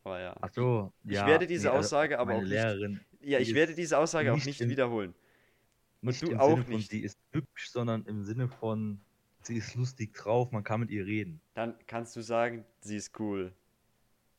Aber 0.04 0.20
ja. 0.20 0.36
Ach 0.42 0.50
so, 0.52 0.92
Ich 1.06 1.12
ja. 1.14 1.28
werde 1.28 1.46
diese 1.48 1.70
also 1.70 1.80
Aussage 1.80 2.18
aber 2.20 2.34
auch 2.36 2.42
nicht- 2.42 2.50
Lehrerin 2.50 3.00
Ja, 3.22 3.38
die 3.38 3.44
ich 3.44 3.54
werde 3.54 3.76
diese 3.76 3.98
Aussage 3.98 4.32
auch 4.32 4.36
nicht 4.36 4.46
nicht 4.48 4.62
im- 4.62 4.70
wiederholen. 4.70 5.14
nicht 6.02 6.22
du 6.24 6.36
auch 6.38 6.50
Sinne 6.52 6.64
von, 6.64 6.74
nicht. 6.76 6.90
sie 6.90 7.02
ist 7.02 7.20
hübsch, 7.32 7.70
sondern 7.70 8.04
im 8.06 8.24
Sinne 8.24 8.48
von, 8.48 9.00
sie 9.44 9.58
ist 9.58 9.76
lustig 9.76 10.14
drauf, 10.14 10.52
man 10.52 10.64
kann 10.64 10.80
mit 10.80 10.90
ihr 10.90 11.06
reden. 11.06 11.40
Dann 11.54 11.76
kannst 11.88 12.16
du 12.16 12.22
sagen, 12.22 12.66
sie 12.80 12.96
ist 12.98 13.20
cool. 13.20 13.54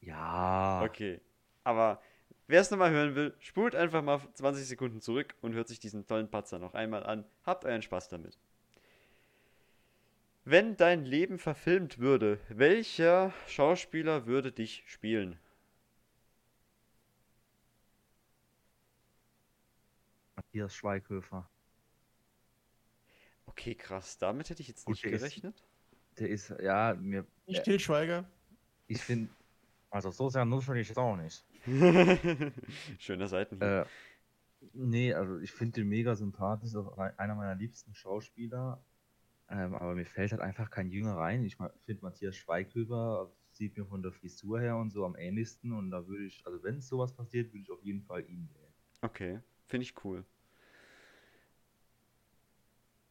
Ja. 0.01 0.83
Okay. 0.85 1.21
Aber 1.63 2.03
wer 2.49 2.61
es 2.61 2.71
nochmal 2.73 2.91
hören 2.91 3.15
will, 3.15 3.33
spult 3.39 3.77
einfach 3.77 4.03
mal 4.03 4.21
20 4.35 4.67
Sekunden 4.67 5.01
zurück 5.01 5.37
und 5.43 5.55
hört 5.55 5.69
sich 5.69 5.79
diesen 5.79 6.07
tollen 6.09 6.29
Patzer 6.29 6.59
noch 6.59 6.75
einmal 6.75 7.05
an. 7.05 7.25
Habt 7.45 7.65
euren 7.65 7.83
Spaß 7.83 8.09
damit. 8.09 8.37
Wenn 10.45 10.77
dein 10.77 11.05
Leben 11.05 11.39
verfilmt 11.39 12.01
würde, 12.01 12.41
welcher 12.49 13.33
Schauspieler 13.47 14.27
würde 14.27 14.51
dich 14.51 14.83
spielen? 14.87 15.39
Matthias 20.53 20.75
Schweighöfer. 20.75 21.49
Okay, 23.47 23.75
krass. 23.75 24.19
Damit 24.19 24.51
hätte 24.51 24.61
ich 24.61 24.69
jetzt 24.69 24.87
nicht 24.87 25.03
der 25.03 25.13
ist- 25.13 25.21
gerechnet. 25.21 25.65
Der 26.19 26.29
ist, 26.29 26.51
ja, 26.61 26.95
mir, 26.95 27.27
Nicht 27.47 27.59
Ja. 27.59 27.63
Til 27.65 27.81
Schweiger. 27.81 28.29
ich 28.87 29.01
finde, 29.01 29.31
also 29.89 30.11
so 30.11 30.29
sehr 30.29 30.45
nutzig 30.45 30.77
ist 30.77 30.91
es 30.91 30.99
auch 30.99 31.17
nicht. 31.17 31.43
Schöner 32.99 33.29
Seitenhieb. 33.29 33.63
Äh, 33.63 33.85
nee, 34.75 35.15
also 35.15 35.39
ich 35.39 35.53
finde 35.53 35.81
den 35.81 35.89
mega 35.89 36.15
sympathisch, 36.15 36.69
ist 36.69 36.77
auch 36.77 36.99
ein- 36.99 37.19
einer 37.19 37.35
meiner 37.35 37.55
liebsten 37.55 37.95
Schauspieler. 37.95 38.85
Ähm, 39.49 39.75
aber 39.75 39.95
mir 39.95 40.05
fällt 40.05 40.33
halt 40.33 40.43
einfach 40.43 40.71
kein 40.71 40.91
Jünger 40.91 41.17
rein. 41.17 41.45
Ich 41.45 41.57
finde 41.87 42.03
Matthias 42.03 42.37
Schweighöfer 42.37 43.33
sieht 43.53 43.75
mir 43.79 43.87
von 43.87 44.03
der 44.03 44.13
Frisur 44.13 44.61
her 44.61 44.77
und 44.77 44.91
so 44.91 45.07
am 45.07 45.17
ähnlichsten 45.17 45.73
und 45.73 45.91
da 45.91 46.07
würde 46.07 46.27
ich, 46.27 46.45
also 46.47 46.63
wenn 46.63 46.83
sowas 46.83 47.15
passiert, 47.15 47.53
würde 47.55 47.63
ich 47.63 47.71
auf 47.71 47.83
jeden 47.83 48.03
Fall 48.03 48.21
ihn 48.29 48.51
wählen. 48.53 48.73
Okay, 49.01 49.41
finde 49.67 49.85
ich 49.85 50.05
cool. 50.05 50.25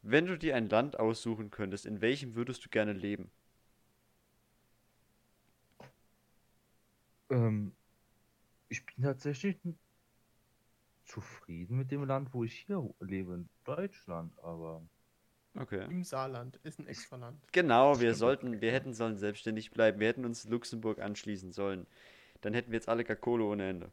Wenn 0.04 0.26
du 0.26 0.38
dir 0.38 0.56
ein 0.56 0.70
Land 0.70 1.00
aussuchen 1.00 1.52
könntest, 1.52 1.86
in 1.86 2.02
welchem 2.02 2.36
würdest 2.36 2.66
du 2.66 2.70
gerne 2.70 2.94
leben? 2.94 3.32
Ähm, 7.30 7.76
ich 8.70 8.86
bin 8.86 9.04
tatsächlich 9.04 9.58
zufrieden 11.06 11.78
mit 11.78 11.92
dem 11.92 12.04
Land, 12.06 12.34
wo 12.34 12.44
ich 12.44 12.54
hier 12.54 12.94
lebe, 13.00 13.34
in 13.36 13.50
Deutschland, 13.64 14.38
aber 14.40 14.82
Okay. 15.56 15.84
Im 15.90 16.04
Saarland. 16.04 16.58
Ist 16.64 16.80
ein 16.80 16.88
extra 16.88 17.18
Land. 17.18 17.44
Genau, 17.52 18.00
wir 18.00 18.14
Stimmt. 18.14 18.18
sollten, 18.20 18.62
wir 18.62 18.72
hätten 18.72 18.94
sollen 18.94 19.18
selbstständig 19.18 19.72
bleiben. 19.72 20.00
Wir 20.00 20.08
hätten 20.08 20.26
uns 20.26 20.48
Luxemburg 20.48 21.00
anschließen 21.00 21.52
sollen. 21.52 21.88
Dann 22.42 22.54
hätten 22.54 22.72
wir 22.72 22.78
jetzt 22.78 22.88
alle 22.88 23.04
gar 23.04 23.18
Kohle 23.18 23.44
ohne 23.44 23.68
Ende. 23.68 23.92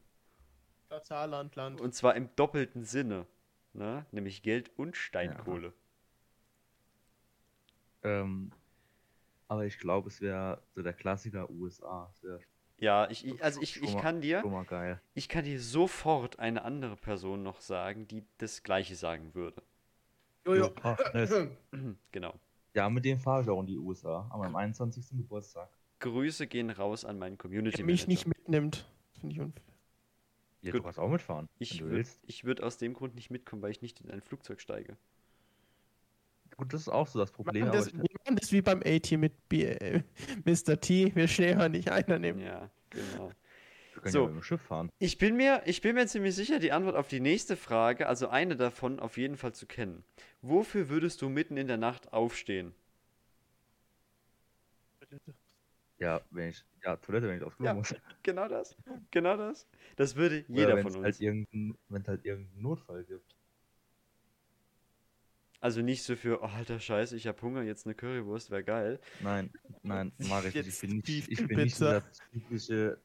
Das 0.89 1.09
Saarland, 1.09 1.57
Land. 1.57 1.81
Und 1.81 1.95
zwar 1.95 2.15
im 2.15 2.29
doppelten 2.37 2.85
Sinne. 2.85 3.27
Ne? 3.73 4.07
Nämlich 4.13 4.43
Geld 4.43 4.71
und 4.79 4.97
Steinkohle. 4.97 5.73
Ähm, 8.03 8.53
aber 9.49 9.65
ich 9.67 9.79
glaube, 9.79 10.09
es 10.09 10.21
wäre 10.21 10.63
so 10.75 10.83
der 10.83 10.93
Klassiker 10.93 11.51
USA. 11.51 12.13
Ja, 12.79 13.11
ich, 13.11 13.27
ich 13.27 13.43
also 13.43 13.61
ich, 13.61 13.83
ich 13.83 13.97
kann 13.97 14.21
dir, 14.21 14.43
ich 15.15 15.29
kann 15.29 15.45
dir 15.45 15.61
sofort 15.61 16.39
eine 16.39 16.63
andere 16.63 16.97
Person 16.97 17.43
noch 17.43 17.61
sagen, 17.61 18.07
die 18.07 18.25
das 18.39 18.63
Gleiche 18.63 18.95
sagen 18.95 19.35
würde. 19.35 19.63
Jojo. 20.45 20.73
Genau. 22.13 22.35
Ja, 22.75 22.89
mit 22.89 23.05
dem 23.05 23.19
fahre 23.19 23.43
ich 23.43 23.49
auch 23.49 23.61
in 23.61 23.67
die 23.67 23.77
USA, 23.79 24.29
an 24.31 24.39
meinem 24.41 24.55
21. 24.57 25.05
Geburtstag. 25.17 25.69
Grüße 26.01 26.47
gehen 26.47 26.71
raus 26.71 27.05
an 27.05 27.19
meinen 27.19 27.37
Community 27.39 27.79
Der 27.79 27.87
mich 27.87 28.03
Manager. 28.03 28.09
nicht 28.09 28.27
mitnimmt. 28.27 28.87
Finde 29.19 29.35
ich 29.35 29.41
unfair. 29.41 29.63
Ja, 30.63 30.73
Gut. 30.73 30.81
du 30.81 30.85
kannst 30.85 30.99
auch 30.99 31.09
mitfahren, 31.09 31.49
Ich 31.59 31.81
würde 31.81 32.05
würd 32.43 32.63
aus 32.63 32.79
dem 32.79 32.95
Grund 32.95 33.15
nicht 33.15 33.31
mitkommen, 33.31 33.63
weil 33.63 33.71
ich 33.71 33.83
nicht 33.83 34.01
in 34.01 34.11
ein 34.11 34.21
Flugzeug 34.21 34.61
steige. 34.61 34.97
Gut, 36.59 36.75
das 36.75 36.83
ist 36.83 36.89
auch 36.89 37.07
so 37.07 37.21
das 37.21 37.31
Wir 37.31 37.37
Problem, 37.37 37.67
machen, 37.67 37.77
aber 37.77 37.79
das, 37.79 37.87
ich, 37.87 37.95
wir 37.95 38.17
machen 38.25 38.37
das 38.37 38.51
wie 38.51 38.63
beim 38.63 38.83
A-Team 38.85 39.21
mit 39.21 39.49
B 39.49 39.63
äh, 39.63 40.03
Mr. 40.45 40.81
T. 40.81 41.15
Wir 41.15 41.29
schnell 41.29 41.69
nicht 41.69 41.91
einer 41.91 42.19
nehmen. 42.19 42.41
Ja, 42.41 42.69
genau. 42.91 43.31
wir 43.95 44.03
können 44.03 44.13
so. 44.13 44.23
ja 44.23 44.27
mit 44.27 44.35
dem 44.35 44.43
Schiff 44.43 44.61
fahren. 44.61 44.91
Ich 44.99 45.19
bin 45.19 45.37
mir, 45.37 45.63
ich 45.67 45.81
bin 45.83 45.95
mir 45.95 46.09
ziemlich 46.09 46.35
sicher, 46.35 46.59
die 46.59 46.73
Antwort 46.73 46.97
auf 46.97 47.07
die 47.07 47.21
nächste 47.21 47.57
Frage, 47.57 48.09
also 48.09 48.29
eine 48.29 48.57
davon 48.57 48.99
auf 48.99 49.19
jeden 49.19 49.37
Fall 49.37 49.55
zu 49.55 49.67
kennen. 49.67 50.03
Wofür 50.43 50.89
würdest 50.89 51.23
du 51.23 51.29
mitten 51.29 51.57
in 51.57 51.69
der 51.69 51.77
Nacht 51.77 52.13
aufstehen? 52.13 52.75
Ja, 55.99 56.21
wenn 56.33 56.49
ich, 56.51 56.65
ja, 56.85 56.97
Toilette, 56.97 57.29
wenn 57.29 57.39
ich 57.39 57.45
aufs 57.45 57.57
Klo 57.57 57.67
Ja. 57.67 57.75
muss. 57.75 57.95
Genau 58.25 58.49
das. 58.49 58.77
Genau 59.13 59.37
das. 59.37 59.69
Das 59.95 60.17
würde 60.17 60.45
Oder 60.49 60.59
jeder 60.59 60.77
wenn's 60.77 60.93
von 60.93 61.05
uns. 61.05 61.21
Halt 61.21 61.21
wenn 61.21 62.03
es 62.03 62.09
halt 62.09 62.25
irgendeinen 62.25 62.63
Notfall 62.63 63.05
gibt. 63.05 63.38
Also 65.61 65.83
nicht 65.83 66.05
so 66.05 66.15
für, 66.15 66.41
oh, 66.41 66.47
alter 66.47 66.79
Scheiße, 66.79 67.17
ich 67.17 67.27
hab 67.27 67.43
Hunger, 67.43 67.63
jetzt 67.63 67.85
eine 67.87 67.95
Currywurst, 67.95 68.51
wäre 68.51 68.63
geil. 68.63 69.01
Nein, 69.21 69.51
nein, 69.83 70.13
mach 70.29 70.45
ich 70.45 70.55
nicht. 70.55 70.69
Ich 70.69 70.81
bin 70.81 70.99
nicht, 70.99 71.29
ich 71.29 71.47
bin 71.49 71.57
nicht 71.59 71.77
dieser 71.77 72.03
typische. 72.33 72.99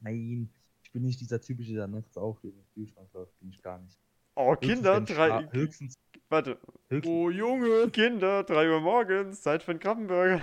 Nein, 0.00 0.48
ich 0.84 0.92
bin 0.92 1.02
nicht 1.02 1.20
dieser 1.20 1.40
typische, 1.40 1.72
der 1.74 1.88
nachts 1.88 2.16
aufsteht 2.16 2.54
und 2.54 2.64
Kühlschrank 2.74 3.08
läuft. 3.12 3.36
Bin 3.40 3.50
ich 3.50 3.60
gar 3.62 3.78
nicht. 3.78 3.98
Oh, 4.36 4.52
Höchstens, 4.54 4.72
Kinder, 4.74 5.00
drei. 5.00 5.48
Höchstens, 5.52 5.94
Warte. 6.28 6.58
höchstens. 6.88 7.12
Oh, 7.12 7.30
Junge. 7.30 7.90
Kinder, 7.90 8.44
3 8.44 8.70
Uhr 8.70 8.80
morgens, 8.80 9.42
Zeit 9.42 9.62
für 9.62 9.72
einen 9.72 9.80
Krabbenburger. 9.80 10.40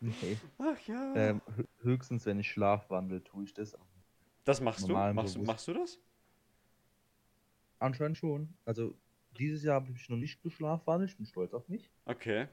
Nee. 0.00 0.36
Ach 0.58 0.78
ja. 0.86 1.14
Ähm, 1.16 1.42
hö- 1.56 1.66
höchstens, 1.82 2.24
wenn 2.26 2.38
ich 2.38 2.48
schlafwandel, 2.50 3.20
tue 3.22 3.44
ich 3.44 3.54
das. 3.54 3.76
das 4.44 4.60
machst 4.60 4.88
du? 4.88 4.92
Machst, 4.92 5.34
du? 5.36 5.42
machst 5.42 5.66
du 5.66 5.72
das? 5.74 5.98
Anscheinend 7.80 8.18
schon. 8.18 8.54
Also, 8.64 8.94
dieses 9.38 9.62
Jahr 9.62 9.76
habe 9.76 9.92
ich 9.92 10.08
noch 10.08 10.16
nicht 10.16 10.42
geschlafwandelt. 10.42 11.10
Ich 11.10 11.16
bin 11.16 11.26
stolz 11.26 11.54
auf 11.54 11.68
mich. 11.68 11.90
Okay. 12.04 12.48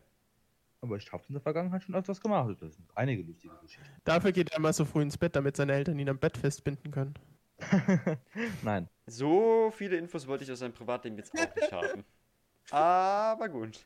Aber 0.81 0.97
ich 0.97 1.11
habe 1.11 1.23
in 1.27 1.33
der 1.33 1.41
Vergangenheit 1.41 1.83
schon 1.83 1.95
öfters 1.95 2.21
gemacht. 2.21 2.57
Das 2.61 2.75
sind 2.75 2.87
einige 2.95 3.23
lustige 3.23 3.53
Geschichten. 3.61 3.89
Dafür 4.03 4.31
geht 4.31 4.51
er 4.51 4.57
immer 4.57 4.71
so 4.71 4.85
früh 4.85 5.01
ins 5.01 5.17
Bett, 5.17 5.35
damit 5.35 5.55
seine 5.55 5.73
Eltern 5.73 5.97
ihn 5.97 6.09
am 6.09 6.19
Bett 6.19 6.37
festbinden 6.37 6.91
können. 6.91 7.15
Nein. 8.63 8.87
So 9.07 9.71
viele 9.75 9.97
Infos 9.97 10.27
wollte 10.27 10.43
ich 10.43 10.51
aus 10.51 10.59
seinem 10.59 10.73
Privatleben 10.73 11.17
jetzt 11.17 11.33
auch 11.33 11.55
nicht 11.55 11.71
haben. 11.71 12.03
Aber 12.71 13.49
gut. 13.49 13.85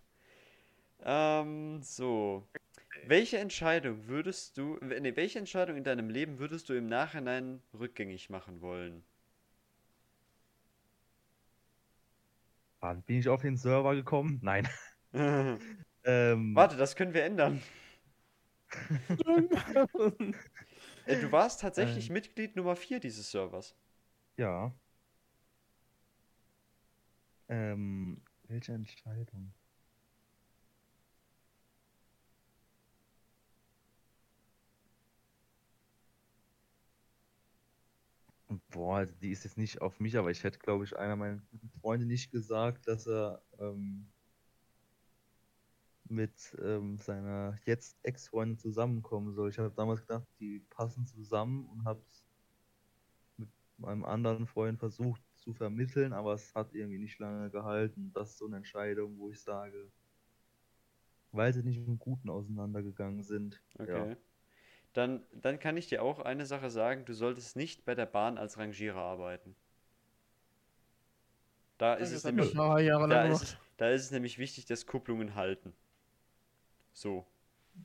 Ähm, 1.03 1.81
so. 1.81 2.47
Welche 3.05 3.37
Entscheidung 3.37 4.07
würdest 4.07 4.57
du, 4.57 4.77
nee, 4.81 5.15
welche 5.15 5.39
Entscheidung 5.39 5.77
in 5.77 5.83
deinem 5.83 6.09
Leben 6.09 6.39
würdest 6.39 6.67
du 6.67 6.73
im 6.73 6.87
Nachhinein 6.87 7.61
rückgängig 7.73 8.29
machen 8.29 8.61
wollen? 8.61 9.05
Wann 12.79 13.03
bin 13.03 13.19
ich 13.19 13.27
auf 13.29 13.41
den 13.41 13.57
Server 13.57 13.95
gekommen? 13.95 14.39
Nein. 14.41 14.67
ähm, 15.13 16.55
Warte, 16.55 16.77
das 16.77 16.95
können 16.95 17.13
wir 17.13 17.23
ändern. 17.23 17.61
Äh, 21.05 21.19
Du 21.21 21.31
warst 21.31 21.61
tatsächlich 21.61 22.07
Ähm. 22.09 22.13
Mitglied 22.13 22.55
Nummer 22.55 22.75
4 22.75 22.99
dieses 22.99 23.31
Servers. 23.31 23.75
Ja. 24.37 24.73
Ähm, 27.49 28.21
welche 28.47 28.73
Entscheidung? 28.73 29.53
Boah, 38.71 39.05
die 39.05 39.31
ist 39.31 39.43
jetzt 39.45 39.57
nicht 39.57 39.81
auf 39.81 39.99
mich, 39.99 40.17
aber 40.17 40.29
ich 40.29 40.43
hätte, 40.43 40.59
glaube 40.59 40.83
ich, 40.83 40.95
einer 40.95 41.15
meiner 41.15 41.41
guten 41.51 41.69
Freunde 41.81 42.05
nicht 42.05 42.31
gesagt, 42.31 42.87
dass 42.87 43.07
er 43.07 43.41
ähm, 43.57 44.11
mit 46.09 46.55
ähm, 46.61 46.97
seiner 46.97 47.57
jetzt 47.65 47.97
Ex-Freundin 48.03 48.57
zusammenkommen 48.57 49.33
soll. 49.33 49.49
Ich 49.49 49.59
habe 49.59 49.73
damals 49.75 50.01
gedacht, 50.01 50.27
die 50.39 50.59
passen 50.69 51.05
zusammen 51.07 51.67
und 51.67 51.85
habe 51.85 52.01
es 52.07 52.25
mit 53.37 53.49
meinem 53.77 54.05
anderen 54.05 54.45
Freund 54.47 54.79
versucht 54.79 55.21
zu 55.35 55.53
vermitteln, 55.53 56.13
aber 56.13 56.33
es 56.33 56.53
hat 56.53 56.73
irgendwie 56.73 56.99
nicht 56.99 57.19
lange 57.19 57.49
gehalten. 57.49 58.11
Das 58.13 58.31
ist 58.31 58.37
so 58.37 58.47
eine 58.47 58.57
Entscheidung, 58.57 59.17
wo 59.17 59.29
ich 59.29 59.41
sage, 59.41 59.91
weil 61.31 61.53
sie 61.53 61.63
nicht 61.63 61.77
im 61.77 61.97
Guten 61.97 62.29
auseinandergegangen 62.29 63.23
sind. 63.23 63.63
Okay. 63.77 64.15
Dann, 64.99 65.23
dann 65.31 65.59
kann 65.59 65.77
ich 65.77 65.87
dir 65.87 66.03
auch 66.03 66.19
eine 66.19 66.45
Sache 66.45 66.69
sagen, 66.69 67.05
du 67.05 67.13
solltest 67.13 67.55
nicht 67.55 67.85
bei 67.85 67.95
der 67.95 68.05
Bahn 68.05 68.37
als 68.37 68.57
Rangierer 68.57 68.99
arbeiten. 68.99 69.55
Da 71.77 71.93
ist 71.93 72.11
es 72.11 72.25
nämlich, 72.25 72.51
da 72.53 73.23
ist, 73.23 73.57
da 73.77 73.89
ist 73.91 74.01
es 74.03 74.11
nämlich 74.11 74.39
wichtig, 74.39 74.65
dass 74.65 74.85
Kupplungen 74.85 75.35
halten. 75.35 75.73
So, 76.91 77.25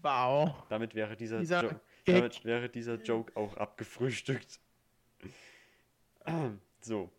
Wow. 0.03 0.65
damit 0.69 0.97
wäre 0.97 1.17
dieser, 1.17 1.39
Dieser 1.39 1.63
Jo- 1.63 1.81
Gag. 2.05 2.17
damit 2.17 2.45
wäre 2.45 2.69
dieser 2.69 2.97
Joke 2.97 3.37
auch 3.37 3.57
abgefrühstückt. 3.59 4.59
So. 6.81 7.13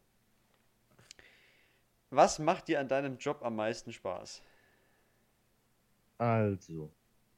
Was 2.09 2.37
macht 2.39 2.67
dir 2.67 2.81
an 2.81 2.89
deinem 2.89 3.17
Job 3.17 3.41
am 3.43 3.55
meisten 3.55 3.93
Spaß? 3.93 4.43
Also, 6.17 6.91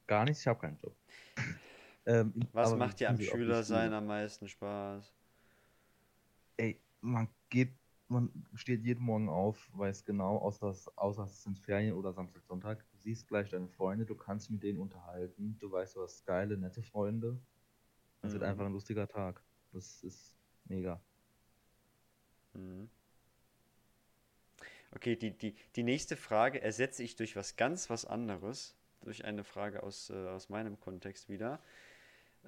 gar 0.08 0.26
nichts, 0.26 0.42
ich 0.42 0.48
habe 0.48 0.60
keinen 0.60 0.80
Job. 0.80 0.96
Ähm, 2.08 2.34
Was 2.52 2.76
macht 2.76 3.00
dir 3.00 3.10
am 3.10 3.22
Schüler 3.22 3.64
sein 3.64 3.94
am 3.94 4.08
meisten 4.08 4.50
Spaß? 4.50 5.14
Ey, 6.58 6.80
man 7.02 7.28
geht, 7.50 7.74
man 8.08 8.32
steht 8.56 8.84
jeden 8.84 9.04
Morgen 9.04 9.30
auf, 9.30 9.70
weiß 9.74 10.06
genau, 10.06 10.38
außer, 10.38 10.68
es- 10.70 10.88
außer 10.98 11.24
es 11.26 11.44
sind 11.44 11.60
Ferien 11.60 11.94
oder 11.94 12.14
Samstag, 12.14 12.44
Sonntag, 12.46 12.86
du 12.92 12.98
siehst 12.98 13.28
gleich 13.28 13.50
deine 13.50 13.70
Freunde, 13.70 14.06
du 14.06 14.16
kannst 14.16 14.50
mit 14.52 14.64
denen 14.64 14.80
unterhalten, 14.80 15.58
du 15.60 15.72
weißt, 15.72 15.96
du 15.96 16.04
hast 16.04 16.26
geile, 16.26 16.58
nette 16.58 16.82
Freunde. 16.84 17.40
Es 18.24 18.34
wird 18.34 18.44
Mhm. 18.44 18.52
einfach 18.52 18.66
ein 18.68 18.74
lustiger 18.74 19.08
Tag. 19.08 19.44
Das 19.74 20.04
ist 20.04 20.38
mega. 20.66 21.02
Mhm. 22.56 22.90
Okay, 24.96 25.16
die, 25.16 25.32
die, 25.38 25.56
die 25.76 25.84
nächste 25.84 26.16
Frage 26.16 26.62
ersetze 26.62 27.04
ich 27.04 27.16
durch 27.16 27.36
was 27.36 27.56
ganz 27.56 27.90
was 27.90 28.06
anderes. 28.06 28.76
Durch 29.02 29.26
eine 29.26 29.44
Frage 29.44 29.84
aus, 29.84 30.10
äh, 30.10 30.14
aus 30.30 30.50
meinem 30.50 30.80
Kontext 30.80 31.30
wieder. 31.30 31.62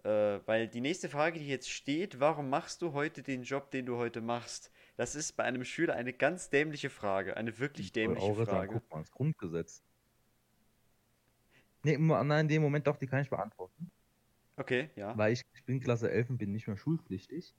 Äh, 0.04 0.40
weil 0.46 0.68
die 0.68 0.82
nächste 0.82 1.10
Frage, 1.10 1.40
die 1.40 1.48
jetzt 1.48 1.70
steht, 1.70 2.20
warum 2.20 2.50
machst 2.50 2.82
du 2.82 2.94
heute 2.94 3.22
den 3.22 3.44
Job, 3.44 3.72
den 3.72 3.86
du 3.86 3.98
heute 3.98 4.22
machst? 4.22 4.72
Das 4.96 5.16
ist 5.16 5.34
bei 5.34 5.44
einem 5.44 5.64
Schüler 5.64 5.96
eine 5.96 6.14
ganz 6.14 6.50
dämliche 6.50 6.90
Frage. 6.90 7.38
Eine 7.38 7.60
wirklich 7.60 7.92
dämliche 7.92 8.26
Eure 8.26 8.46
sagen, 8.46 8.58
Frage. 8.58 8.74
guck 8.74 8.92
mal, 8.92 9.00
das 9.00 9.12
Grundgesetz. 9.12 9.84
Nee, 11.84 11.98
nein, 11.98 12.32
in 12.42 12.48
dem 12.48 12.62
Moment 12.62 12.88
doch, 12.88 12.98
die 12.98 13.08
kann 13.08 13.22
ich 13.22 13.30
beantworten. 13.30 13.90
Okay, 14.58 14.90
ja. 14.96 15.18
Weil 15.18 15.34
ich, 15.34 15.44
ich 15.54 15.64
bin 15.64 15.80
Klasse 15.80 16.12
11 16.12 16.32
und 16.32 16.38
bin 16.38 16.52
nicht 16.52 16.68
mehr 16.68 16.76
schulpflichtig. 16.76 17.56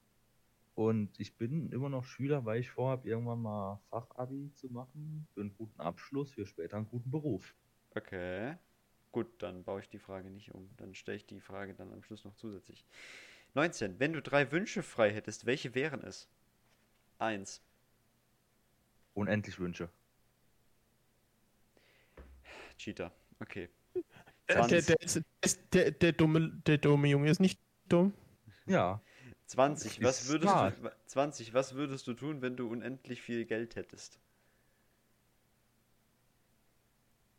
Und 0.74 1.18
ich 1.18 1.36
bin 1.36 1.70
immer 1.72 1.88
noch 1.88 2.05
Schüler, 2.05 2.45
weil 2.45 2.61
ich 2.61 2.70
vorhabe, 2.70 3.09
irgendwann 3.09 3.43
mal 3.43 3.80
Fachabi 3.91 4.53
zu 4.55 4.68
machen, 4.68 5.26
für 5.34 5.41
einen 5.41 5.55
guten 5.55 5.80
Abschluss, 5.80 6.32
für 6.32 6.47
später 6.47 6.76
einen 6.76 6.88
guten 6.88 7.11
Beruf. 7.11 7.55
Okay. 7.95 8.57
Gut, 9.12 9.26
dann 9.38 9.64
baue 9.64 9.80
ich 9.80 9.88
die 9.88 9.98
Frage 9.98 10.30
nicht 10.30 10.54
um. 10.54 10.70
Dann 10.76 10.94
stelle 10.94 11.16
ich 11.16 11.26
die 11.26 11.40
Frage 11.40 11.74
dann 11.74 11.92
am 11.92 12.02
Schluss 12.02 12.24
noch 12.24 12.34
zusätzlich. 12.36 12.84
19. 13.54 13.98
Wenn 13.98 14.12
du 14.12 14.22
drei 14.22 14.52
Wünsche 14.52 14.82
frei 14.82 15.12
hättest, 15.12 15.46
welche 15.46 15.74
wären 15.74 16.02
es? 16.02 16.28
1. 17.18 17.61
Unendlich 19.14 19.58
Wünsche. 19.58 19.88
Cheater. 22.78 23.12
Okay. 23.40 23.68
Der, 24.48 24.66
der, 24.66 24.82
20. 24.82 25.24
der, 25.42 25.52
der, 25.72 25.90
der, 25.90 26.12
dumme, 26.12 26.50
der 26.66 26.78
dumme 26.78 27.08
Junge 27.08 27.30
ist 27.30 27.40
nicht 27.40 27.61
dumm. 27.88 28.14
Ja, 28.66 29.00
20. 29.46 30.02
Was 30.02 30.28
würdest 30.28 30.52
smart. 30.52 30.76
du, 30.80 30.90
20. 31.06 31.54
Was 31.54 31.74
würdest 31.74 32.06
du 32.06 32.14
tun, 32.14 32.40
wenn 32.40 32.56
du 32.56 32.68
unendlich 32.68 33.20
viel 33.20 33.44
Geld 33.44 33.74
hättest? 33.74 34.20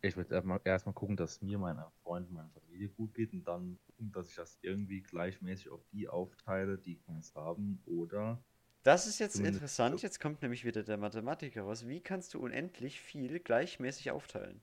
Ich 0.02 0.16
würde 0.16 0.34
erstmal 0.64 0.94
gucken, 0.94 1.16
dass 1.16 1.40
mir, 1.42 1.58
meiner 1.58 1.90
Freunden, 2.02 2.34
meiner 2.34 2.50
Familie 2.50 2.88
gut 2.90 3.14
geht 3.14 3.32
und 3.32 3.44
dann 3.44 3.78
gucken, 3.86 4.12
dass 4.12 4.28
ich 4.28 4.34
das 4.36 4.58
irgendwie 4.62 5.02
gleichmäßig 5.02 5.70
auf 5.70 5.84
die 5.92 6.08
aufteile, 6.08 6.78
die 6.78 6.98
keins 6.98 7.34
haben 7.34 7.82
oder 7.86 8.42
Das 8.84 9.08
ist 9.08 9.18
jetzt 9.18 9.40
interessant. 9.40 10.02
Jetzt 10.02 10.20
kommt 10.20 10.40
nämlich 10.42 10.64
wieder 10.64 10.84
der 10.84 10.96
Mathematiker 10.96 11.62
raus. 11.62 11.88
Wie 11.88 12.00
kannst 12.00 12.32
du 12.34 12.38
unendlich 12.38 13.00
viel 13.00 13.40
gleichmäßig 13.40 14.12
aufteilen? 14.12 14.62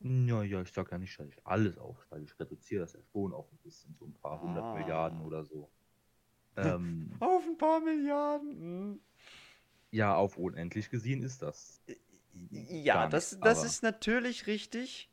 Ja, 0.00 0.42
ja, 0.42 0.60
ich 0.62 0.72
sag 0.72 0.90
ja 0.92 0.98
nicht, 0.98 1.18
dass 1.18 1.28
ich 1.28 1.46
alles 1.46 1.78
aufteile. 1.78 2.24
Ich 2.24 2.38
reduziere 2.38 2.82
das 2.82 2.92
ja 2.92 3.00
schon 3.12 3.32
auf 3.32 3.50
ein 3.52 3.58
bisschen, 3.58 3.94
so 3.98 4.06
ein 4.06 4.14
paar 4.14 4.40
hundert 4.40 4.64
Ah. 4.64 4.72
Milliarden 4.72 5.20
oder 5.20 5.44
so. 5.44 5.70
Ähm, 6.56 7.20
Auf 7.20 7.44
ein 7.46 7.58
paar 7.58 7.80
Milliarden. 7.80 8.50
hm. 8.60 9.00
ja, 9.90 10.14
auf 10.14 10.36
unendlich 10.38 10.90
gesehen 10.90 11.22
ist 11.24 11.42
das. 11.42 11.82
Ja, 12.50 13.08
das, 13.08 13.32
nicht, 13.32 13.44
das 13.44 13.58
aber- 13.58 13.66
ist 13.66 13.82
natürlich 13.82 14.46
richtig. 14.46 15.08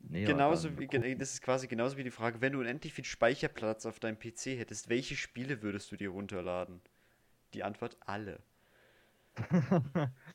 Nee, 0.00 0.24
Genauso 0.26 0.78
wie, 0.78 0.86
das 1.16 1.34
ist 1.34 1.42
quasi 1.42 1.66
genauso 1.66 1.96
wie 1.96 2.04
die 2.04 2.10
Frage, 2.10 2.40
wenn 2.40 2.52
du 2.52 2.60
unendlich 2.60 2.92
viel 2.94 3.04
Speicherplatz 3.04 3.84
auf 3.84 4.00
deinem 4.00 4.18
PC 4.18 4.56
hättest, 4.58 4.88
welche 4.88 5.16
Spiele 5.16 5.62
würdest 5.62 5.90
du 5.92 5.96
dir 5.96 6.10
runterladen? 6.10 6.80
Die 7.54 7.64
Antwort 7.64 7.96
alle. 8.06 8.40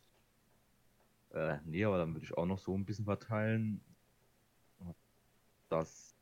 Äh, 1.31 1.57
nee, 1.65 1.83
aber 1.83 1.97
dann 1.97 2.13
würde 2.13 2.25
ich 2.25 2.37
auch 2.37 2.45
noch 2.45 2.59
so 2.59 2.73
ein 2.77 2.85
bisschen 2.85 3.03
verteilen, 3.05 3.81
dass 5.69 6.15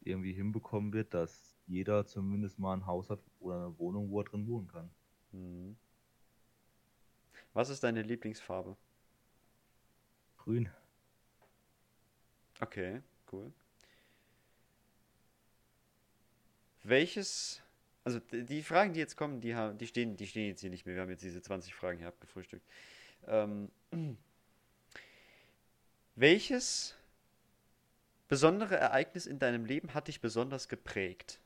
irgendwie 0.00 0.32
hinbekommen 0.32 0.92
wird, 0.94 1.12
dass 1.12 1.54
jeder 1.66 2.06
zumindest 2.06 2.58
mal 2.58 2.72
ein 2.74 2.86
Haus 2.86 3.10
hat 3.10 3.20
oder 3.40 3.56
eine 3.66 3.78
Wohnung, 3.78 4.10
wo 4.10 4.20
er 4.20 4.24
drin 4.24 4.46
wohnen 4.46 4.68
kann. 4.68 4.90
Hm. 5.32 5.76
Was 7.56 7.70
ist 7.70 7.82
deine 7.82 8.02
Lieblingsfarbe? 8.02 8.76
Grün. 10.36 10.68
Okay, 12.60 13.00
cool. 13.32 13.50
Welches, 16.82 17.62
also 18.04 18.20
die 18.30 18.62
Fragen, 18.62 18.92
die 18.92 19.00
jetzt 19.00 19.16
kommen, 19.16 19.40
die, 19.40 19.54
haben, 19.54 19.78
die, 19.78 19.86
stehen, 19.86 20.18
die 20.18 20.26
stehen 20.26 20.48
jetzt 20.48 20.60
hier 20.60 20.68
nicht 20.68 20.84
mehr. 20.84 20.96
Wir 20.96 21.00
haben 21.00 21.08
jetzt 21.08 21.22
diese 21.22 21.40
20 21.40 21.74
Fragen 21.74 21.96
hier 21.96 22.08
abgefrühstückt. 22.08 22.68
Ähm, 23.26 23.70
welches 26.14 26.94
besondere 28.28 28.76
Ereignis 28.76 29.24
in 29.24 29.38
deinem 29.38 29.64
Leben 29.64 29.94
hat 29.94 30.08
dich 30.08 30.20
besonders 30.20 30.68
geprägt? 30.68 31.40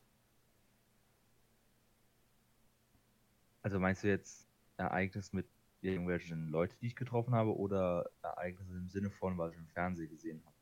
Also 3.63 3.79
meinst 3.79 4.03
du 4.03 4.09
jetzt 4.09 4.45
Ereignis 4.75 5.31
mit 5.31 5.45
irgendwelchen 5.81 6.49
Leuten, 6.49 6.75
die 6.81 6.87
ich 6.87 6.95
getroffen 6.95 7.33
habe, 7.33 7.55
oder 7.57 8.09
Ereignisse 8.21 8.77
im 8.77 8.89
Sinne 8.89 9.11
von, 9.11 9.37
was 9.37 9.53
ich 9.53 9.59
im 9.59 9.67
Fernsehen 9.67 10.09
gesehen 10.09 10.41
habe? 10.45 10.55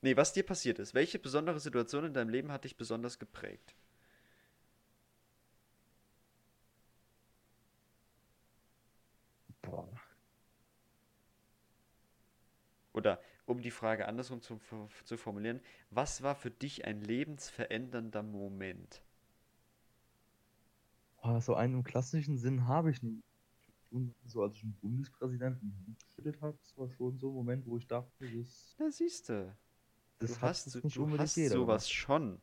Nee, 0.00 0.16
was 0.16 0.32
dir 0.32 0.42
passiert 0.44 0.78
ist. 0.78 0.94
Welche 0.94 1.18
besondere 1.18 1.60
Situation 1.60 2.04
in 2.06 2.14
deinem 2.14 2.30
Leben 2.30 2.50
hat 2.50 2.64
dich 2.64 2.76
besonders 2.78 3.18
geprägt? 3.18 3.74
Boah. 9.62 9.88
Oder 12.94 13.20
um 13.44 13.60
die 13.60 13.70
Frage 13.70 14.08
andersrum 14.08 14.40
zu, 14.42 14.58
zu 15.04 15.16
formulieren, 15.16 15.60
was 15.90 16.22
war 16.22 16.34
für 16.34 16.50
dich 16.50 16.84
ein 16.84 17.00
lebensverändernder 17.00 18.24
Moment? 18.24 19.02
So 21.40 21.54
einen 21.54 21.74
im 21.74 21.84
klassischen 21.84 22.38
Sinn 22.38 22.66
habe 22.66 22.90
ich 22.90 23.02
nicht. 23.02 23.25
So 24.26 24.42
als 24.42 24.56
ich 24.56 24.62
einen 24.64 24.74
Bundespräsidenten 24.74 25.96
geschüttelt 26.08 26.40
habe, 26.40 26.56
das 26.62 26.76
war 26.76 26.88
schon 26.90 27.18
so 27.18 27.30
ein 27.30 27.34
Moment, 27.34 27.66
wo 27.66 27.76
ich 27.76 27.86
dachte, 27.86 28.10
das, 28.36 28.74
Na, 28.78 28.90
siehst 28.90 29.28
du. 29.28 29.54
das 30.18 30.34
Du 30.34 30.40
hast, 30.40 30.66
jetzt 30.66 30.84
nicht 30.84 30.96
du 30.96 31.02
unbedingt 31.04 31.28
hast 31.28 31.34
sowas 31.34 31.84
gemacht. 31.84 31.92
schon. 31.92 32.40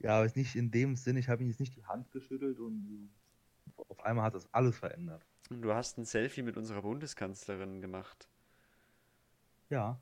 Ja, 0.00 0.18
aber 0.20 0.30
nicht 0.34 0.54
in 0.56 0.70
dem 0.70 0.96
Sinn, 0.96 1.16
ich 1.16 1.28
habe 1.28 1.42
ihm 1.42 1.48
jetzt 1.48 1.60
nicht 1.60 1.76
die 1.76 1.84
Hand 1.86 2.10
geschüttelt 2.10 2.58
und 2.60 3.10
auf 3.88 4.00
einmal 4.04 4.24
hat 4.24 4.34
das 4.34 4.52
alles 4.52 4.76
verändert. 4.76 5.24
Und 5.50 5.62
du 5.62 5.72
hast 5.72 5.98
ein 5.98 6.04
Selfie 6.04 6.42
mit 6.42 6.56
unserer 6.56 6.82
Bundeskanzlerin 6.82 7.80
gemacht. 7.80 8.28
Ja. 9.70 10.00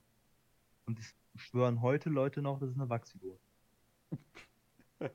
Und 0.86 0.98
es 0.98 1.14
schwören 1.36 1.80
heute 1.82 2.10
Leute 2.10 2.42
noch, 2.42 2.58
das 2.58 2.70
ist 2.70 2.76
eine 2.76 2.88
Wachsfigur. 2.88 3.38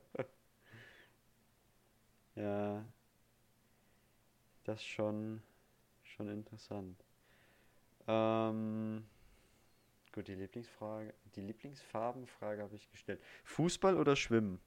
Ja. 2.34 2.84
Das 4.68 4.84
schon, 4.84 5.40
schon 6.02 6.28
interessant. 6.28 7.02
Ähm, 8.06 9.02
gut, 10.12 10.28
die 10.28 10.34
Lieblingsfrage, 10.34 11.14
die 11.36 11.40
Lieblingsfarbenfrage 11.40 12.60
habe 12.60 12.74
ich 12.76 12.90
gestellt. 12.90 13.18
Fußball 13.44 13.96
oder 13.96 14.14
Schwimmen? 14.14 14.60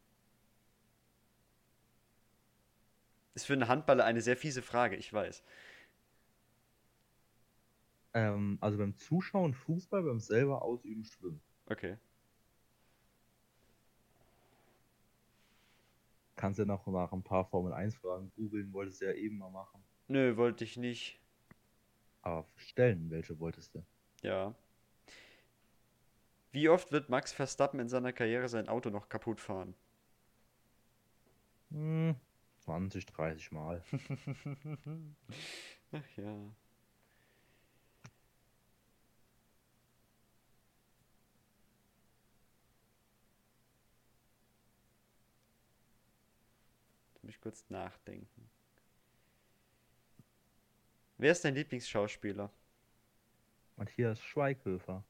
Ist 3.35 3.45
für 3.45 3.53
einen 3.53 3.67
Handballer 3.67 4.03
eine 4.03 4.21
sehr 4.21 4.35
fiese 4.35 4.63
Frage, 4.63 4.95
ich 4.95 5.13
weiß. 5.13 5.43
Ähm, 8.15 8.57
also 8.59 8.79
beim 8.79 8.97
Zuschauen 8.97 9.53
Fußball, 9.53 10.01
beim 10.01 10.19
selber 10.19 10.63
Ausüben 10.63 11.05
Schwimmen. 11.05 11.43
Okay. 11.67 11.99
Kannst 16.37 16.57
ja 16.57 16.65
noch 16.65 16.87
nach 16.87 17.11
ein 17.11 17.21
paar 17.21 17.45
Formel 17.45 17.71
1 17.71 17.97
Fragen 17.97 18.31
googeln, 18.35 18.73
wolltest 18.73 19.01
du 19.01 19.05
ja 19.05 19.13
eben 19.13 19.37
mal 19.37 19.51
machen. 19.51 19.83
Nö, 20.11 20.35
wollte 20.35 20.65
ich 20.65 20.75
nicht. 20.75 21.21
Aber 22.21 22.45
stellen, 22.57 23.09
welche 23.11 23.39
wolltest 23.39 23.73
du? 23.73 23.85
Ja. 24.21 24.53
Wie 26.51 26.67
oft 26.67 26.91
wird 26.91 27.07
Max 27.07 27.31
Verstappen 27.31 27.79
in 27.79 27.87
seiner 27.87 28.11
Karriere 28.11 28.49
sein 28.49 28.67
Auto 28.67 28.89
noch 28.89 29.07
kaputt 29.07 29.39
fahren? 29.39 29.73
Hm, 31.71 32.15
20, 32.59 33.05
30 33.05 33.53
Mal. 33.53 33.81
Ach 35.93 36.17
ja. 36.17 36.53
Jetzt 47.13 47.23
muss 47.23 47.29
ich 47.33 47.39
kurz 47.39 47.69
nachdenken. 47.69 48.49
Wer 51.21 51.33
ist 51.33 51.45
dein 51.45 51.53
Lieblingsschauspieler? 51.53 52.51
Matthias 53.75 54.19
Schweighöfer. 54.23 55.05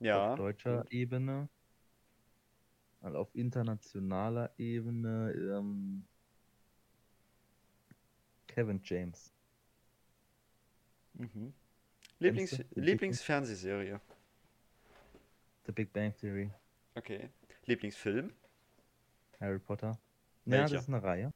Ja. 0.00 0.32
Auf 0.32 0.38
deutscher. 0.38 0.84
Ebene. 0.90 1.48
Also 3.00 3.18
auf 3.18 3.32
internationaler 3.32 4.52
Ebene. 4.58 5.30
Ähm, 5.30 6.04
Kevin 8.48 8.80
James. 8.82 9.32
Mhm. 11.12 11.54
Lieblings 12.18 12.58
Lieblingsfernsehserie. 12.74 14.00
The 15.66 15.70
Big 15.70 15.92
Bang 15.92 16.12
Theory. 16.16 16.50
Okay. 16.96 17.30
Lieblingsfilm? 17.66 18.32
Harry 19.38 19.60
Potter. 19.60 19.96
Ja, 20.44 20.52
Welcher? 20.52 20.74
das 20.74 20.82
ist 20.82 20.88
eine 20.88 21.00
Reihe. 21.04 21.32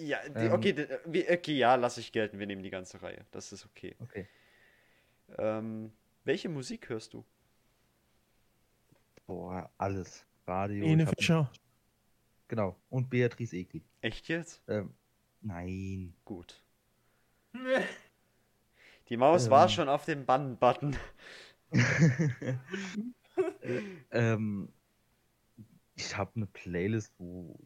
Ja, 0.00 0.18
die, 0.28 0.34
Ähm, 0.46 0.52
okay, 0.52 0.72
d- 0.72 0.88
wir- 1.06 1.30
okay, 1.30 1.56
ja, 1.56 1.74
lasse 1.74 2.00
ich 2.00 2.12
gelten. 2.12 2.38
Wir 2.38 2.46
nehmen 2.46 2.62
die 2.62 2.70
ganze 2.70 3.02
Reihe. 3.02 3.24
Das 3.30 3.52
ist 3.52 3.64
okay. 3.66 3.94
Okay. 4.00 4.26
Ähm, 5.38 5.92
welche 6.24 6.48
Musik 6.48 6.88
hörst 6.88 7.12
du? 7.14 7.24
Boah, 9.26 9.70
alles. 9.78 10.24
Radio. 10.46 10.84
Ene 10.86 11.06
Fischer. 11.06 11.50
Genau. 12.48 12.76
Und 12.88 13.08
Beatrice 13.10 13.56
Egli. 13.56 13.82
Echt 14.00 14.26
jetzt? 14.28 14.62
Ähm, 14.68 14.92
nein. 15.40 16.14
Gut. 16.24 16.62
Die 19.08 19.16
Maus 19.16 19.50
war 19.50 19.64
Ähm. 19.64 19.68
schon 19.68 19.88
auf 19.88 20.04
dem 20.04 20.24
Bann-Button. 20.24 20.96
ähm, 24.10 24.68
ich 25.94 26.16
habe 26.16 26.30
eine 26.36 26.46
Playlist, 26.46 27.12
wo 27.18 27.56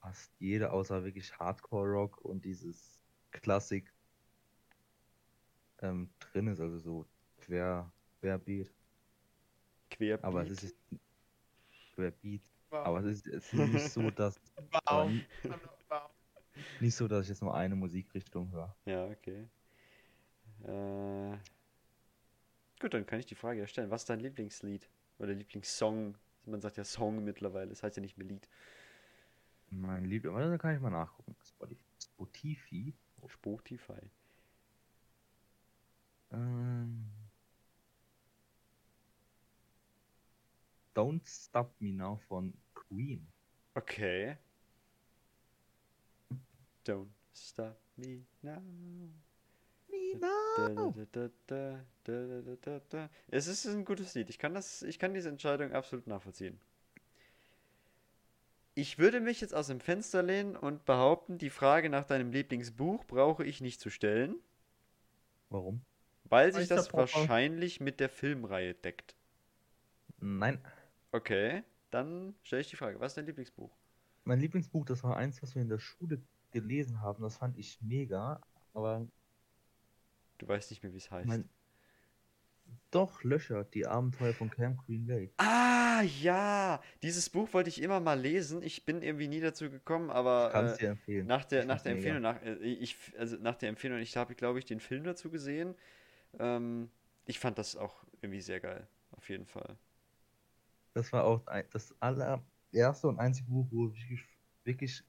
fast 0.00 0.32
jede 0.38 0.72
außer 0.72 1.04
wirklich 1.04 1.38
Hardcore-Rock 1.38 2.20
und 2.24 2.44
dieses 2.44 3.00
Klassik 3.30 3.92
ähm, 5.80 6.10
drin 6.18 6.48
ist, 6.48 6.60
also 6.60 6.78
so 6.78 7.06
quer, 7.38 7.90
querbeat. 8.20 8.72
Querbeat. 9.90 10.24
Aber 10.24 10.42
es 10.42 10.62
ist 10.62 10.76
querbeat. 11.94 12.42
Wow. 12.70 12.86
Aber 12.86 13.00
es 13.00 13.06
ist, 13.06 13.26
es 13.26 13.52
ist 13.52 13.72
nicht 13.72 13.90
so, 13.90 14.10
dass 14.10 14.40
wow. 14.88 15.10
wow. 15.88 16.10
nicht 16.80 16.94
so, 16.94 17.08
dass 17.08 17.24
ich 17.24 17.28
jetzt 17.30 17.42
nur 17.42 17.54
eine 17.54 17.74
Musikrichtung 17.76 18.50
höre. 18.52 18.76
Ja, 18.84 19.06
okay. 19.06 19.48
Äh, 20.64 21.36
gut, 22.80 22.94
dann 22.94 23.06
kann 23.06 23.20
ich 23.20 23.26
die 23.26 23.34
Frage 23.34 23.60
ja 23.60 23.66
stellen. 23.66 23.90
Was 23.90 24.02
ist 24.02 24.10
dein 24.10 24.20
Lieblingslied? 24.20 24.88
Oder 25.18 25.32
Lieblingssong? 25.34 26.16
Man 26.44 26.60
sagt 26.60 26.76
ja 26.76 26.84
Song 26.84 27.24
mittlerweile, 27.24 27.68
das 27.68 27.82
heißt 27.82 27.96
ja 27.96 28.00
nicht 28.00 28.16
mehr 28.16 28.26
Lied. 28.26 28.48
Mein 29.70 30.04
Liebling, 30.04 30.34
warte, 30.34 30.50
da 30.50 30.58
kann 30.58 30.74
ich 30.74 30.80
mal 30.80 30.90
nachgucken. 30.90 31.36
Spotify. 32.00 32.94
Spotify. 33.26 34.10
Ähm, 36.30 37.10
Don't 40.94 41.26
Stop 41.26 41.74
Me 41.80 41.92
Now 41.92 42.16
von 42.28 42.52
Queen. 42.74 43.26
Okay. 43.74 44.36
Don't 46.84 47.10
stop 47.34 47.78
me 47.96 48.24
now. 48.42 48.62
Da, 52.62 52.80
da. 52.88 53.10
Es 53.28 53.46
ist 53.46 53.66
ein 53.66 53.84
gutes 53.84 54.14
Lied. 54.14 54.30
Ich 54.30 54.38
kann 54.38 54.54
das, 54.54 54.82
ich 54.82 54.98
kann 54.98 55.14
diese 55.14 55.28
Entscheidung 55.28 55.72
absolut 55.72 56.06
nachvollziehen. 56.06 56.58
Ich 58.78 58.96
würde 58.96 59.18
mich 59.20 59.40
jetzt 59.40 59.56
aus 59.56 59.66
dem 59.66 59.80
Fenster 59.80 60.22
lehnen 60.22 60.56
und 60.56 60.84
behaupten, 60.84 61.36
die 61.36 61.50
Frage 61.50 61.90
nach 61.90 62.04
deinem 62.04 62.30
Lieblingsbuch 62.30 63.04
brauche 63.06 63.44
ich 63.44 63.60
nicht 63.60 63.80
zu 63.80 63.90
stellen, 63.90 64.36
Warum? 65.50 65.80
weil 66.22 66.52
sich 66.52 66.68
das 66.68 66.92
wahrscheinlich 66.92 67.80
mit 67.80 67.98
der 67.98 68.08
Filmreihe 68.08 68.74
deckt. 68.74 69.16
Nein. 70.20 70.60
Okay, 71.10 71.64
dann 71.90 72.36
stelle 72.44 72.60
ich 72.60 72.70
die 72.70 72.76
Frage, 72.76 73.00
was 73.00 73.10
ist 73.10 73.16
dein 73.16 73.26
Lieblingsbuch? 73.26 73.76
Mein 74.22 74.38
Lieblingsbuch, 74.38 74.84
das 74.84 75.02
war 75.02 75.16
eins, 75.16 75.42
was 75.42 75.56
wir 75.56 75.62
in 75.62 75.68
der 75.68 75.80
Schule 75.80 76.22
gelesen 76.52 77.00
haben. 77.00 77.20
Das 77.24 77.36
fand 77.38 77.58
ich 77.58 77.80
mega. 77.82 78.40
Aber 78.74 79.08
Du 80.38 80.46
weißt 80.46 80.70
nicht 80.70 80.84
mehr, 80.84 80.92
wie 80.92 80.98
es 80.98 81.10
heißt. 81.10 81.26
mein. 81.26 81.48
Doch, 82.92 83.24
Löcher, 83.24 83.64
die 83.64 83.88
Abenteuer 83.88 84.34
von 84.34 84.50
Camp 84.50 84.86
Green 84.86 85.04
Lake. 85.08 85.32
Ah, 85.38 85.77
ja! 86.02 86.80
Dieses 87.02 87.30
Buch 87.30 87.52
wollte 87.52 87.68
ich 87.68 87.82
immer 87.82 88.00
mal 88.00 88.18
lesen. 88.18 88.62
Ich 88.62 88.84
bin 88.84 89.02
irgendwie 89.02 89.28
nie 89.28 89.40
dazu 89.40 89.70
gekommen, 89.70 90.10
aber 90.10 90.54
äh, 90.54 90.78
dir 90.78 90.90
empfehlen. 90.90 91.26
nach 91.26 91.44
der, 91.44 91.64
nach 91.64 91.80
der. 91.80 91.92
Empfehlung, 91.92 92.20
nach, 92.22 92.42
äh, 92.42 92.54
ich, 92.56 92.96
also 93.18 93.36
nach 93.36 93.56
der 93.56 93.68
Empfehlung, 93.68 93.98
ich 93.98 94.16
habe, 94.16 94.34
glaube 94.34 94.58
ich, 94.58 94.64
den 94.64 94.80
Film 94.80 95.04
dazu 95.04 95.30
gesehen. 95.30 95.74
Ähm, 96.38 96.90
ich 97.26 97.38
fand 97.38 97.58
das 97.58 97.76
auch 97.76 98.04
irgendwie 98.22 98.40
sehr 98.40 98.60
geil. 98.60 98.86
Auf 99.12 99.28
jeden 99.28 99.46
Fall. 99.46 99.76
Das 100.94 101.12
war 101.12 101.24
auch 101.24 101.46
ein, 101.46 101.64
das 101.72 101.94
allererste 102.00 103.08
und 103.08 103.18
einzige 103.18 103.48
Buch, 103.48 103.66
wo 103.70 103.92
ich 103.92 104.24
wirklich, 104.64 105.02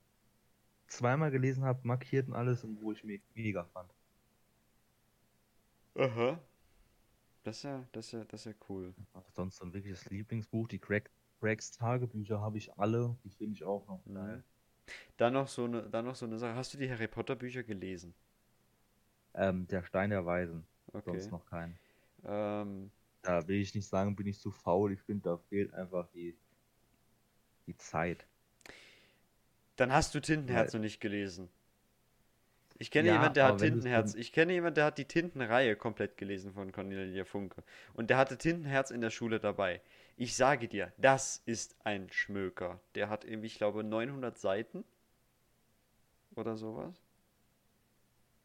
zweimal 0.88 1.32
gelesen 1.32 1.64
habe, 1.64 1.80
markiert 1.84 2.28
und 2.28 2.34
alles 2.34 2.64
und 2.64 2.82
wo 2.82 2.92
ich 2.92 3.04
me 3.04 3.20
mega 3.36 3.64
fand. 3.66 3.92
Aha. 5.96 6.40
Das 7.50 7.58
ist 7.58 7.64
ja, 7.64 7.84
das 7.92 8.06
ist 8.06 8.12
ja, 8.12 8.24
das 8.26 8.42
ist 8.42 8.46
ja 8.46 8.54
cool. 8.70 8.94
Also 9.12 9.28
sonst 9.32 9.58
so 9.58 9.66
ein 9.66 9.74
wirkliches 9.74 10.08
Lieblingsbuch. 10.10 10.68
Die 10.68 10.78
Craig, 10.80 11.10
Craigs 11.40 11.72
Tagebücher 11.72 12.40
habe 12.42 12.58
ich 12.60 12.72
alle. 12.78 13.18
Die 13.24 13.32
finde 13.32 13.54
ich 13.54 13.64
auch 13.64 13.88
noch 13.88 14.06
Mhm. 14.06 14.14
geil. 14.14 14.44
Dann 15.18 15.34
noch 15.34 15.48
so 15.48 15.66
eine, 15.66 15.90
dann 15.90 16.06
noch 16.06 16.16
so 16.16 16.26
eine 16.26 16.40
Sache. 16.40 16.56
Hast 16.56 16.74
du 16.74 16.78
die 16.78 16.90
Harry 16.90 17.08
Potter 17.08 17.36
Bücher 17.36 17.64
gelesen? 17.64 18.16
Ähm, 19.34 19.68
der 19.68 19.84
Stein 19.84 20.12
der 20.12 20.26
Weisen. 20.26 20.68
Okay. 20.94 21.20
Sonst 21.20 21.32
noch 21.32 21.46
keinen. 21.46 21.80
Ähm, 22.24 22.92
Da 23.22 23.48
will 23.48 23.62
ich 23.62 23.74
nicht 23.76 23.88
sagen, 23.88 24.18
bin 24.18 24.28
ich 24.28 24.40
zu 24.42 24.52
faul. 24.52 24.92
Ich 24.92 25.02
finde, 25.02 25.24
da 25.30 25.38
fehlt 25.38 25.74
einfach 25.74 26.10
die, 26.12 26.38
die 27.68 27.78
Zeit. 27.78 28.28
dann 29.78 29.92
hast 29.92 30.14
du 30.14 30.20
Tintenherz 30.20 30.74
noch 30.74 30.80
nicht 30.82 31.00
gelesen. 31.00 31.50
Ich 32.80 32.90
kenne 32.92 33.10
Ja, 33.10 33.14
jemanden, 33.14 33.36
der 33.36 33.46
hat 33.46 33.60
Tintenherz. 33.60 34.16
Ich 34.16 34.32
kenne 34.34 34.54
jemanden, 34.54 34.76
der 34.76 34.86
hat 34.86 34.98
die 34.98 35.06
Tintenreihe 35.06 35.76
komplett 35.76 36.18
gelesen 36.18 36.54
von 36.54 36.72
Cornelia 36.72 37.26
Funke. 37.26 37.64
Und 37.94 38.10
der 38.10 38.18
hatte 38.18 38.38
Tintenherz 38.40 38.90
in 38.92 39.02
der 39.02 39.12
Schule 39.12 39.40
dabei. 39.40 39.82
Ich 40.18 40.36
sage 40.36 40.68
dir, 40.68 40.92
das 40.98 41.42
ist 41.46 41.76
ein 41.84 42.10
Schmöker. 42.12 42.80
Der 42.96 43.10
hat 43.10 43.24
irgendwie, 43.26 43.48
ich 43.48 43.58
glaube, 43.58 43.84
900 43.84 44.38
Seiten. 44.40 44.84
oder 46.36 46.56
sowas. 46.58 47.04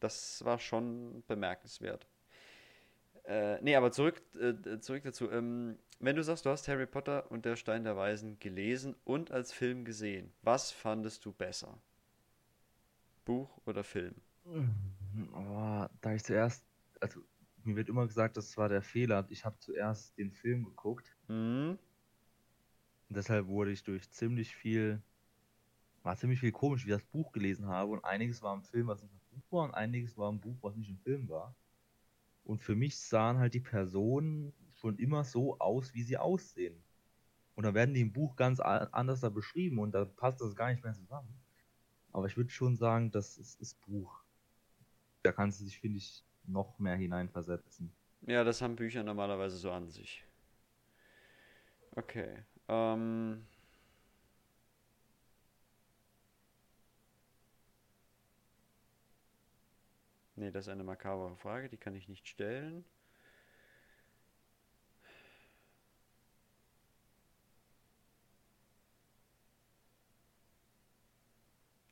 Das 0.00 0.44
war 0.44 0.58
schon 0.60 1.24
bemerkenswert. 1.26 2.06
Äh, 3.26 3.60
nee, 3.62 3.74
aber 3.76 3.90
zurück, 3.92 4.22
äh, 4.38 4.78
zurück 4.80 5.02
dazu. 5.04 5.30
Ähm, 5.30 5.78
wenn 6.00 6.16
du 6.16 6.22
sagst, 6.22 6.44
du 6.46 6.50
hast 6.50 6.68
Harry 6.68 6.86
Potter 6.86 7.30
und 7.30 7.44
der 7.44 7.56
Stein 7.56 7.84
der 7.84 7.96
Weisen 7.96 8.38
gelesen 8.38 8.96
und 9.04 9.30
als 9.30 9.52
Film 9.52 9.84
gesehen, 9.84 10.32
was 10.42 10.70
fandest 10.72 11.24
du 11.24 11.32
besser? 11.32 11.78
Buch 13.26 13.58
oder 13.66 13.84
Film? 13.84 14.14
Oh, 14.46 15.86
da 16.00 16.14
ich 16.14 16.22
zuerst, 16.22 16.64
also 17.00 17.20
mir 17.64 17.76
wird 17.76 17.88
immer 17.88 18.06
gesagt, 18.06 18.36
das 18.36 18.56
war 18.56 18.68
der 18.68 18.82
Fehler. 18.82 19.26
Ich 19.30 19.44
habe 19.44 19.58
zuerst 19.58 20.16
den 20.18 20.32
Film 20.32 20.64
geguckt. 20.64 21.16
Mhm. 21.28 21.78
Und 23.08 23.16
deshalb 23.16 23.46
wurde 23.46 23.72
ich 23.72 23.82
durch 23.82 24.10
ziemlich 24.10 24.54
viel, 24.54 25.02
war 26.02 26.16
ziemlich 26.16 26.40
viel 26.40 26.52
komisch, 26.52 26.84
wie 26.84 26.90
ich 26.90 26.96
das 26.96 27.04
Buch 27.04 27.32
gelesen 27.32 27.66
habe. 27.66 27.92
Und 27.92 28.04
einiges 28.04 28.42
war 28.42 28.54
im 28.54 28.62
Film, 28.62 28.88
was 28.88 29.02
nicht 29.02 29.12
im 29.14 29.38
Buch 29.38 29.52
war, 29.52 29.64
und 29.64 29.74
einiges 29.74 30.16
war 30.16 30.28
im 30.30 30.40
Buch, 30.40 30.56
was 30.62 30.76
nicht 30.76 30.90
im 30.90 30.98
Film 30.98 31.28
war. 31.28 31.54
Und 32.44 32.60
für 32.60 32.74
mich 32.74 32.98
sahen 32.98 33.38
halt 33.38 33.54
die 33.54 33.60
Personen 33.60 34.52
schon 34.74 34.98
immer 34.98 35.24
so 35.24 35.58
aus, 35.58 35.94
wie 35.94 36.02
sie 36.02 36.18
aussehen. 36.18 36.82
Und 37.54 37.64
dann 37.64 37.74
werden 37.74 37.94
die 37.94 38.00
im 38.00 38.12
Buch 38.12 38.36
ganz 38.36 38.60
anders 38.60 39.20
da 39.20 39.28
beschrieben 39.28 39.78
und 39.78 39.92
da 39.92 40.04
passt 40.04 40.40
das 40.40 40.56
gar 40.56 40.70
nicht 40.70 40.82
mehr 40.82 40.92
zusammen. 40.92 41.40
Aber 42.12 42.26
ich 42.26 42.36
würde 42.36 42.50
schon 42.50 42.76
sagen, 42.76 43.10
das 43.10 43.38
ist 43.38 43.60
das 43.60 43.74
Buch. 43.74 44.23
Da 45.24 45.32
kannst 45.32 45.60
du 45.60 45.64
dich, 45.64 45.80
finde 45.80 45.96
ich, 45.98 46.22
noch 46.46 46.78
mehr 46.78 46.96
hineinversetzen. 46.96 47.90
Ja, 48.26 48.44
das 48.44 48.60
haben 48.60 48.76
Bücher 48.76 49.02
normalerweise 49.02 49.56
so 49.56 49.70
an 49.70 49.88
sich. 49.88 50.22
Okay. 51.96 52.44
Ähm. 52.68 53.46
Nee, 60.36 60.50
das 60.50 60.66
ist 60.66 60.72
eine 60.72 60.84
makabere 60.84 61.36
Frage, 61.36 61.70
die 61.70 61.78
kann 61.78 61.94
ich 61.94 62.08
nicht 62.08 62.28
stellen. 62.28 62.84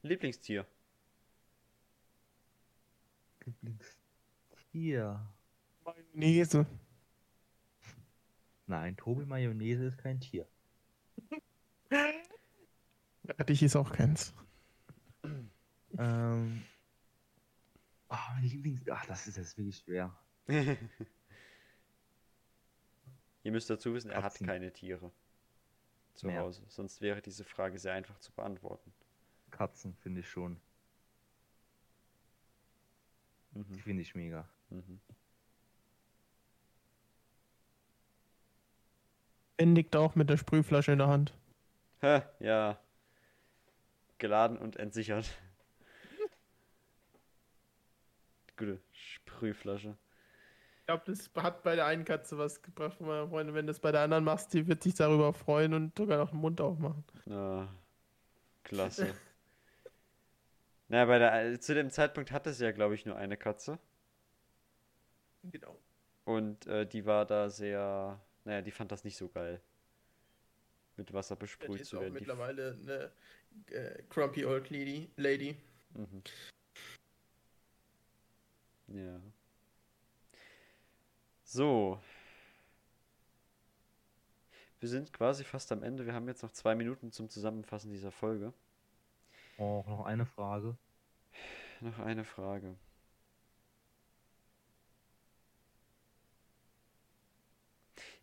Lieblingstier. 0.03 0.67
Lieblingstier. 3.45 5.21
Mayonnaise. 5.85 6.67
Nein, 8.67 8.97
Tobi 8.97 9.25
Mayonnaise 9.27 9.85
ist 9.87 9.99
kein 9.99 10.21
Tier. 10.21 10.47
Dich 13.49 13.63
ist 13.63 13.77
auch 13.77 13.93
keins. 13.93 14.33
Ähm. 15.99 16.63
Oh, 18.09 18.17
mein 18.35 18.43
Lieblings. 18.45 18.83
Ach, 18.91 19.05
das 19.07 19.27
ist 19.27 19.37
jetzt 19.37 19.57
wirklich 19.59 19.79
schwer. 19.79 20.17
Ihr 23.45 23.53
müsst 23.53 23.69
dazu 23.71 23.93
wissen, 23.95 24.11
er 24.11 24.19
hat 24.23 24.33
Katzen. 24.35 24.47
keine 24.47 24.73
Tiere 24.73 25.11
zu 26.15 26.27
Mehr. 26.29 26.43
Hause. 26.43 26.63
Sonst 26.69 27.01
wäre 27.01 27.21
diese 27.23 27.45
Frage 27.45 27.79
sehr 27.79 27.95
einfach 27.95 28.19
zu 28.21 28.33
beantworten. 28.33 28.93
Katzen 29.51 29.95
finde 29.97 30.21
ich 30.21 30.29
schon. 30.29 30.61
Die 33.55 33.59
Mhm. 33.59 33.79
finde 33.79 34.03
ich 34.03 34.15
mega. 34.15 34.49
Mhm. 34.71 35.01
Ben 39.57 39.75
liegt 39.75 39.95
auch 39.95 40.15
mit 40.15 40.31
der 40.31 40.37
Sprühflasche 40.39 40.93
in 40.93 40.99
der 40.99 41.09
Hand. 41.09 41.35
Hä, 42.01 42.23
ja. 42.41 42.79
Geladen 44.19 44.57
und 44.59 44.77
entsichert. 44.77 45.31
Gute 48.57 48.81
Sprühflasche. 48.93 49.97
Ich 50.81 50.87
glaube, 50.87 51.03
das 51.07 51.31
hat 51.37 51.63
bei 51.63 51.77
der 51.77 51.87
einen 51.87 52.05
Katze 52.05 52.39
was 52.39 52.61
gebracht 52.61 52.97
von 52.97 53.07
meiner 53.07 53.29
Freundin. 53.29 53.55
Wenn 53.55 53.67
du 53.67 53.73
das 53.73 53.81
bei 53.81 53.93
der 53.93 54.01
anderen 54.01 54.25
machst, 54.25 54.53
die 54.53 54.67
wird 54.67 54.83
sich 54.83 54.95
darüber 54.95 55.33
freuen 55.33 55.75
und 55.75 55.97
sogar 55.97 56.19
noch 56.19 56.31
den 56.31 56.41
Mund 56.41 56.61
aufmachen. 56.61 57.05
Ja, 57.27 57.69
klasse. 58.65 59.15
Na, 60.93 61.07
bei 61.07 61.19
der, 61.19 61.59
zu 61.59 61.75
dem 61.75 61.89
Zeitpunkt 61.91 62.33
hatte 62.33 62.53
sie 62.53 62.65
ja, 62.65 62.71
glaube 62.71 62.95
ich, 62.95 63.07
nur 63.07 63.17
eine 63.17 63.39
Katze. 63.39 63.79
Genau. 65.43 65.79
Und 66.27 66.67
äh, 66.67 66.87
die 66.87 67.07
war 67.07 67.25
da 67.25 67.49
sehr. 67.49 68.21
Naja, 68.45 68.61
die 68.61 68.73
fand 68.73 68.93
das 68.93 69.03
nicht 69.03 69.17
so 69.17 69.31
geil. 69.31 69.63
Mit 70.99 71.11
Wasser 71.15 71.35
besprüht 71.35 71.81
ist 71.81 71.89
zu 71.89 71.97
auch 71.97 72.03
werden. 72.03 72.13
Die, 72.13 72.21
mittlerweile 72.21 72.77
eine 72.83 73.11
äh, 73.71 74.03
grumpy 74.11 74.45
old 74.45 74.69
lady. 74.69 75.09
lady. 75.17 75.57
mhm. 75.95 76.23
Ja. 78.89 79.19
So. 81.43 82.03
Wir 84.79 84.91
sind 84.91 85.11
quasi 85.15 85.43
fast 85.43 85.73
am 85.73 85.83
Ende. 85.83 86.05
Wir 86.05 86.13
haben 86.13 86.29
jetzt 86.29 86.43
noch 86.43 86.53
zwei 86.53 86.75
Minuten 86.75 87.13
zum 87.13 87.31
Zusammenfassen 87.31 87.91
dieser 87.91 88.13
Folge. 88.13 88.53
Oh, 89.59 89.85
noch 89.87 90.05
eine 90.05 90.27
Frage. 90.27 90.77
Noch 91.81 91.99
eine 91.99 92.25
Frage. 92.25 92.77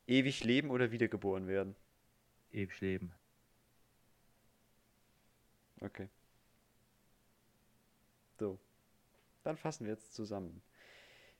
Ewig 0.08 0.44
leben 0.44 0.72
oder 0.72 0.92
wiedergeboren 0.92 1.48
werden? 1.48 1.76
Ewig 2.52 2.80
leben. 2.82 3.14
Okay. 5.82 6.10
So. 8.40 8.60
Dann 9.44 9.58
fassen 9.58 9.86
wir 9.86 9.94
jetzt 9.94 10.14
zusammen. 10.14 10.62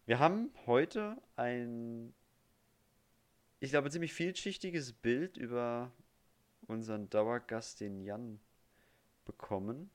Wir 0.06 0.20
haben 0.20 0.52
heute 0.66 1.22
ein, 1.36 2.14
ich 3.60 3.72
glaube, 3.72 3.90
ziemlich 3.90 4.14
vielschichtiges 4.14 4.94
Bild 4.94 5.38
über 5.38 5.92
unseren 6.68 7.10
Dauergast, 7.10 7.82
den 7.82 8.02
Jan, 8.02 8.40
bekommen. 9.30 9.92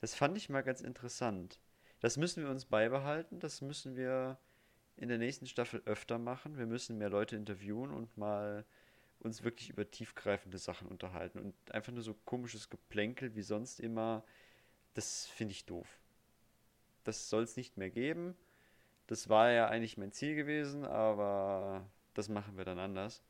Das 0.00 0.14
fand 0.14 0.36
ich 0.38 0.48
mal 0.48 0.62
ganz 0.62 0.80
interessant. 0.80 1.60
Das 2.00 2.16
müssen 2.16 2.42
wir 2.42 2.50
uns 2.50 2.64
beibehalten. 2.64 3.38
Das 3.38 3.60
müssen 3.60 3.96
wir 3.96 4.38
in 4.96 5.08
der 5.08 5.18
nächsten 5.18 5.46
Staffel 5.46 5.82
öfter 5.84 6.18
machen. 6.18 6.56
Wir 6.56 6.66
müssen 6.66 6.96
mehr 6.96 7.10
Leute 7.10 7.36
interviewen 7.36 7.90
und 7.90 8.16
mal 8.16 8.64
uns 9.20 9.44
wirklich 9.44 9.68
über 9.70 9.90
tiefgreifende 9.90 10.58
Sachen 10.58 10.88
unterhalten. 10.88 11.38
Und 11.38 11.54
einfach 11.72 11.92
nur 11.92 12.02
so 12.02 12.14
komisches 12.24 12.70
Geplänkel 12.70 13.34
wie 13.34 13.42
sonst 13.42 13.80
immer, 13.80 14.24
das 14.94 15.26
finde 15.26 15.52
ich 15.52 15.66
doof. 15.66 16.00
Das 17.02 17.28
soll 17.28 17.42
es 17.42 17.56
nicht 17.56 17.76
mehr 17.76 17.90
geben. 17.90 18.34
Das 19.06 19.28
war 19.28 19.50
ja 19.50 19.68
eigentlich 19.68 19.98
mein 19.98 20.12
Ziel 20.12 20.34
gewesen, 20.34 20.84
aber 20.84 21.86
das 22.14 22.28
machen 22.28 22.56
wir 22.56 22.64
dann 22.64 22.78
anders. 22.78 23.22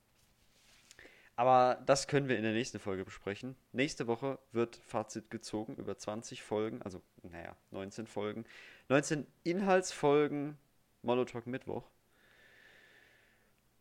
Aber 1.37 1.83
das 1.87 2.07
können 2.07 2.29
wir 2.29 2.37
in 2.37 2.45
der 2.45 2.53
nächsten 2.53 2.79
Folge 2.79 3.05
besprechen. 3.05 3.57
Nächste 3.73 4.07
Woche 4.07 4.39
wird 4.53 4.77
Fazit 4.77 5.31
gezogen 5.31 5.75
über 5.77 5.99
20 5.99 6.43
Folgen, 6.43 6.81
also 6.83 7.03
naja, 7.23 7.57
19 7.73 8.07
Folgen. 8.07 8.45
19 8.89 9.27
Inhaltsfolgen 9.43 10.57
Molotalk 11.03 11.47
Mittwoch. 11.47 11.91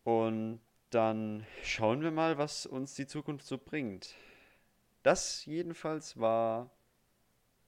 Und 0.02 0.60
dann 0.90 1.46
schauen 1.62 2.02
wir 2.02 2.10
mal, 2.10 2.38
was 2.38 2.66
uns 2.66 2.94
die 2.94 3.06
Zukunft 3.06 3.46
so 3.46 3.58
bringt. 3.58 4.14
Das 5.02 5.44
jedenfalls 5.44 6.18
war 6.18 6.70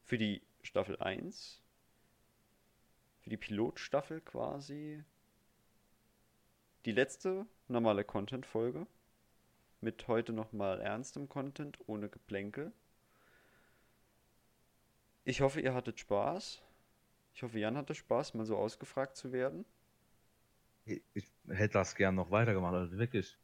für 0.05 0.19
die 0.19 0.43
Staffel 0.63 0.99
1, 0.99 1.63
für 3.21 3.31
die 3.31 3.37
Pilotstaffel 3.37 4.21
quasi, 4.21 5.03
die 6.85 6.93
letzte 6.93 7.47
normale 7.69 8.05
Content-Folge. 8.05 8.87
Mit 9.81 10.09
heute 10.09 10.33
nochmal 10.33 10.81
ernstem 10.81 11.29
Content, 11.29 11.79
ohne 11.87 12.09
Geplänkel. 12.09 12.73
Ich 15.25 15.41
hoffe, 15.41 15.61
ihr 15.61 15.75
hattet 15.75 15.99
Spaß. 16.01 16.63
Ich 17.35 17.43
hoffe, 17.43 17.59
Jan 17.59 17.77
hatte 17.77 17.95
Spaß, 17.95 18.35
mal 18.35 18.47
so 18.47 18.57
ausgefragt 18.57 19.17
zu 19.17 19.33
werden. 19.33 19.65
Ich 20.85 21.31
hätte 21.49 21.75
das 21.75 21.95
gern 21.95 22.15
noch 22.15 22.31
weitergemacht, 22.31 22.75
also 22.75 22.97
wirklich. 22.97 23.37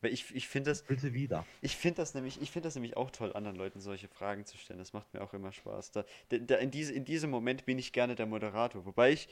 Weil 0.00 0.12
ich, 0.12 0.34
ich 0.34 0.48
finde 0.48 0.70
das, 0.70 0.82
Bitte 0.84 1.12
wieder. 1.12 1.44
Ich 1.60 1.76
finde 1.76 1.96
das 1.96 2.14
nämlich, 2.14 2.40
ich 2.40 2.50
finde 2.50 2.68
das 2.68 2.74
nämlich 2.74 2.96
auch 2.96 3.10
toll, 3.10 3.34
anderen 3.34 3.56
Leuten 3.56 3.80
solche 3.80 4.08
Fragen 4.08 4.46
zu 4.46 4.56
stellen. 4.56 4.78
Das 4.78 4.92
macht 4.92 5.12
mir 5.12 5.20
auch 5.20 5.34
immer 5.34 5.52
Spaß. 5.52 5.90
Da, 5.90 6.04
da, 6.30 6.56
in, 6.56 6.70
diese, 6.70 6.92
in 6.94 7.04
diesem 7.04 7.30
Moment 7.30 7.66
bin 7.66 7.78
ich 7.78 7.92
gerne 7.92 8.14
der 8.14 8.26
Moderator. 8.26 8.86
Wobei 8.86 9.12
ich, 9.12 9.28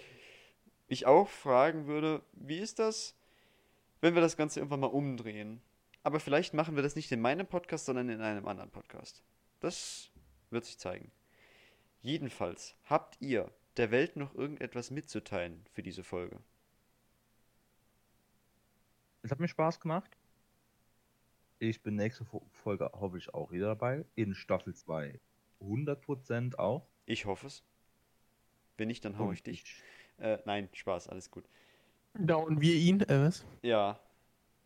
ich 0.89 1.07
auch 1.07 1.29
fragen 1.29 1.87
würde, 1.87 2.23
wie 2.33 2.59
ist 2.59 2.79
das, 2.79 3.18
wenn 4.01 4.15
wir 4.15 4.23
das 4.23 4.37
Ganze 4.37 4.61
irgendwann 4.61 4.81
mal 4.81 4.87
umdrehen? 4.87 5.61
Aber 6.03 6.21
vielleicht 6.21 6.55
machen 6.55 6.77
wir 6.77 6.83
das 6.83 6.97
nicht 6.97 7.11
in 7.13 7.21
meinem 7.21 7.47
Podcast, 7.47 7.87
sondern 7.87 8.09
in 8.09 8.21
einem 8.21 8.47
anderen 8.47 8.71
Podcast. 8.71 9.23
Das 9.61 10.11
wird 10.51 10.65
sich 10.65 10.79
zeigen. 10.79 11.11
Jedenfalls, 12.01 12.77
habt 12.85 13.21
ihr 13.21 13.51
der 13.77 13.91
Welt 13.91 14.17
noch 14.17 14.35
irgendetwas 14.35 14.91
mitzuteilen 14.91 15.65
für 15.73 15.83
diese 15.83 16.05
Folge? 16.05 16.39
Es 19.23 19.31
hat 19.31 19.41
mir 19.41 19.49
Spaß 19.49 19.81
gemacht. 19.81 20.17
Ich 21.59 21.83
bin 21.83 21.97
nächste 21.97 22.25
Fo- 22.25 22.47
Folge 22.53 22.91
hoffentlich 22.95 23.35
auch 23.35 23.51
wieder 23.51 23.67
dabei. 23.67 24.05
In 24.15 24.35
Staffel 24.35 24.75
2 24.75 25.21
100% 25.61 26.55
auch. 26.57 26.87
Ich 27.05 27.27
hoffe 27.27 27.49
es. 27.49 27.65
Wenn 28.77 28.89
nicht, 28.89 29.05
dann 29.05 29.19
hau 29.19 29.33
ich 29.33 29.43
dich. 29.43 29.83
Äh, 30.19 30.39
nein, 30.47 30.69
Spaß, 30.73 31.09
alles 31.09 31.31
gut. 31.33 31.45
Down 32.19 32.61
wir 32.61 32.75
ihn, 32.75 33.01
äh, 33.03 33.27
was? 33.27 33.45
Ja, 33.63 33.99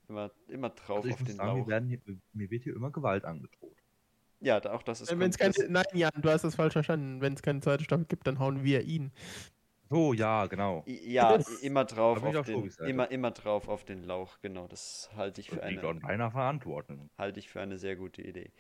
immer, 0.09 0.31
immer 0.49 0.71
drauf 0.71 1.05
Also 1.05 1.11
auf 1.11 1.23
den 1.23 1.37
sagen, 1.37 1.49
Lauch. 1.49 1.67
wir 1.67 1.73
werden 1.73 1.89
hier, 1.89 2.01
mir 2.33 2.51
wird 2.51 2.65
hier 2.65 2.75
immer 2.75 2.91
Gewalt 2.91 3.25
angedroht. 3.25 3.77
Ja, 4.41 4.59
da- 4.61 4.73
auch 4.73 4.83
das 4.83 5.01
ist 5.01 5.11
Wenn 5.11 5.31
es 5.31 5.39
kommt- 5.39 5.57
keine, 5.57 5.69
nein, 5.71 5.85
Jan, 5.95 6.11
du 6.21 6.29
hast 6.31 6.43
das 6.43 6.55
falsch 6.55 6.73
verstanden. 6.73 7.21
Wenn 7.21 7.35
es 7.35 7.43
keine 7.43 7.61
zweite 7.61 7.85
Staffel 7.85 8.07
gibt, 8.07 8.27
dann 8.27 8.39
hauen 8.39 8.65
wir 8.65 8.83
ihn. 8.83 9.13
So, 9.89 10.15
ja, 10.15 10.47
genau. 10.47 10.85
Ja, 10.87 11.39
immer 11.61 11.85
drauf 11.85 12.23
auf 12.25 12.47
den, 12.47 12.73
immer, 12.87 13.11
immer 13.11 13.31
drauf 13.31 13.69
auf 13.69 13.85
den 13.85 14.03
Lauch, 14.05 14.41
genau. 14.41 14.67
Das 14.67 15.11
halte 15.17 15.41
ich 15.43 15.51
für 15.51 15.57
Das 15.57 15.69
liegt 15.71 15.81
eine, 15.85 15.89
an 15.91 15.99
meiner 15.99 16.31
Verantwortung. 16.31 17.11
halte 17.19 17.39
ich 17.39 17.51
für 17.51 17.61
eine 17.61 17.77
sehr 17.77 17.95
gute 17.97 18.23
Idee. 18.23 18.51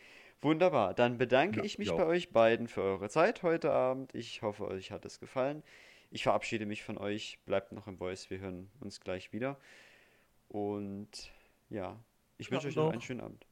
Wunderbar, 0.42 0.92
dann 0.92 1.16
bedanke 1.18 1.58
Ja, 1.60 1.64
ich 1.64 1.78
mich 1.78 1.88
ich 1.88 1.96
bei 1.96 2.04
euch 2.04 2.30
beiden 2.32 2.68
für 2.68 2.82
eure 2.82 3.08
Zeit 3.08 3.42
heute 3.42 3.72
Abend. 3.72 4.14
Ich 4.14 4.42
hoffe, 4.42 4.66
euch 4.68 4.90
hat 4.90 5.04
es 5.06 5.20
gefallen. 5.20 5.62
Ich 6.12 6.24
verabschiede 6.24 6.66
mich 6.66 6.82
von 6.82 6.98
euch. 6.98 7.38
Bleibt 7.46 7.72
noch 7.72 7.86
im 7.86 7.96
Voice, 7.96 8.28
wir 8.28 8.38
hören 8.38 8.70
uns 8.80 9.00
gleich 9.00 9.32
wieder. 9.32 9.58
Und 10.48 11.32
ja, 11.70 11.98
ich 12.36 12.50
wünsche 12.50 12.68
euch 12.68 12.76
noch 12.76 12.92
einen 12.92 13.00
schönen 13.00 13.22
Abend. 13.22 13.46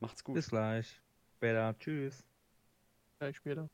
Macht's 0.00 0.24
gut. 0.24 0.34
Bis 0.34 0.48
gleich. 0.48 1.00
Später. 1.36 1.78
Tschüss. 1.78 2.24
Gleich 3.20 3.36
später. 3.36 3.70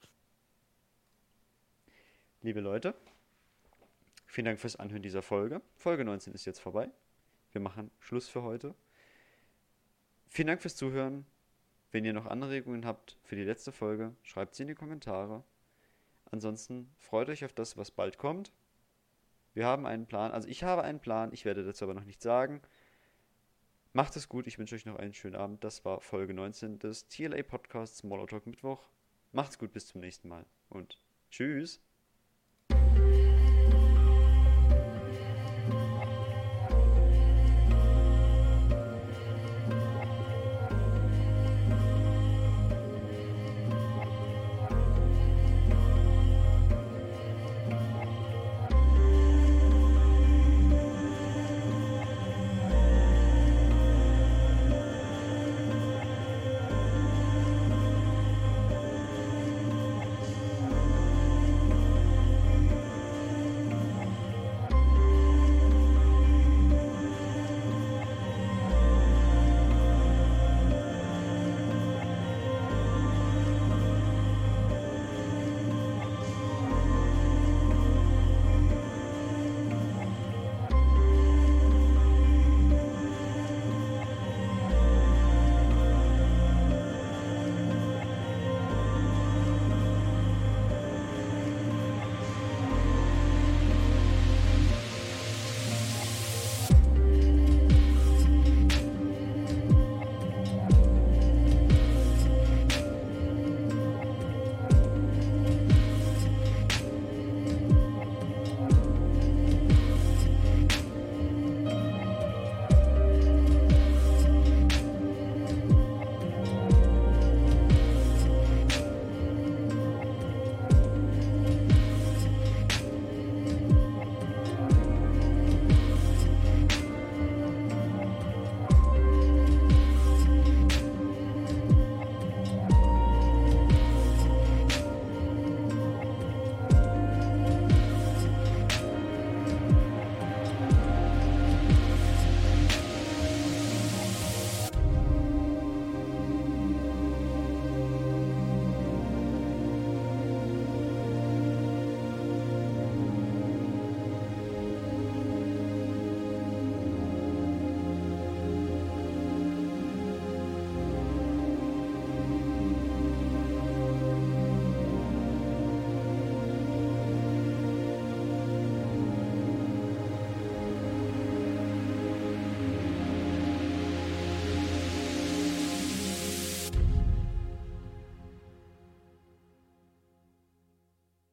Liebe 2.42 2.60
Leute, 2.60 2.94
vielen 4.26 4.44
Dank 4.44 4.60
fürs 4.60 4.76
Anhören 4.76 5.02
dieser 5.02 5.22
Folge. 5.22 5.62
Folge 5.78 6.04
19 6.04 6.34
ist 6.34 6.44
jetzt 6.44 6.60
vorbei. 6.60 6.90
Wir 7.52 7.62
machen 7.62 7.90
Schluss 7.98 8.28
für 8.28 8.42
heute. 8.42 8.74
Vielen 10.28 10.48
Dank 10.48 10.60
fürs 10.60 10.76
Zuhören. 10.76 11.24
Wenn 11.92 12.04
ihr 12.04 12.12
noch 12.12 12.26
Anregungen 12.26 12.84
habt 12.84 13.16
für 13.22 13.36
die 13.36 13.44
letzte 13.44 13.72
Folge, 13.72 14.14
schreibt 14.22 14.54
sie 14.54 14.64
in 14.64 14.68
die 14.68 14.74
Kommentare. 14.74 15.42
Ansonsten 16.30 16.94
freut 16.98 17.28
euch 17.28 17.44
auf 17.44 17.52
das, 17.52 17.76
was 17.76 17.90
bald 17.90 18.18
kommt. 18.18 18.52
Wir 19.54 19.66
haben 19.66 19.86
einen 19.86 20.06
Plan, 20.06 20.32
also 20.32 20.48
ich 20.48 20.62
habe 20.62 20.82
einen 20.82 21.00
Plan, 21.00 21.32
ich 21.32 21.44
werde 21.44 21.64
dazu 21.64 21.84
aber 21.84 21.94
noch 21.94 22.04
nichts 22.04 22.22
sagen. 22.22 22.62
Macht 23.92 24.14
es 24.16 24.28
gut, 24.28 24.46
ich 24.46 24.58
wünsche 24.58 24.74
euch 24.74 24.84
noch 24.86 24.96
einen 24.96 25.14
schönen 25.14 25.34
Abend. 25.34 25.64
Das 25.64 25.84
war 25.84 26.00
Folge 26.00 26.34
19 26.34 26.78
des 26.78 27.08
TLA 27.08 27.42
Podcasts 27.42 27.98
Small 27.98 28.26
Talk 28.26 28.46
Mittwoch. 28.46 28.88
Macht's 29.32 29.58
gut, 29.58 29.72
bis 29.72 29.86
zum 29.88 30.00
nächsten 30.00 30.28
Mal 30.28 30.44
und 30.68 31.00
tschüss. 31.30 31.80